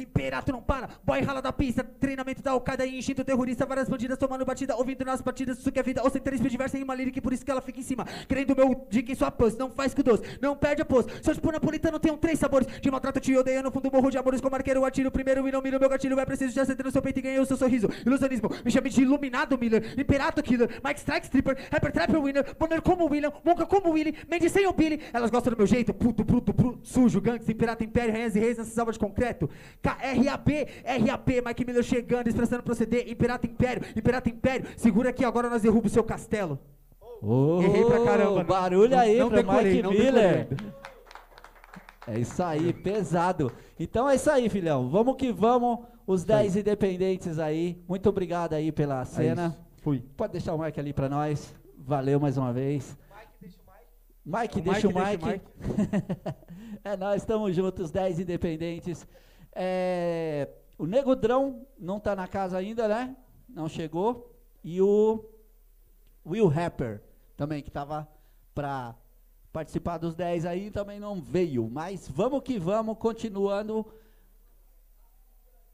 Imperato 0.00 0.52
não 0.52 0.62
para, 0.62 0.88
boy 1.04 1.20
rala 1.20 1.40
da 1.40 1.52
pista, 1.52 1.84
treinamento 1.84 2.42
da 2.42 2.50
Al-Qaeda 2.52 2.84
e 2.86 2.98
instinto 2.98 3.24
terrorista, 3.24 3.64
várias 3.66 3.88
bandidas 3.88 4.18
tomando 4.18 4.44
batida, 4.44 4.76
ouvindo 4.76 5.04
nas 5.04 5.20
batidas, 5.20 5.58
isso 5.58 5.70
que 5.70 5.78
é 5.78 5.82
vida, 5.82 6.02
ou 6.02 6.10
centrismo 6.10 6.48
diversa 6.48 6.78
em 6.78 6.82
uma 6.82 6.94
lírica, 6.94 7.20
por 7.20 7.32
isso 7.32 7.44
que 7.44 7.50
ela 7.50 7.60
fica 7.60 7.80
em 7.80 7.82
cima, 7.82 8.04
querendo 8.28 8.54
meu 8.56 8.86
dica 8.90 9.12
em 9.12 9.14
sua 9.14 9.30
pose, 9.30 9.58
não 9.58 9.70
faz 9.70 9.94
com 9.94 10.02
doce, 10.02 10.22
não 10.40 10.56
perde 10.56 10.82
a 10.82 10.84
pose, 10.84 11.08
seus 11.22 11.36
tipo 11.36 11.50
napolitano 11.52 12.00
um 12.12 12.16
três 12.16 12.38
sabores, 12.38 12.66
de 12.80 12.90
maltrato 12.90 13.20
te 13.20 13.36
odeia, 13.36 13.62
no 13.62 13.70
fundo 13.70 13.90
morro 13.90 14.10
de 14.10 14.18
amores, 14.18 14.40
como 14.40 14.54
arqueiro 14.54 14.84
atiro 14.84 15.10
primeiro 15.10 15.46
e 15.48 15.52
não 15.52 15.62
miro 15.62 15.78
meu 15.78 15.88
gatilho, 15.88 16.18
é 16.18 16.24
preciso 16.24 16.52
de 16.52 16.60
acender 16.60 16.84
no 16.84 16.92
seu 16.92 17.02
peito 17.02 17.18
e 17.18 17.22
ganhei 17.22 17.38
o 17.38 17.46
seu 17.46 17.56
sorriso, 17.56 17.88
ilusionismo, 18.04 18.50
me 18.64 18.70
chame 18.70 18.90
de 18.90 19.02
iluminado 19.02 19.58
Miller, 19.58 19.94
Imperato 19.98 20.42
Killer, 20.42 20.80
Mike 20.84 21.00
Strike 21.00 21.26
Stripper, 21.26 21.56
Rapper 21.70 21.92
Trapper 21.92 22.20
Winner, 22.20 22.56
Bonner 22.58 22.82
como 22.82 23.06
William, 23.06 23.32
Monka 23.44 23.66
como 23.66 23.90
Willy, 23.90 24.14
Mendes 24.28 24.52
sem 24.52 24.66
o 24.66 24.72
Billy, 24.72 25.00
elas 25.12 25.30
gostam 25.30 25.52
do 25.52 25.56
meu 25.56 25.66
jeito, 25.66 25.94
puto, 25.94 26.24
bruto, 26.24 26.52
bruto, 26.52 26.80
sujo, 26.82 27.20
gangsta, 27.20 27.50
Imperato 27.50 27.84
Império, 27.84 28.14
e 28.14 28.38
Reis. 28.38 28.58
Nessa 28.58 28.70
salva 28.70 28.92
de 28.92 28.98
concreto, 28.98 29.48
KRAP, 29.84 30.48
RAP, 31.06 31.28
Mike 31.46 31.64
Miller 31.66 31.82
chegando, 31.82 32.26
expressando 32.28 32.62
proceder, 32.62 33.06
Imperato 33.10 33.46
Império, 33.46 33.82
Imperato 33.94 34.28
Império, 34.30 34.66
segura 34.78 35.10
aqui 35.10 35.24
agora 35.24 35.50
nós 35.50 35.60
derruba 35.62 35.86
o 35.86 35.90
seu 35.90 36.02
castelo. 36.02 36.58
Errei 37.62 37.84
pra 37.84 38.04
caramba, 38.04 38.36
não- 38.38 38.44
Barulho 38.44 38.90
não- 38.90 38.98
aí 38.98 39.18
não 39.18 39.28
pra 39.28 39.38
decorei, 39.42 39.70
Mike 39.72 39.82
não 39.82 39.90
Miller. 39.92 40.46
decorei. 40.48 40.72
É 42.06 42.18
isso 42.18 42.42
aí, 42.42 42.72
pesado. 42.72 43.50
Então 43.78 44.08
é 44.08 44.14
isso 44.14 44.30
aí, 44.30 44.48
filhão. 44.48 44.88
Vamos 44.90 45.16
que 45.16 45.32
vamos. 45.32 45.78
Os 46.06 46.22
10 46.22 46.54
independentes 46.54 47.38
aí. 47.38 47.82
Muito 47.88 48.06
obrigado 48.10 48.52
aí 48.52 48.70
pela 48.70 49.02
cena. 49.06 49.46
isso. 49.48 49.64
Fui. 49.82 50.02
Pode 50.14 50.32
deixar 50.32 50.52
o 50.54 50.58
Mike 50.58 50.78
ali 50.78 50.92
pra 50.92 51.08
nós. 51.08 51.54
Valeu 51.78 52.20
mais 52.20 52.36
uma 52.36 52.52
vez. 52.52 52.94
Mike, 54.26 54.58
O 54.58 54.62
deixa 54.62 54.88
o 54.88 54.92
Mike, 54.94 55.16
deixa 55.16 55.32
Mike. 55.32 55.44
é 56.84 56.96
nós, 56.96 57.22
estamos 57.22 57.54
juntos, 57.56 57.90
10 57.90 58.18
independentes. 58.20 59.06
É, 59.54 60.48
o 60.76 60.86
Negodrão 60.86 61.66
não 61.78 62.00
tá 62.00 62.16
na 62.16 62.26
casa 62.26 62.58
ainda, 62.58 62.88
né? 62.88 63.16
Não 63.48 63.68
chegou. 63.68 64.34
E 64.62 64.80
o 64.80 65.24
Will 66.26 66.48
Rapper 66.48 67.02
também, 67.36 67.62
que 67.62 67.70
tava 67.70 68.08
pra 68.54 68.94
participar 69.52 69.98
dos 69.98 70.14
10 70.14 70.46
aí, 70.46 70.70
também 70.70 70.98
não 70.98 71.20
veio. 71.20 71.68
Mas 71.70 72.08
vamos 72.08 72.42
que 72.42 72.58
vamos, 72.58 72.98
continuando 72.98 73.86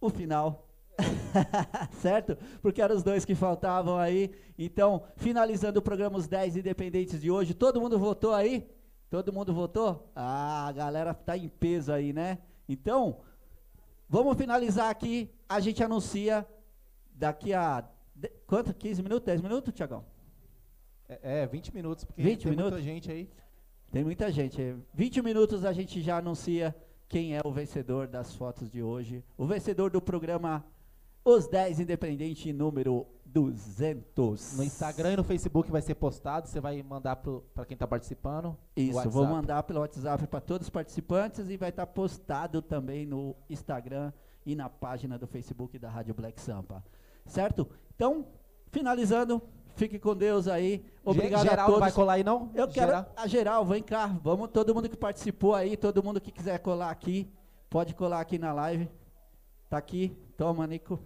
o 0.01 0.11
final. 0.11 0.67
certo? 2.01 2.37
Porque 2.61 2.83
eram 2.83 2.97
os 2.97 3.03
dois 3.03 3.25
que 3.25 3.35
faltavam 3.35 3.97
aí. 3.97 4.35
Então, 4.59 5.05
finalizando 5.17 5.79
o 5.79 5.83
programa 5.83 6.19
Os 6.19 6.27
10 6.27 6.59
Independentes 6.59 7.21
de 7.21 7.31
hoje. 7.31 7.55
Todo 7.55 7.81
mundo 7.81 7.99
votou 7.99 8.35
aí? 8.35 8.69
Todo 9.09 9.33
mundo 9.33 9.53
votou? 9.53 10.11
Ah, 10.15 10.67
a 10.67 10.73
galera 10.73 11.15
tá 11.15 11.37
em 11.37 11.49
peso 11.49 11.93
aí, 11.93 12.13
né? 12.13 12.39
Então, 12.69 13.19
vamos 14.11 14.37
finalizar 14.37 14.91
aqui. 14.91 15.31
A 15.49 15.61
gente 15.61 15.83
anuncia 15.83 16.47
daqui 17.15 17.55
a. 17.55 17.89
de- 18.15 18.29
Quanto? 18.47 18.75
15 18.75 19.03
minutos? 19.03 19.25
10 19.25 19.41
minutos, 19.41 19.73
Tiagão? 19.73 20.05
É, 21.09 21.43
é, 21.43 21.47
20 21.47 21.75
minutos, 21.75 22.05
porque 22.05 22.21
20 22.23 22.43
tem 22.43 22.51
minutos? 22.51 22.73
muita 22.73 22.85
gente 22.85 23.11
aí. 23.11 23.31
Tem 23.91 24.05
muita 24.05 24.31
gente. 24.31 24.61
É, 24.61 24.75
20 24.93 25.23
minutos 25.23 25.65
a 25.65 25.73
gente 25.73 26.03
já 26.03 26.19
anuncia 26.19 26.75
quem 27.09 27.35
é 27.37 27.41
o 27.45 27.51
vencedor 27.51 28.07
das 28.07 28.35
fotos 28.35 28.69
de 28.71 28.83
hoje. 28.83 29.25
O 29.37 29.47
vencedor 29.47 29.91
do 29.91 30.01
programa 30.03 30.65
Os 31.25 31.47
10 31.49 31.81
Independente 31.81 32.53
número 32.53 33.07
200. 33.33 34.57
No 34.57 34.65
Instagram 34.65 35.13
e 35.13 35.17
no 35.17 35.25
Facebook 35.25 35.71
vai 35.71 35.81
ser 35.83 35.95
postado, 35.95 36.49
você 36.49 36.61
vai 36.61 36.83
mandar 36.83 37.17
para 37.17 37.65
quem 37.65 37.77
tá 37.77 37.87
participando. 37.87 38.57
Isso, 38.77 39.09
vou 39.11 39.27
mandar 39.27 39.63
pelo 39.63 39.81
WhatsApp 39.81 40.27
para 40.27 40.41
todos 40.41 40.67
os 40.67 40.71
participantes 40.71 41.49
e 41.49 41.57
vai 41.57 41.71
estar 41.71 41.87
postado 41.87 42.61
também 42.61 43.07
no 43.07 43.35
Instagram 43.49 44.13
e 44.45 44.55
na 44.57 44.69
página 44.69 45.19
do 45.19 45.27
Facebook 45.27 45.79
da 45.79 45.89
Rádio 45.89 46.15
Black 46.15 46.41
Sampa. 46.41 46.83
Certo? 47.27 47.69
Então, 47.95 48.27
finalizando, 48.73 49.41
fique 49.77 49.99
com 49.99 50.17
Deus 50.17 50.49
aí. 50.49 50.85
Obrigado 51.05 51.43
Ge- 51.43 51.51
geral 51.51 51.65
a 51.65 51.67
todos. 51.67 51.81
vai 51.81 51.93
colar 51.93 52.13
aí, 52.15 52.25
não? 52.25 52.51
Eu 52.55 52.67
quero 52.67 52.87
Geral? 52.89 53.13
a 53.17 53.27
geral, 53.27 53.65
vem 53.65 53.83
cá. 53.83 54.07
Vamos, 54.23 54.49
todo 54.51 54.75
mundo 54.75 54.89
que 54.89 54.97
participou 54.97 55.55
aí, 55.55 55.77
todo 55.77 56.03
mundo 56.03 56.21
que 56.21 56.33
quiser 56.33 56.59
colar 56.59 56.91
aqui, 56.91 57.31
pode 57.69 57.95
colar 57.95 58.21
aqui 58.21 58.39
na 58.39 58.53
live. 58.53 58.89
Tá 59.69 59.79
aqui. 59.79 60.17
Toma, 60.37 60.67
Nico. 60.67 60.99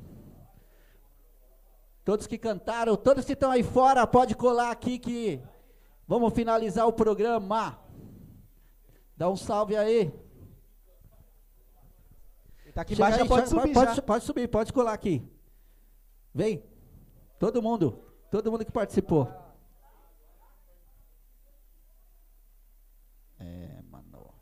Todos 2.05 2.27
que 2.27 2.37
cantaram, 2.37 2.97
todos 2.97 3.25
que 3.25 3.33
estão 3.33 3.51
aí 3.51 3.63
fora, 3.63 4.07
pode 4.07 4.35
colar 4.35 4.71
aqui 4.71 4.99
que 4.99 5.41
vamos 6.07 6.35
finalizar 6.35 6.87
o 6.87 6.93
programa. 6.93 7.79
Dá 9.17 9.31
um 9.31 9.37
salve 9.37 9.75
aí. 9.75 10.13
Tá 12.75 12.83
aqui 12.83 12.95
embaixo, 12.95 13.23
aí, 13.23 13.29
pode 13.29 13.49
subir 13.49 13.73
pode, 13.73 14.03
pode 14.03 14.25
subir, 14.25 14.49
pode 14.49 14.73
colar 14.73 14.93
aqui. 14.93 15.27
Vem. 16.35 16.63
Todo 17.39 17.63
mundo. 17.63 18.05
Todo 18.31 18.51
mundo 18.51 18.65
que 18.67 18.73
participou. 18.73 19.33
É, 23.39 23.81
mano. 23.91 24.35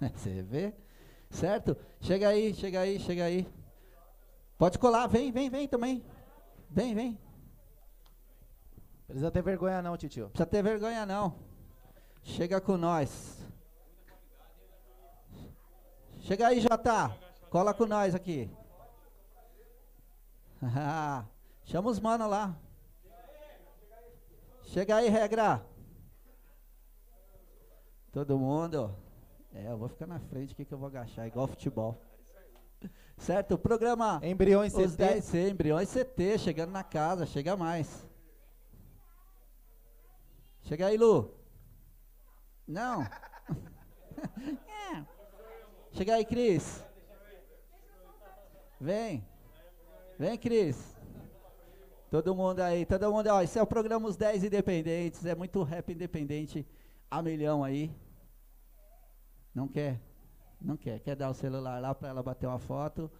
Você 0.14 0.42
vê? 0.42 0.74
Certo? 1.30 1.76
Chega 2.00 2.28
aí, 2.28 2.54
chega 2.54 2.80
aí, 2.80 3.00
chega 3.00 3.24
aí. 3.24 3.48
Pode 4.56 4.78
colar, 4.78 5.06
vem, 5.06 5.32
vem, 5.32 5.48
vem 5.50 5.66
também. 5.66 6.04
Vem, 6.70 6.94
vem. 6.94 7.18
Precisa 9.06 9.30
ter 9.30 9.42
vergonha 9.42 9.80
não, 9.80 9.96
titio. 9.96 10.28
Precisa 10.28 10.46
ter 10.46 10.62
vergonha 10.62 11.06
não. 11.06 11.34
Chega 12.22 12.60
com 12.60 12.76
nós. 12.76 13.38
Chega 16.20 16.48
aí, 16.48 16.60
Jota. 16.60 17.16
Cola 17.48 17.72
com 17.72 17.86
nós 17.86 18.14
aqui. 18.14 18.50
Chama 21.64 21.90
os 21.90 21.98
mano 21.98 22.28
lá. 22.28 22.54
Chega 24.64 24.96
aí, 24.96 25.08
regra. 25.08 25.64
Todo 28.12 28.38
mundo. 28.38 28.94
É, 29.54 29.70
eu 29.70 29.78
vou 29.78 29.88
ficar 29.88 30.06
na 30.06 30.18
frente 30.18 30.52
aqui 30.52 30.64
que 30.64 30.74
eu 30.74 30.78
vou 30.78 30.88
agachar, 30.88 31.26
igual 31.26 31.46
futebol. 31.46 31.98
Certo? 33.18 33.54
O 33.54 33.58
programa. 33.58 34.20
Embriões 34.22 34.74
Os 34.74 34.94
CT. 34.94 35.04
10C, 35.04 35.50
embriões 35.50 35.92
CT, 35.92 36.38
chegando 36.38 36.70
na 36.70 36.84
casa, 36.84 37.26
chega 37.26 37.56
mais. 37.56 38.06
Chega 40.62 40.86
aí, 40.86 40.96
Lu. 40.96 41.34
Não. 42.66 43.06
É. 44.92 45.04
Chega 45.92 46.16
aí, 46.16 46.24
Cris. 46.24 46.84
Vem. 48.80 49.24
Vem, 50.18 50.36
Cris. 50.36 50.96
Todo 52.10 52.34
mundo 52.34 52.60
aí, 52.60 52.84
todo 52.84 53.12
mundo, 53.12 53.28
ó, 53.28 53.42
esse 53.42 53.58
é 53.58 53.62
o 53.62 53.66
programa 53.66 54.08
Os 54.08 54.16
10 54.16 54.44
Independentes, 54.44 55.24
é 55.24 55.34
muito 55.34 55.62
rap 55.62 55.92
independente 55.92 56.66
a 57.10 57.22
milhão 57.22 57.62
aí. 57.62 57.94
Não 59.54 59.68
quer? 59.68 60.00
Não 60.60 60.76
quer. 60.76 60.98
Quer 61.00 61.16
dar 61.16 61.30
o 61.30 61.34
celular 61.34 61.80
lá 61.80 61.94
para 61.94 62.08
ela 62.08 62.22
bater 62.22 62.46
uma 62.46 62.58
foto. 62.58 63.10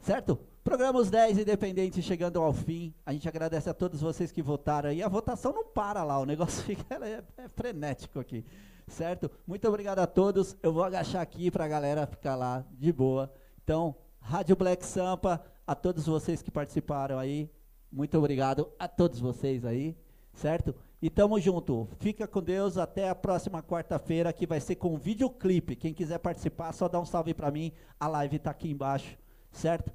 Certo? 0.00 0.38
Programa 0.62 0.98
Os 0.98 1.10
10 1.10 1.38
Independentes 1.38 2.04
chegando 2.04 2.40
ao 2.40 2.52
fim. 2.52 2.94
A 3.04 3.12
gente 3.12 3.28
agradece 3.28 3.68
a 3.68 3.74
todos 3.74 4.00
vocês 4.00 4.30
que 4.30 4.42
votaram 4.42 4.90
aí. 4.90 5.02
A 5.02 5.08
votação 5.08 5.52
não 5.52 5.64
para 5.64 6.04
lá, 6.04 6.18
o 6.18 6.26
negócio 6.26 6.62
fica 6.64 6.94
é, 7.04 7.22
é 7.36 7.48
frenético 7.48 8.20
aqui. 8.20 8.44
Certo? 8.86 9.30
Muito 9.46 9.68
obrigado 9.68 9.98
a 9.98 10.06
todos. 10.06 10.56
Eu 10.62 10.72
vou 10.72 10.82
agachar 10.82 11.20
aqui 11.20 11.50
para 11.50 11.64
a 11.64 11.68
galera 11.68 12.06
ficar 12.06 12.36
lá 12.36 12.64
de 12.72 12.92
boa. 12.92 13.32
Então, 13.62 13.94
Rádio 14.20 14.56
Black 14.56 14.84
Sampa, 14.84 15.44
a 15.66 15.74
todos 15.74 16.06
vocês 16.06 16.40
que 16.42 16.50
participaram 16.50 17.18
aí. 17.18 17.50
Muito 17.90 18.16
obrigado 18.18 18.70
a 18.78 18.86
todos 18.86 19.20
vocês 19.20 19.64
aí, 19.64 19.96
certo? 20.32 20.74
E 21.00 21.08
tamo 21.08 21.38
junto. 21.38 21.88
Fica 21.98 22.26
com 22.26 22.42
Deus 22.42 22.76
até 22.76 23.08
a 23.08 23.14
próxima 23.14 23.62
quarta-feira, 23.62 24.32
que 24.32 24.46
vai 24.46 24.58
ser 24.58 24.74
com 24.76 24.96
videoclipe. 24.96 25.76
Quem 25.76 25.94
quiser 25.94 26.18
participar, 26.18 26.72
só 26.72 26.88
dá 26.88 26.98
um 26.98 27.04
salve 27.04 27.32
pra 27.32 27.50
mim. 27.50 27.72
A 28.00 28.08
live 28.08 28.38
tá 28.38 28.50
aqui 28.50 28.68
embaixo, 28.70 29.16
certo? 29.52 29.92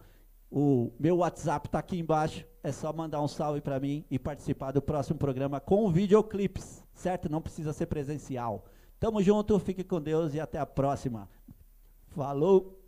O 0.49 0.91
meu 0.97 1.17
WhatsApp 1.17 1.67
tá 1.67 1.79
aqui 1.79 1.99
embaixo. 1.99 2.45
É 2.63 2.71
só 2.71 2.93
mandar 2.93 3.21
um 3.21 3.27
salve 3.27 3.59
pra 3.59 3.79
mim 3.79 4.05
e 4.09 4.17
participar 4.17 4.71
do 4.71 4.81
próximo 4.81 5.19
programa 5.19 5.59
com 5.59 5.91
videoclipes, 5.91 6.81
certo? 6.93 7.29
Não 7.29 7.41
precisa 7.41 7.73
ser 7.73 7.87
presencial. 7.87 8.63
Tamo 8.97 9.21
junto, 9.21 9.59
fique 9.59 9.83
com 9.83 9.99
Deus 9.99 10.33
e 10.33 10.39
até 10.39 10.57
a 10.57 10.65
próxima. 10.65 11.27
Falou! 12.07 12.82